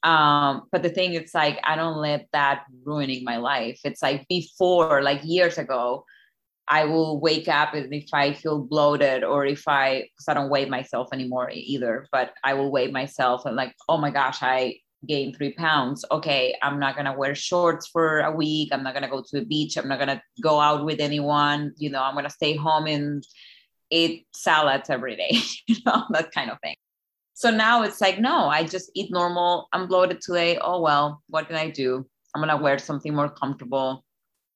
Um 0.03 0.63
but 0.71 0.84
the 0.84 0.89
thing 0.89 1.13
it's 1.13 1.34
like 1.34 1.59
i 1.63 1.75
don't 1.75 1.97
let 1.97 2.28
that 2.32 2.65
ruining 2.86 3.23
my 3.23 3.38
life. 3.38 3.80
It's 3.84 4.01
like 4.01 4.28
before 4.28 5.01
like 5.01 5.21
years 5.23 5.57
ago 5.57 6.05
i 6.67 6.84
will 6.86 7.19
wake 7.19 7.47
up 7.47 7.73
and 7.73 7.93
if 7.93 8.09
i 8.13 8.34
feel 8.34 8.59
bloated 8.59 9.23
or 9.23 9.45
if 9.45 9.67
i 9.67 10.01
because 10.01 10.28
i 10.28 10.34
don't 10.34 10.49
weigh 10.49 10.65
myself 10.65 11.07
anymore 11.13 11.49
either 11.53 12.05
but 12.11 12.34
i 12.43 12.53
will 12.53 12.71
weigh 12.71 12.91
myself 12.91 13.45
and 13.45 13.55
like 13.55 13.73
oh 13.88 13.97
my 13.97 14.11
gosh 14.11 14.39
i 14.41 14.75
gained 15.07 15.36
three 15.36 15.53
pounds. 15.53 16.03
Okay 16.11 16.55
i'm 16.61 16.80
not 16.80 16.95
gonna 16.95 17.17
wear 17.17 17.36
shorts 17.36 17.88
for 17.88 18.19
a 18.19 18.32
week. 18.32 18.69
I'm 18.71 18.84
not 18.84 18.93
gonna 18.93 19.09
go 19.09 19.21
to 19.21 19.39
the 19.39 19.45
beach. 19.45 19.78
I'm 19.78 19.88
not 19.88 19.99
gonna 19.99 20.21
go 20.41 20.59
out 20.59 20.86
with 20.86 20.99
anyone. 20.99 21.73
You 21.78 21.89
know 21.89 22.01
i'm 22.01 22.15
gonna 22.15 22.30
stay 22.30 22.55
home 22.55 22.88
and 22.88 23.23
eat 23.89 24.28
salads 24.34 24.89
every 24.89 25.15
day 25.15 25.32
you 25.67 25.78
know 25.86 26.03
that 26.09 26.32
kind 26.32 26.51
of 26.51 26.57
thing 26.61 26.75
so 27.38 27.52
now 27.52 27.84
it's 27.84 28.02
like 28.02 28.18
no 28.20 28.50
i 28.50 28.64
just 28.64 28.90
eat 28.96 29.12
normal. 29.12 29.70
I'm 29.72 29.86
bloated 29.86 30.22
today. 30.22 30.58
Oh 30.60 30.82
well 30.82 31.22
what 31.28 31.46
can 31.46 31.56
i 31.56 31.70
do? 31.70 32.04
I'm 32.34 32.42
gonna 32.42 32.58
wear 32.58 32.80
something 32.80 33.14
more 33.14 33.30
comfortable. 33.30 34.04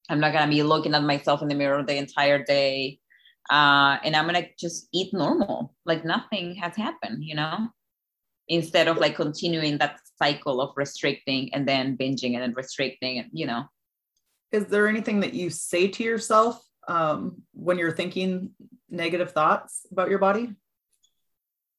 I'm 0.09 0.19
not 0.19 0.33
gonna 0.33 0.49
be 0.49 0.63
looking 0.63 0.95
at 0.95 1.03
myself 1.03 1.43
in 1.43 1.47
the 1.47 1.53
mirror 1.53 1.83
the 1.83 1.95
entire 1.95 2.43
day. 2.43 2.97
Uh, 3.51 3.97
and 4.03 4.15
i'm 4.15 4.25
gonna 4.25 4.47
just 4.57 4.87
eat 4.91 5.13
normal. 5.13 5.75
Like 5.85 6.03
nothing 6.03 6.55
has 6.55 6.75
happened 6.75 7.23
you 7.23 7.35
know? 7.35 7.69
Instead 8.47 8.87
of 8.87 8.97
like 8.97 9.15
continuing 9.15 9.77
that 9.77 9.99
cycle 10.17 10.59
of 10.59 10.73
restricting 10.75 11.53
and 11.53 11.67
then 11.67 11.95
binging 11.95 12.33
and 12.33 12.41
then 12.41 12.55
restricting 12.55 13.19
and 13.19 13.29
you 13.31 13.45
know. 13.45 13.65
Is 14.51 14.65
there 14.65 14.87
anything 14.87 15.19
that 15.19 15.35
you 15.35 15.51
say 15.51 15.87
to 15.87 16.03
yourself 16.03 16.59
um, 16.87 17.43
when 17.53 17.77
you're 17.77 17.95
thinking 17.95 18.49
negative 18.89 19.33
thoughts 19.33 19.85
about 19.91 20.09
your 20.09 20.17
body? 20.17 20.55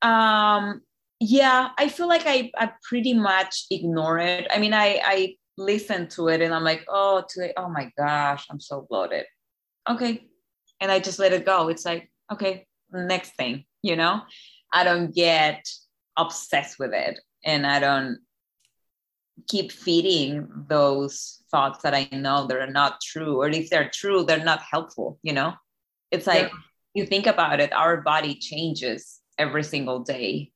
Um 0.01 0.83
yeah 1.23 1.71
i 1.79 1.89
feel 1.89 2.09
like 2.09 2.27
i, 2.27 2.51
I 2.57 2.73
pretty 2.83 3.15
much 3.15 3.67
ignore 3.71 4.19
it. 4.19 4.47
I 4.51 4.59
mean 4.59 4.75
i 4.75 5.01
i 5.05 5.37
listen 5.57 6.09
to 6.09 6.29
it 6.29 6.41
and 6.41 6.53
i'm 6.55 6.65
like 6.65 6.85
oh 6.89 7.23
today 7.29 7.53
oh 7.57 7.69
my 7.69 7.91
gosh 7.97 8.47
i'm 8.51 8.61
so 8.61 8.87
bloated. 8.89 9.27
Okay. 9.89 10.27
And 10.81 10.91
i 10.91 10.99
just 10.99 11.19
let 11.19 11.33
it 11.33 11.47
go. 11.47 11.69
It's 11.69 11.85
like 11.85 12.11
okay 12.33 12.67
next 12.93 13.37
thing 13.37 13.65
you 13.83 13.97
know? 13.97 14.23
I 14.73 14.85
don't 14.85 15.15
get 15.15 15.69
obsessed 16.17 16.79
with 16.79 16.95
it 16.95 17.19
and 17.45 17.67
I 17.67 17.81
don't 17.81 18.19
keep 19.49 19.73
feeding 19.73 20.49
those 20.69 21.43
thoughts 21.51 21.83
that 21.83 21.95
I 21.95 22.09
know 22.13 22.47
that 22.47 22.57
are 22.57 22.71
not 22.71 23.01
true, 23.03 23.41
or 23.43 23.49
if 23.49 23.69
they're 23.69 23.91
true, 23.93 24.25
they're 24.25 24.45
not 24.45 24.63
helpful, 24.63 25.19
you 25.23 25.33
know? 25.33 25.55
It's 26.11 26.27
like 26.27 26.49
yeah. 26.49 26.59
you 26.95 27.07
think 27.07 27.27
about 27.27 27.61
it, 27.61 27.73
our 27.73 28.01
body 28.01 28.35
changes 28.37 29.21
every 29.37 29.65
single 29.65 30.01
day, 30.01 30.53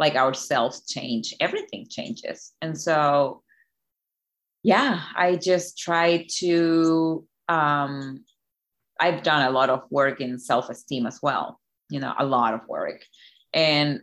like 0.00 0.16
ourselves 0.16 0.86
change, 0.86 1.34
everything 1.40 1.86
changes. 1.88 2.52
And 2.62 2.76
so, 2.76 3.42
yeah, 4.62 5.02
I 5.14 5.36
just 5.36 5.78
try 5.78 6.26
to, 6.38 7.26
um, 7.48 8.24
I've 8.98 9.22
done 9.22 9.46
a 9.46 9.50
lot 9.50 9.68
of 9.68 9.82
work 9.90 10.22
in 10.22 10.38
self 10.38 10.70
esteem 10.70 11.06
as 11.06 11.20
well, 11.22 11.60
you 11.90 12.00
know, 12.00 12.14
a 12.18 12.24
lot 12.24 12.54
of 12.54 12.60
work. 12.66 13.02
And 13.52 14.00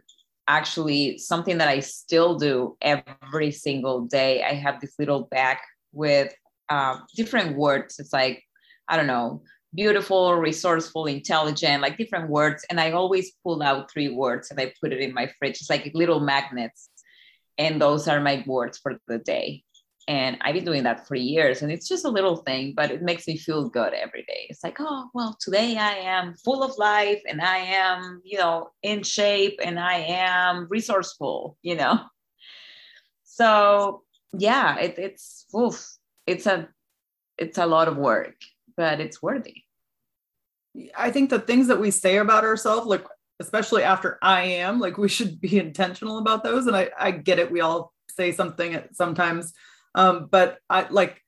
actually 0.47 1.17
something 1.17 1.57
that 1.57 1.67
I 1.67 1.79
still 1.79 2.37
do 2.37 2.77
every 2.79 3.51
single 3.51 4.01
day. 4.01 4.43
I 4.43 4.53
have 4.53 4.79
this 4.79 4.93
little 4.99 5.23
bag 5.23 5.57
with 5.93 6.31
uh, 6.69 6.99
different 7.15 7.57
words. 7.57 7.97
It's 7.97 8.13
like, 8.13 8.43
I 8.87 8.97
don't 8.97 9.07
know, 9.07 9.41
beautiful, 9.77 10.33
resourceful, 10.33 11.05
intelligent, 11.05 11.83
like 11.83 11.97
different 11.97 12.29
words. 12.29 12.65
And 12.69 12.79
I 12.79 12.91
always 12.91 13.33
pull 13.43 13.61
out 13.61 13.91
three 13.91 14.09
words 14.09 14.49
and 14.49 14.59
I 14.59 14.73
put 14.81 14.91
it 14.91 14.99
in 14.99 15.13
my 15.13 15.31
fridge. 15.37 15.61
It's 15.61 15.69
like 15.69 15.91
little 15.93 16.19
magnets. 16.19 16.89
And 17.59 17.79
those 17.79 18.07
are 18.07 18.19
my 18.19 18.43
words 18.47 18.79
for 18.79 18.97
the 19.07 19.19
day. 19.19 19.63
And 20.07 20.37
I've 20.41 20.55
been 20.55 20.65
doing 20.65 20.83
that 20.83 21.07
for 21.07 21.15
years. 21.15 21.61
And 21.61 21.71
it's 21.71 21.87
just 21.87 22.05
a 22.05 22.09
little 22.09 22.37
thing, 22.37 22.73
but 22.75 22.89
it 22.89 23.03
makes 23.03 23.27
me 23.27 23.37
feel 23.37 23.69
good 23.69 23.93
every 23.93 24.23
day. 24.23 24.47
It's 24.49 24.63
like, 24.63 24.77
oh, 24.79 25.09
well, 25.13 25.37
today 25.39 25.77
I 25.77 25.93
am 25.93 26.33
full 26.33 26.63
of 26.63 26.77
life 26.77 27.21
and 27.27 27.39
I 27.39 27.57
am, 27.57 28.21
you 28.23 28.39
know, 28.39 28.71
in 28.81 29.03
shape 29.03 29.59
and 29.63 29.79
I 29.79 29.99
am 29.99 30.67
resourceful, 30.71 31.57
you 31.61 31.75
know? 31.75 31.99
So 33.25 34.03
yeah, 34.33 34.79
it, 34.79 34.97
it's, 34.97 35.45
oof, 35.55 35.85
it's 36.25 36.47
a, 36.47 36.67
it's 37.37 37.59
a 37.59 37.67
lot 37.67 37.87
of 37.87 37.97
work, 37.97 38.37
but 38.75 38.99
it's 38.99 39.21
worthy. 39.21 39.66
I 40.97 41.11
think 41.11 41.29
the 41.29 41.39
things 41.39 41.67
that 41.67 41.79
we 41.79 41.91
say 41.91 42.17
about 42.17 42.43
ourselves, 42.43 42.87
like 42.87 43.05
especially 43.39 43.83
after 43.83 44.17
I 44.21 44.43
am, 44.43 44.79
like 44.79 44.97
we 44.97 45.09
should 45.09 45.39
be 45.41 45.59
intentional 45.59 46.17
about 46.17 46.43
those. 46.43 46.67
And 46.67 46.75
I, 46.75 46.89
I 46.97 47.11
get 47.11 47.39
it. 47.39 47.51
We 47.51 47.61
all 47.61 47.93
say 48.09 48.31
something 48.31 48.81
sometimes 48.93 49.53
um, 49.97 50.27
but 50.31 50.59
I 50.69 50.87
like 50.89 51.21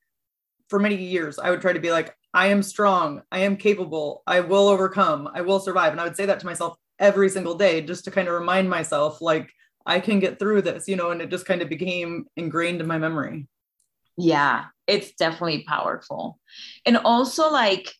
for 0.68 0.78
many 0.78 0.94
years, 0.94 1.38
I 1.40 1.50
would 1.50 1.60
try 1.60 1.72
to 1.72 1.80
be 1.80 1.90
like, 1.90 2.14
I 2.32 2.46
am 2.46 2.62
strong, 2.62 3.22
I 3.32 3.40
am 3.40 3.56
capable, 3.56 4.22
I 4.28 4.38
will 4.38 4.68
overcome, 4.68 5.28
I 5.34 5.40
will 5.40 5.58
survive. 5.58 5.90
And 5.90 6.00
I 6.00 6.04
would 6.04 6.16
say 6.16 6.26
that 6.26 6.38
to 6.40 6.46
myself 6.46 6.76
every 7.00 7.28
single 7.28 7.56
day 7.56 7.80
just 7.80 8.04
to 8.04 8.12
kind 8.12 8.28
of 8.28 8.34
remind 8.34 8.70
myself, 8.70 9.20
like, 9.20 9.50
I 9.84 9.98
can 9.98 10.20
get 10.20 10.38
through 10.38 10.62
this, 10.62 10.86
you 10.86 10.94
know, 10.94 11.10
and 11.10 11.20
it 11.20 11.30
just 11.30 11.46
kind 11.46 11.62
of 11.62 11.68
became 11.68 12.26
ingrained 12.36 12.80
in 12.80 12.86
my 12.86 12.98
memory. 12.98 13.48
Yeah, 14.16 14.66
it's 14.86 15.12
definitely 15.12 15.64
powerful. 15.64 16.38
And 16.86 16.98
also, 16.98 17.50
like, 17.50 17.92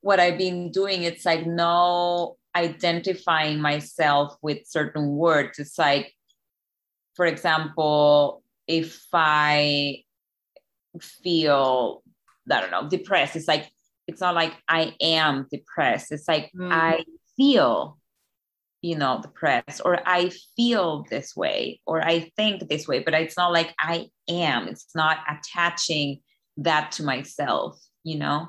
what 0.00 0.20
I've 0.20 0.38
been 0.38 0.70
doing, 0.70 1.02
it's 1.02 1.24
like 1.24 1.46
no 1.46 2.36
identifying 2.54 3.60
myself 3.60 4.36
with 4.42 4.66
certain 4.66 5.16
words. 5.16 5.58
It's 5.58 5.78
like, 5.78 6.14
for 7.14 7.26
example, 7.26 8.42
if 8.66 9.06
I 9.12 10.04
feel, 11.00 12.02
I 12.50 12.60
don't 12.60 12.70
know, 12.70 12.88
depressed, 12.88 13.36
it's 13.36 13.48
like, 13.48 13.70
it's 14.06 14.20
not 14.20 14.34
like 14.34 14.54
I 14.68 14.94
am 15.00 15.46
depressed. 15.50 16.12
It's 16.12 16.28
like 16.28 16.50
mm. 16.56 16.72
I 16.72 17.04
feel, 17.36 17.98
you 18.80 18.96
know, 18.96 19.20
depressed, 19.20 19.82
or 19.84 20.00
I 20.06 20.30
feel 20.56 21.04
this 21.10 21.36
way, 21.36 21.80
or 21.86 22.02
I 22.02 22.30
think 22.36 22.68
this 22.68 22.88
way, 22.88 23.00
but 23.00 23.14
it's 23.14 23.36
not 23.36 23.52
like 23.52 23.74
I 23.78 24.08
am. 24.28 24.68
It's 24.68 24.94
not 24.94 25.18
attaching 25.28 26.20
that 26.58 26.92
to 26.92 27.02
myself, 27.02 27.78
you 28.02 28.18
know, 28.18 28.48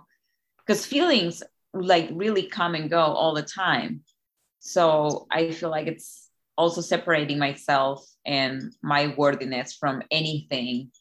because 0.70 0.86
feelings 0.86 1.42
like 1.74 2.08
really 2.14 2.44
come 2.44 2.76
and 2.76 2.92
go 2.92 3.00
all 3.00 3.34
the 3.34 3.42
time. 3.42 4.02
So 4.60 5.26
I 5.32 5.50
feel 5.50 5.72
like 5.72 5.88
it's 5.88 6.30
also 6.60 6.80
separating 6.80 7.40
myself 7.40 8.06
and 8.24 8.72
my 8.84 9.16
worthiness 9.18 9.74
from 9.74 10.04
anything 10.12 10.92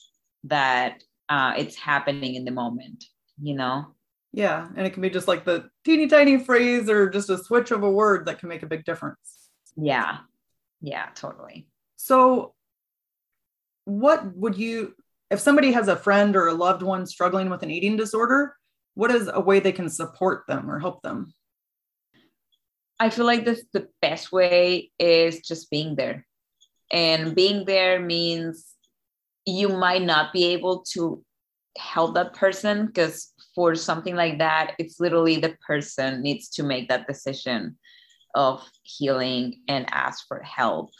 that 0.45 1.03
uh, 1.29 1.53
it's 1.59 1.77
happening 1.77 2.35
in 2.35 2.47
the 2.47 2.51
moment, 2.51 3.05
you 3.43 3.57
know? 3.57 3.89
Yeah. 4.33 4.69
And 4.75 4.87
it 4.87 4.95
can 4.95 5.03
be 5.03 5.11
just 5.11 5.29
like 5.29 5.45
the 5.45 5.69
teeny 5.85 6.07
tiny 6.07 6.39
phrase 6.39 6.89
or 6.89 7.11
just 7.11 7.29
a 7.29 7.37
switch 7.37 7.71
of 7.71 7.83
a 7.83 7.91
word 7.91 8.25
that 8.25 8.39
can 8.39 8.49
make 8.49 8.63
a 8.63 8.67
big 8.67 8.87
difference. 8.87 9.51
Yeah. 9.77 10.21
Yeah, 10.81 11.11
totally. 11.15 11.69
So, 11.97 12.55
what 13.85 14.35
would 14.35 14.57
you, 14.57 14.95
if 15.31 15.41
somebody 15.41 15.73
has 15.73 15.89
a 15.89 15.97
friend 15.97 16.37
or 16.37 16.47
a 16.47 16.55
loved 16.55 16.83
one 16.83 17.05
struggling 17.05 17.51
with 17.51 17.63
an 17.63 17.71
eating 17.71 17.99
disorder, 17.99 18.55
what 18.99 19.13
is 19.13 19.31
a 19.33 19.41
way 19.41 19.61
they 19.61 19.71
can 19.71 19.89
support 19.89 20.43
them 20.49 20.69
or 20.69 20.81
help 20.81 21.03
them? 21.03 21.33
I 22.99 23.11
feel 23.11 23.27
like 23.27 23.45
this 23.45 23.65
the 23.73 23.87
best 24.03 24.33
way 24.33 24.91
is 24.99 25.39
just 25.39 25.71
being 25.71 25.95
there. 25.95 26.27
And 26.91 27.33
being 27.33 27.65
there 27.65 28.01
means 28.01 28.75
you 29.47 29.69
might 29.69 30.03
not 30.03 30.33
be 30.33 30.47
able 30.47 30.83
to 30.95 31.23
help 31.79 32.17
that 32.17 32.35
person 32.35 32.87
because 32.87 33.33
for 33.55 33.77
something 33.77 34.17
like 34.17 34.39
that, 34.39 34.75
it's 34.81 34.99
literally 34.99 35.39
the 35.39 35.57
person 35.65 36.21
needs 36.21 36.49
to 36.57 36.65
make 36.65 36.89
that 36.89 37.07
decision 37.07 37.79
of 38.35 38.69
healing 38.83 39.61
and 39.69 39.87
ask 39.93 40.27
for 40.27 40.43
help. 40.43 40.91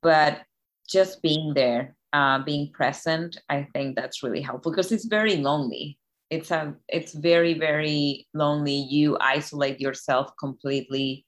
But 0.00 0.42
just 0.88 1.22
being 1.22 1.54
there, 1.54 1.96
uh, 2.12 2.44
being 2.44 2.70
present, 2.72 3.36
I 3.48 3.66
think 3.72 3.96
that's 3.96 4.22
really 4.22 4.42
helpful 4.42 4.70
because 4.70 4.92
it's 4.92 5.06
very 5.06 5.38
lonely 5.38 5.98
it's 6.30 6.50
a 6.50 6.74
it's 6.88 7.12
very 7.14 7.54
very 7.54 8.26
lonely. 8.34 8.76
You 8.76 9.16
isolate 9.20 9.80
yourself 9.80 10.32
completely 10.38 11.24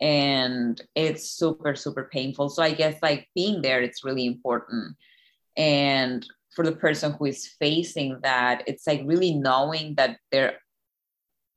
and 0.00 0.80
it's 0.94 1.30
super 1.30 1.74
super 1.74 2.08
painful. 2.12 2.50
So 2.50 2.62
i 2.62 2.72
guess 2.72 2.96
like 3.02 3.28
being 3.34 3.62
there 3.62 3.82
it's 3.82 4.04
really 4.04 4.26
important. 4.26 4.96
And 5.56 6.26
for 6.54 6.64
the 6.64 6.76
person 6.76 7.12
who 7.12 7.26
is 7.26 7.48
facing 7.58 8.18
that 8.22 8.62
it's 8.66 8.86
like 8.86 9.02
really 9.04 9.34
knowing 9.34 9.94
that 9.96 10.18
there 10.32 10.58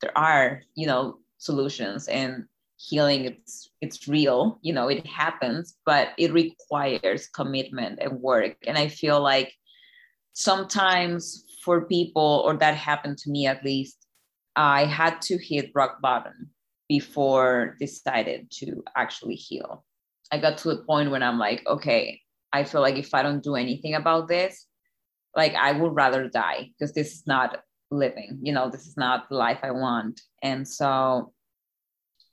there 0.00 0.16
are 0.16 0.62
you 0.74 0.86
know 0.86 1.18
solutions 1.38 2.08
and 2.08 2.44
healing 2.76 3.26
it's 3.26 3.68
it's 3.82 4.08
real 4.08 4.58
you 4.62 4.72
know 4.72 4.88
it 4.88 5.06
happens 5.06 5.76
but 5.84 6.08
it 6.16 6.32
requires 6.32 7.28
commitment 7.28 7.98
and 8.00 8.20
work. 8.20 8.56
And 8.66 8.78
i 8.78 8.88
feel 8.88 9.20
like 9.20 9.52
sometimes 10.32 11.44
for 11.62 11.86
people, 11.86 12.42
or 12.44 12.56
that 12.56 12.74
happened 12.74 13.18
to 13.18 13.30
me 13.30 13.46
at 13.46 13.64
least, 13.64 14.06
I 14.56 14.84
had 14.84 15.20
to 15.22 15.38
hit 15.38 15.70
rock 15.74 16.00
bottom 16.00 16.50
before 16.88 17.76
decided 17.78 18.50
to 18.50 18.82
actually 18.96 19.36
heal. 19.36 19.84
I 20.32 20.38
got 20.38 20.58
to 20.58 20.70
a 20.70 20.84
point 20.84 21.10
when 21.10 21.22
I'm 21.22 21.38
like, 21.38 21.66
okay, 21.66 22.20
I 22.52 22.64
feel 22.64 22.80
like 22.80 22.96
if 22.96 23.14
I 23.14 23.22
don't 23.22 23.42
do 23.42 23.54
anything 23.54 23.94
about 23.94 24.28
this, 24.28 24.66
like 25.36 25.54
I 25.54 25.72
would 25.72 25.94
rather 25.94 26.28
die 26.28 26.70
because 26.78 26.92
this 26.92 27.12
is 27.12 27.22
not 27.26 27.62
living, 27.90 28.40
you 28.42 28.52
know, 28.52 28.70
this 28.70 28.86
is 28.86 28.96
not 28.96 29.28
the 29.28 29.36
life 29.36 29.58
I 29.62 29.70
want. 29.70 30.20
And 30.42 30.66
so, 30.66 31.32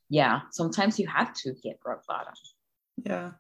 yeah, 0.10 0.42
sometimes 0.52 1.00
you 1.00 1.08
have 1.08 1.34
to 1.36 1.54
hit 1.64 1.78
rock 1.86 2.02
bottom. 2.08 2.34
Yeah. 3.04 3.32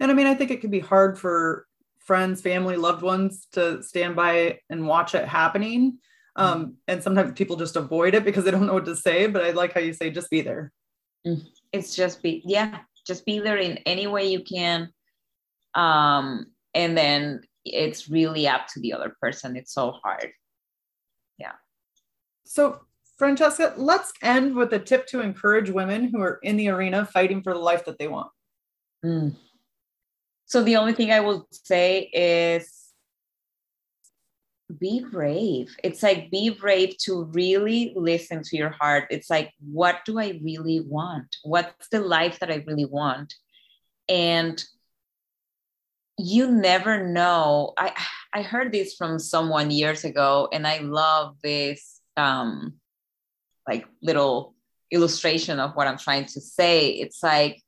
And 0.00 0.10
I 0.10 0.14
mean, 0.14 0.26
I 0.26 0.34
think 0.34 0.50
it 0.50 0.60
can 0.60 0.70
be 0.70 0.80
hard 0.80 1.18
for 1.18 1.66
friends, 2.06 2.40
family, 2.40 2.76
loved 2.76 3.02
ones 3.02 3.46
to 3.52 3.82
stand 3.82 4.16
by 4.16 4.60
and 4.70 4.86
watch 4.86 5.14
it 5.14 5.26
happening. 5.26 5.98
Um, 6.36 6.60
mm-hmm. 6.60 6.70
and 6.88 7.02
sometimes 7.02 7.32
people 7.32 7.56
just 7.56 7.76
avoid 7.76 8.14
it 8.14 8.24
because 8.24 8.44
they 8.44 8.50
don't 8.50 8.66
know 8.66 8.74
what 8.74 8.84
to 8.86 8.96
say. 8.96 9.26
But 9.26 9.44
I 9.44 9.50
like 9.50 9.72
how 9.72 9.80
you 9.80 9.92
say 9.92 10.10
just 10.10 10.30
be 10.30 10.42
there. 10.42 10.72
Mm. 11.26 11.42
It's 11.72 11.96
just 11.96 12.22
be 12.22 12.42
yeah, 12.44 12.78
just 13.06 13.26
be 13.26 13.40
there 13.40 13.56
in 13.56 13.78
any 13.78 14.06
way 14.06 14.30
you 14.30 14.42
can. 14.42 14.90
Um, 15.74 16.46
and 16.74 16.96
then 16.96 17.42
it's 17.64 18.08
really 18.08 18.46
up 18.46 18.66
to 18.68 18.80
the 18.80 18.92
other 18.92 19.14
person. 19.20 19.56
It's 19.56 19.72
so 19.72 19.92
hard. 19.92 20.30
Yeah. 21.38 21.52
So 22.44 22.80
Francesca, 23.16 23.74
let's 23.76 24.12
end 24.22 24.54
with 24.54 24.72
a 24.72 24.78
tip 24.78 25.06
to 25.08 25.20
encourage 25.20 25.70
women 25.70 26.08
who 26.08 26.20
are 26.20 26.38
in 26.42 26.56
the 26.56 26.68
arena 26.68 27.06
fighting 27.06 27.42
for 27.42 27.54
the 27.54 27.58
life 27.58 27.84
that 27.86 27.98
they 27.98 28.08
want. 28.08 28.30
Mm. 29.04 29.36
So 30.46 30.62
the 30.62 30.76
only 30.76 30.92
thing 30.92 31.10
I 31.10 31.20
will 31.20 31.48
say 31.50 32.08
is 32.12 32.92
be 34.78 35.04
brave. 35.10 35.76
It's 35.82 36.02
like 36.02 36.30
be 36.30 36.50
brave 36.50 36.96
to 36.98 37.24
really 37.32 37.92
listen 37.94 38.42
to 38.44 38.56
your 38.56 38.70
heart. 38.70 39.06
It's 39.10 39.30
like, 39.30 39.52
what 39.60 40.04
do 40.04 40.18
I 40.18 40.40
really 40.42 40.80
want? 40.80 41.36
What's 41.44 41.88
the 41.88 42.00
life 42.00 42.38
that 42.40 42.50
I 42.50 42.64
really 42.66 42.84
want? 42.84 43.34
And 44.08 44.62
you 46.18 46.50
never 46.50 47.06
know. 47.06 47.74
I 47.76 47.92
I 48.32 48.42
heard 48.42 48.72
this 48.72 48.94
from 48.94 49.18
someone 49.18 49.70
years 49.70 50.04
ago, 50.04 50.48
and 50.52 50.66
I 50.66 50.78
love 50.78 51.36
this 51.42 52.00
um 52.16 52.74
like 53.68 53.86
little 54.02 54.54
illustration 54.90 55.58
of 55.58 55.72
what 55.74 55.86
I'm 55.86 55.98
trying 55.98 56.26
to 56.26 56.40
say. 56.40 56.90
It's 56.90 57.22
like 57.22 57.62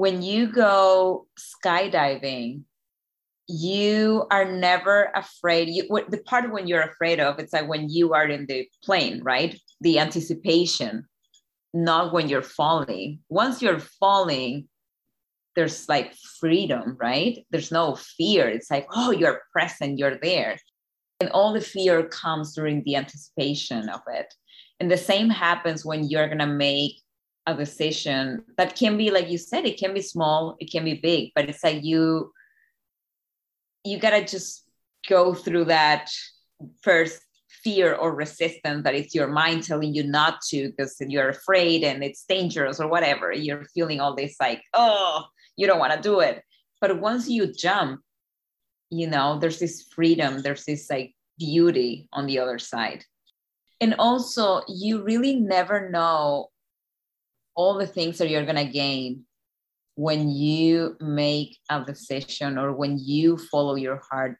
when 0.00 0.22
you 0.22 0.46
go 0.46 1.26
skydiving, 1.38 2.62
you 3.46 4.24
are 4.30 4.50
never 4.50 5.12
afraid. 5.14 5.68
You, 5.68 5.86
the 6.08 6.22
part 6.24 6.50
when 6.50 6.66
you're 6.66 6.88
afraid 6.92 7.20
of, 7.20 7.38
it's 7.38 7.52
like 7.52 7.68
when 7.68 7.90
you 7.90 8.14
are 8.14 8.26
in 8.26 8.46
the 8.46 8.66
plane, 8.82 9.22
right? 9.22 9.60
The 9.82 9.98
anticipation, 9.98 11.04
not 11.74 12.14
when 12.14 12.30
you're 12.30 12.40
falling. 12.40 13.18
Once 13.28 13.60
you're 13.60 13.78
falling, 13.78 14.68
there's 15.54 15.86
like 15.86 16.14
freedom, 16.14 16.96
right? 16.98 17.44
There's 17.50 17.70
no 17.70 17.94
fear. 17.94 18.48
It's 18.48 18.70
like, 18.70 18.86
oh, 18.94 19.10
you're 19.10 19.42
present, 19.52 19.98
you're 19.98 20.16
there. 20.16 20.56
And 21.20 21.28
all 21.32 21.52
the 21.52 21.60
fear 21.60 22.04
comes 22.04 22.54
during 22.54 22.82
the 22.84 22.96
anticipation 22.96 23.90
of 23.90 24.00
it. 24.10 24.32
And 24.80 24.90
the 24.90 24.96
same 24.96 25.28
happens 25.28 25.84
when 25.84 26.08
you're 26.08 26.28
going 26.28 26.38
to 26.38 26.46
make 26.46 27.02
decision 27.56 28.44
that 28.56 28.76
can 28.76 28.96
be 28.96 29.10
like 29.10 29.28
you 29.28 29.38
said 29.38 29.64
it 29.64 29.78
can 29.78 29.94
be 29.94 30.02
small 30.02 30.56
it 30.60 30.70
can 30.70 30.84
be 30.84 30.94
big 30.94 31.30
but 31.34 31.48
it's 31.48 31.64
like 31.64 31.82
you 31.82 32.32
you 33.84 33.98
gotta 33.98 34.24
just 34.24 34.68
go 35.08 35.34
through 35.34 35.64
that 35.64 36.10
first 36.82 37.22
fear 37.62 37.94
or 37.94 38.14
resistance 38.14 38.84
that 38.84 38.94
it's 38.94 39.14
your 39.14 39.28
mind 39.28 39.62
telling 39.62 39.94
you 39.94 40.02
not 40.02 40.40
to 40.40 40.68
because 40.70 40.96
you're 41.00 41.28
afraid 41.28 41.82
and 41.82 42.02
it's 42.02 42.24
dangerous 42.24 42.80
or 42.80 42.88
whatever. 42.88 43.32
You're 43.32 43.64
feeling 43.64 44.00
all 44.00 44.14
this 44.14 44.36
like 44.40 44.62
oh 44.74 45.24
you 45.56 45.66
don't 45.66 45.78
want 45.78 45.92
to 45.92 46.00
do 46.00 46.20
it. 46.20 46.42
But 46.80 47.00
once 47.00 47.28
you 47.28 47.52
jump 47.52 48.00
you 48.90 49.08
know 49.08 49.38
there's 49.38 49.58
this 49.58 49.84
freedom 49.94 50.42
there's 50.42 50.64
this 50.64 50.90
like 50.90 51.14
beauty 51.38 52.08
on 52.12 52.26
the 52.26 52.38
other 52.38 52.58
side. 52.58 53.04
And 53.80 53.94
also 53.98 54.62
you 54.68 55.02
really 55.02 55.36
never 55.36 55.90
know 55.90 56.49
all 57.54 57.78
the 57.78 57.86
things 57.86 58.18
that 58.18 58.30
you're 58.30 58.44
going 58.44 58.56
to 58.56 58.72
gain 58.72 59.24
when 59.94 60.30
you 60.30 60.96
make 61.00 61.58
a 61.68 61.84
decision 61.84 62.56
or 62.58 62.72
when 62.72 62.98
you 62.98 63.36
follow 63.36 63.74
your 63.74 64.00
heart 64.10 64.38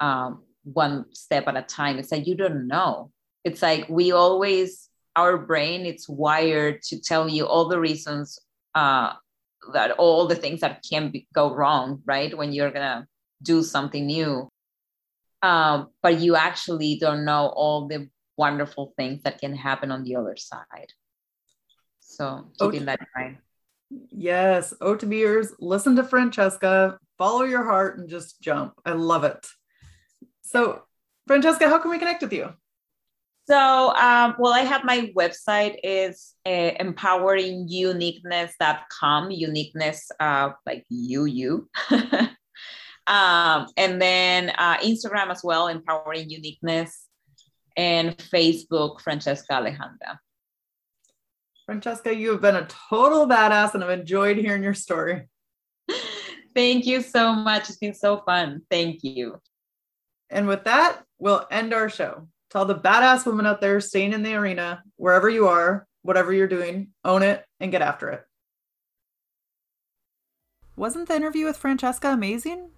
um, 0.00 0.42
one 0.64 1.04
step 1.12 1.46
at 1.48 1.56
a 1.56 1.62
time. 1.62 1.98
It's 1.98 2.12
like 2.12 2.26
you 2.26 2.34
don't 2.34 2.66
know. 2.66 3.10
It's 3.44 3.62
like 3.62 3.88
we 3.88 4.12
always 4.12 4.88
our 5.16 5.36
brain 5.36 5.84
it's 5.84 6.08
wired 6.08 6.80
to 6.82 7.00
tell 7.00 7.28
you 7.28 7.44
all 7.44 7.68
the 7.68 7.80
reasons 7.80 8.38
uh, 8.74 9.12
that 9.72 9.90
all 9.92 10.28
the 10.28 10.36
things 10.36 10.60
that 10.60 10.84
can 10.88 11.10
be, 11.10 11.26
go 11.34 11.54
wrong 11.54 12.00
right? 12.04 12.36
When 12.36 12.52
you're 12.52 12.70
gonna 12.70 13.06
do 13.42 13.62
something 13.62 14.06
new. 14.06 14.48
Um, 15.42 15.88
but 16.02 16.18
you 16.20 16.34
actually 16.34 16.98
don't 17.00 17.24
know 17.24 17.46
all 17.54 17.86
the 17.86 18.08
wonderful 18.36 18.92
things 18.96 19.22
that 19.22 19.40
can 19.40 19.54
happen 19.54 19.92
on 19.92 20.02
the 20.02 20.16
other 20.16 20.36
side 20.36 20.92
so 22.18 22.46
keeping 22.60 22.86
that 22.86 23.00
in 23.00 23.06
mind. 23.14 23.38
Yes. 24.10 24.74
Otabeers, 24.80 25.52
listen 25.60 25.96
to 25.96 26.04
Francesca, 26.04 26.98
follow 27.16 27.44
your 27.44 27.64
heart 27.64 27.98
and 27.98 28.08
just 28.08 28.40
jump. 28.40 28.74
I 28.84 28.92
love 28.92 29.24
it. 29.24 29.46
So, 30.42 30.82
Francesca, 31.26 31.68
how 31.68 31.78
can 31.78 31.90
we 31.90 31.98
connect 31.98 32.22
with 32.22 32.32
you? 32.32 32.52
So, 33.48 33.94
um, 33.94 34.36
well, 34.38 34.52
I 34.52 34.60
have 34.60 34.84
my 34.84 35.10
website 35.16 35.76
is 35.82 36.34
uh, 36.44 36.72
empoweringuniqueness.com, 36.80 39.30
uniqueness, 39.30 40.10
uh, 40.20 40.50
like 40.66 40.84
you, 40.90 41.24
you. 41.24 41.70
um, 43.06 43.66
and 43.78 44.02
then 44.02 44.50
uh, 44.50 44.76
Instagram 44.78 45.30
as 45.30 45.42
well, 45.42 45.68
empowering 45.68 46.28
uniqueness, 46.28 47.06
and 47.74 48.14
Facebook, 48.18 49.00
Francesca 49.00 49.54
Alejandra. 49.54 50.18
Francesca, 51.68 52.16
you 52.16 52.30
have 52.30 52.40
been 52.40 52.56
a 52.56 52.66
total 52.88 53.28
badass 53.28 53.74
and 53.74 53.84
I've 53.84 53.90
enjoyed 53.90 54.38
hearing 54.38 54.62
your 54.62 54.72
story. 54.72 55.28
Thank 56.54 56.86
you 56.86 57.02
so 57.02 57.34
much. 57.34 57.68
It's 57.68 57.76
been 57.76 57.92
so 57.92 58.22
fun. 58.24 58.62
Thank 58.70 59.04
you. 59.04 59.38
And 60.30 60.48
with 60.48 60.64
that, 60.64 61.02
we'll 61.18 61.46
end 61.50 61.74
our 61.74 61.90
show. 61.90 62.26
To 62.50 62.58
all 62.58 62.64
the 62.64 62.74
badass 62.74 63.26
women 63.26 63.44
out 63.44 63.60
there 63.60 63.82
staying 63.82 64.14
in 64.14 64.22
the 64.22 64.34
arena, 64.34 64.82
wherever 64.96 65.28
you 65.28 65.46
are, 65.46 65.86
whatever 66.00 66.32
you're 66.32 66.48
doing, 66.48 66.88
own 67.04 67.22
it 67.22 67.44
and 67.60 67.70
get 67.70 67.82
after 67.82 68.08
it. 68.08 68.24
Wasn't 70.74 71.06
the 71.06 71.16
interview 71.16 71.44
with 71.44 71.58
Francesca 71.58 72.08
amazing? 72.08 72.70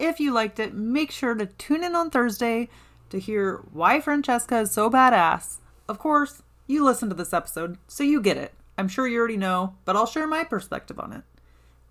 If 0.00 0.18
you 0.18 0.32
liked 0.32 0.58
it, 0.58 0.74
make 0.74 1.12
sure 1.12 1.36
to 1.36 1.46
tune 1.46 1.84
in 1.84 1.94
on 1.94 2.10
Thursday 2.10 2.70
to 3.10 3.20
hear 3.20 3.62
why 3.70 4.00
Francesca 4.00 4.58
is 4.58 4.72
so 4.72 4.90
badass. 4.90 5.58
Of 5.88 6.00
course, 6.00 6.42
you 6.66 6.84
listened 6.84 7.10
to 7.10 7.16
this 7.16 7.32
episode, 7.32 7.78
so 7.88 8.02
you 8.02 8.20
get 8.20 8.36
it. 8.36 8.54
I'm 8.76 8.88
sure 8.88 9.06
you 9.06 9.18
already 9.18 9.36
know, 9.36 9.74
but 9.84 9.96
I'll 9.96 10.06
share 10.06 10.26
my 10.26 10.44
perspective 10.44 10.98
on 10.98 11.12
it. 11.12 11.22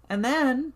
And 0.09 0.23
then 0.23 0.73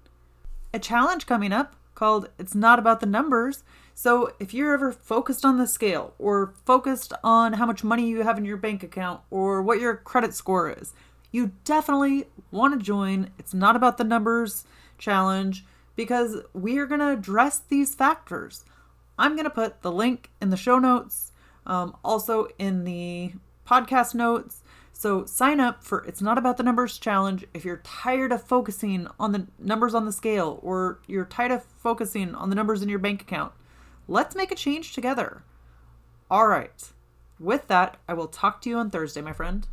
a 0.73 0.79
challenge 0.79 1.25
coming 1.25 1.51
up 1.51 1.75
called 1.95 2.29
It's 2.37 2.55
Not 2.55 2.79
About 2.79 2.99
the 2.99 3.05
Numbers. 3.05 3.63
So 3.93 4.31
if 4.39 4.53
you're 4.53 4.73
ever 4.73 4.91
focused 4.91 5.43
on 5.43 5.57
the 5.57 5.67
scale 5.67 6.13
or 6.19 6.53
focused 6.65 7.13
on 7.23 7.53
how 7.53 7.65
much 7.65 7.83
money 7.83 8.07
you 8.07 8.21
have 8.21 8.37
in 8.37 8.45
your 8.45 8.57
bank 8.57 8.83
account 8.83 9.21
or 9.31 9.61
what 9.61 9.79
your 9.79 9.95
credit 9.95 10.33
score 10.33 10.69
is, 10.69 10.93
you 11.31 11.51
definitely 11.65 12.25
want 12.51 12.77
to 12.77 12.85
join 12.85 13.31
It's 13.37 13.53
Not 13.53 13.75
About 13.75 13.97
the 13.97 14.03
Numbers 14.03 14.65
challenge 14.97 15.65
because 15.95 16.37
we 16.53 16.77
are 16.77 16.85
going 16.85 16.99
to 16.99 17.09
address 17.09 17.59
these 17.67 17.95
factors. 17.95 18.63
I'm 19.17 19.33
going 19.33 19.45
to 19.45 19.49
put 19.49 19.81
the 19.81 19.91
link 19.91 20.29
in 20.39 20.51
the 20.51 20.57
show 20.57 20.77
notes, 20.77 21.31
um, 21.65 21.97
also 22.03 22.47
in 22.59 22.83
the 22.83 23.33
podcast 23.67 24.15
notes. 24.15 24.63
So 24.93 25.25
sign 25.25 25.59
up 25.59 25.83
for 25.83 26.03
It's 26.05 26.21
Not 26.21 26.37
About 26.37 26.57
the 26.57 26.63
Numbers 26.63 26.97
challenge 26.97 27.45
if 27.53 27.63
you're 27.63 27.83
tired 27.83 28.31
of 28.31 28.43
focusing 28.43 29.07
on 29.19 29.31
the 29.31 29.47
numbers 29.59 29.93
on 29.93 30.05
the 30.05 30.11
scale 30.11 30.59
or 30.63 30.99
you're 31.05 31.25
tired 31.25 31.51
of 31.51 31.63
focusing 31.63 32.33
on 32.33 32.49
the 32.49 32.55
numbers 32.55 32.81
in 32.81 32.89
your 32.89 32.97
bank 32.97 33.21
account. 33.21 33.51
Let's 34.07 34.35
make 34.35 34.51
a 34.51 34.55
change 34.55 34.93
together. 34.93 35.43
All 36.31 36.47
right. 36.47 36.91
With 37.39 37.67
that, 37.67 37.97
I 38.07 38.13
will 38.15 38.27
talk 38.27 38.61
to 38.61 38.69
you 38.69 38.77
on 38.77 38.89
Thursday, 38.89 39.21
my 39.21 39.33
friend. 39.33 39.67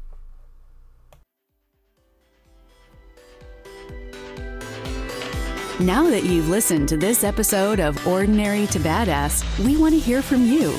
Now 5.81 6.09
that 6.09 6.25
you've 6.25 6.49
listened 6.49 6.89
to 6.91 6.97
this 6.97 7.25
episode 7.25 7.81
of 7.81 8.07
Ordinary 8.07 8.67
to 8.69 8.79
Badass, 8.79 9.65
we 9.65 9.77
want 9.77 9.95
to 9.95 9.99
hear 9.99 10.23
from 10.23 10.45
you. 10.45 10.79